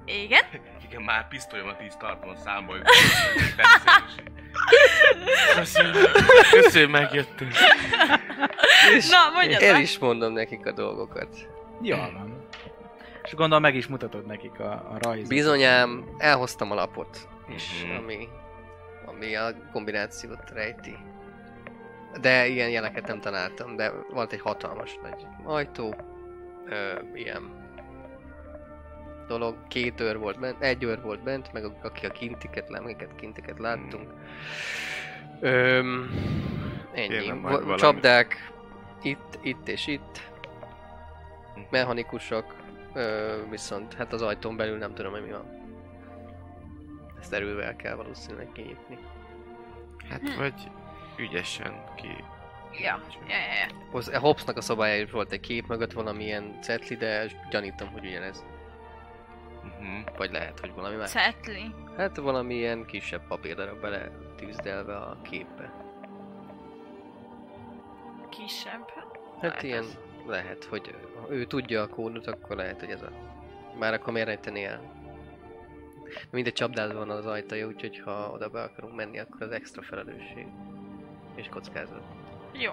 [0.04, 0.42] Igen?
[0.90, 2.82] Igen, már pisztolyomat is tartom a számba, hogy
[5.56, 5.92] Köszönöm,
[6.50, 7.48] köszönöm, megjöttél.
[8.96, 11.48] És Na, mondjad el is mondom nekik a dolgokat.
[11.82, 12.44] Jól van.
[13.22, 15.28] És gondolom meg is mutatod nekik a, a rajzot.
[15.28, 17.96] Bizonyám, elhoztam a lapot, és Mhm.
[17.96, 18.28] ami,
[19.06, 20.96] ami a kombinációt rejti.
[22.20, 25.94] De ilyen jeleket nem találtam, de volt egy hatalmas nagy ajtó,
[26.66, 27.59] ö, ilyen
[29.30, 33.58] dolog, két őr volt bent, egy őr volt bent, meg aki a kintiket, amiket kintiket
[33.58, 34.12] láttunk.
[35.40, 36.10] Öm,
[36.92, 37.32] ennyi.
[37.76, 38.52] Csapdák
[39.02, 40.30] itt, itt és itt.
[41.70, 42.54] Mechanikusok,
[42.94, 45.58] ö, viszont hát az ajtón belül nem tudom, hogy mi van.
[47.20, 48.98] Ezt erővel kell valószínűleg kinyitni.
[50.08, 50.70] Hát vagy
[51.16, 52.24] ügyesen ki...
[52.72, 54.18] Ja, ja, ja, ja.
[54.18, 58.44] Hobbsnak a szobája is volt egy kép mögött valamilyen cetli, de gyanítom, hogy ugyanez.
[59.64, 60.16] Uh-huh.
[60.16, 61.10] Vagy lehet, hogy valami más.
[61.10, 61.74] Cetli.
[61.96, 65.72] Hát valamilyen kisebb papírdarab bele tűzdelve a képbe.
[68.28, 68.88] Kisebb.
[68.90, 69.98] Hát Lehet ilyen az.
[70.26, 73.10] lehet, hogy ha ő tudja a kódot, akkor lehet, hogy ez a...
[73.78, 74.80] Már akkor miért rejteni el?
[76.30, 80.46] Mindegy csapdázva van az ajtaja, úgyhogy ha oda be akarunk menni, akkor az extra felelősség.
[81.34, 82.02] És kockázat.
[82.52, 82.72] Jó.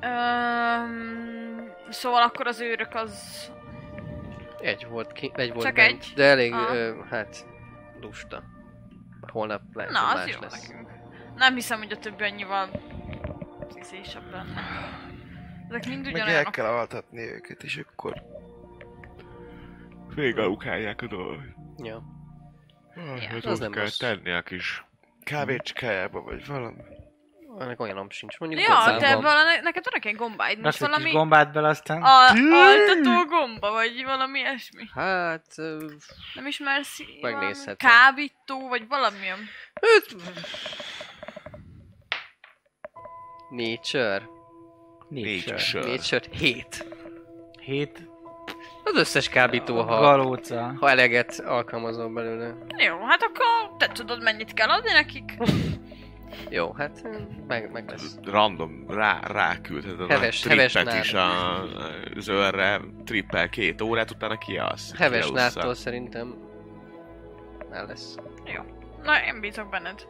[0.00, 3.46] Öm, szóval akkor az őrök az...
[4.60, 6.12] Egy volt, ki, egy volt Csak bent, egy?
[6.14, 7.46] de elég, ö, hát,
[8.00, 8.42] lusta.
[9.20, 10.68] Holnap lehet, Na, az más jó lesz.
[10.68, 10.88] nekünk.
[11.36, 12.68] Nem hiszem, hogy a többi annyival
[13.80, 14.62] szízésebb lenne.
[15.68, 16.52] Ezek mind Meg el ugyanolyanok.
[16.52, 18.22] kell altatni őket, és akkor...
[20.14, 21.40] Végalukálják a dolgot.
[21.76, 22.02] Ja.
[22.96, 23.96] Ah, Ja, hát az ott nem kell rossz.
[23.96, 24.84] tenni a kis...
[25.24, 26.82] Kávécskájába, vagy valami.
[27.58, 28.38] Ennek olyanom sincs.
[28.38, 29.20] Mondjuk Ja, van.
[29.22, 32.02] valami, neked vannak egy gombáid, most Raksz valami gombát bele, aztán...
[32.02, 34.82] a, altató gomba, vagy valami ilyesmi.
[34.94, 35.44] Hát...
[36.34, 37.90] Nem ismersz Megnézhetem.
[37.90, 39.38] kábító, vagy valamilyen.
[39.96, 40.16] öt...
[43.50, 44.22] Nature.
[45.08, 45.58] Négy Négy sör.
[45.58, 45.86] sör.
[45.86, 46.86] Nature 7.
[47.60, 48.08] Hét
[48.84, 50.74] Az összes kábító, ha, galóca.
[50.80, 52.54] ha eleget alkalmazol belőle.
[52.76, 55.32] Jó, hát akkor te tudod mennyit kell adni nekik.
[56.50, 57.02] Jó, hát
[57.46, 58.18] meg, meg lesz.
[58.24, 61.24] Random rá, ráküldheted Heves- a heves trippet is nád.
[61.24, 64.96] a zörre, trippel két órát, utána kialsz.
[64.96, 65.58] Heves kialussza.
[65.58, 66.34] nától szerintem
[67.70, 68.14] el lesz.
[69.02, 70.06] Na, én bízok benned.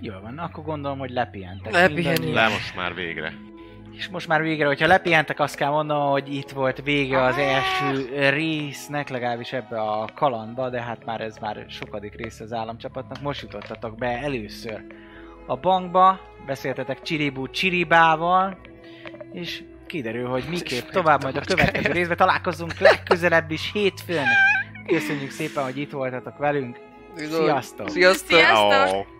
[0.00, 1.92] Jó van, akkor gondolom, hogy lepihentek.
[1.92, 2.32] Mindannyian.
[2.32, 3.32] Le most már végre.
[4.00, 8.28] És most már végre, hogyha lepihentek, azt kell mondanom, hogy itt volt vége az első
[8.28, 13.20] résznek, legalábbis ebbe a kalandba, de hát már ez már sokadik része az államcsapatnak.
[13.20, 14.84] Most jutottatok be először
[15.46, 18.58] a bankba, beszéltetek Csiribú Csiribával,
[19.32, 24.26] és kiderül, hogy miképp tovább majd a következő részben találkozunk legközelebb is hétfőn.
[24.86, 26.78] Köszönjük szépen, hogy itt voltatok velünk.
[27.14, 27.88] Sziasztok!
[27.88, 28.38] Sziasztok!
[28.38, 29.19] Sziasztok!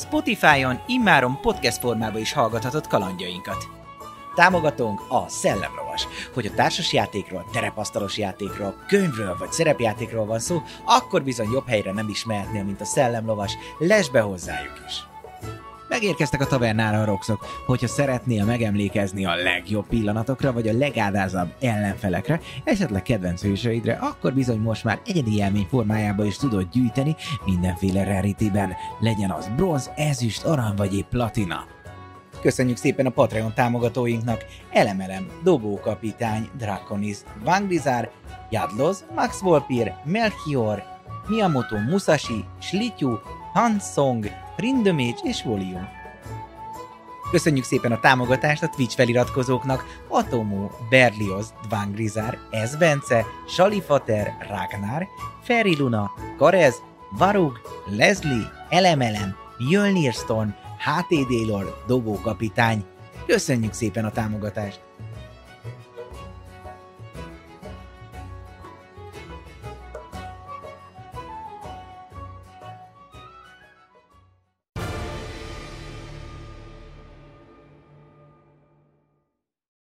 [0.00, 3.68] Spotify-on immáron podcast formában is hallgathatod kalandjainkat.
[4.34, 6.06] Támogatónk a Szellemlovas.
[6.34, 11.92] Hogy a társas játékról, terepasztalos játékról, könyvről vagy szerepjátékról van szó, akkor bizony jobb helyre
[11.92, 13.56] nem is mehetnél, mint a Szellemlovas.
[13.78, 15.09] Lesz be hozzájuk is!
[15.90, 22.40] Megérkeztek a tavernára a roxok, hogyha szeretnél megemlékezni a legjobb pillanatokra, vagy a legádázabb ellenfelekre,
[22.64, 28.72] esetleg kedvenc hősöidre, akkor bizony most már egyedi élmény formájába is tudod gyűjteni mindenféle rarityben,
[29.00, 31.66] legyen az bronz, ezüst, arany vagy épp platina.
[32.40, 34.44] Köszönjük szépen a Patreon támogatóinknak.
[34.72, 38.10] Elemelem, Dobókapitány, Draconis, Vangrizár,
[38.50, 40.82] Jadloz, Max Volpir, Melchior,
[41.28, 43.18] Miyamoto Musashi, Slityu,
[43.52, 44.26] Hansong,
[44.60, 45.88] Rindömécs és Volium.
[47.30, 55.06] Köszönjük szépen a támogatást a Twitch feliratkozóknak Atomo, Berlioz, Dvangrizár, Ez Bence, Salifater, Ragnar,
[55.42, 56.82] Feri Luna, Karez,
[57.18, 57.60] Varug,
[57.96, 59.36] Leslie, Elemelem,
[59.70, 62.84] Jölnir Stone, HTD Lord, Dobókapitány.
[63.26, 64.89] Köszönjük szépen a támogatást!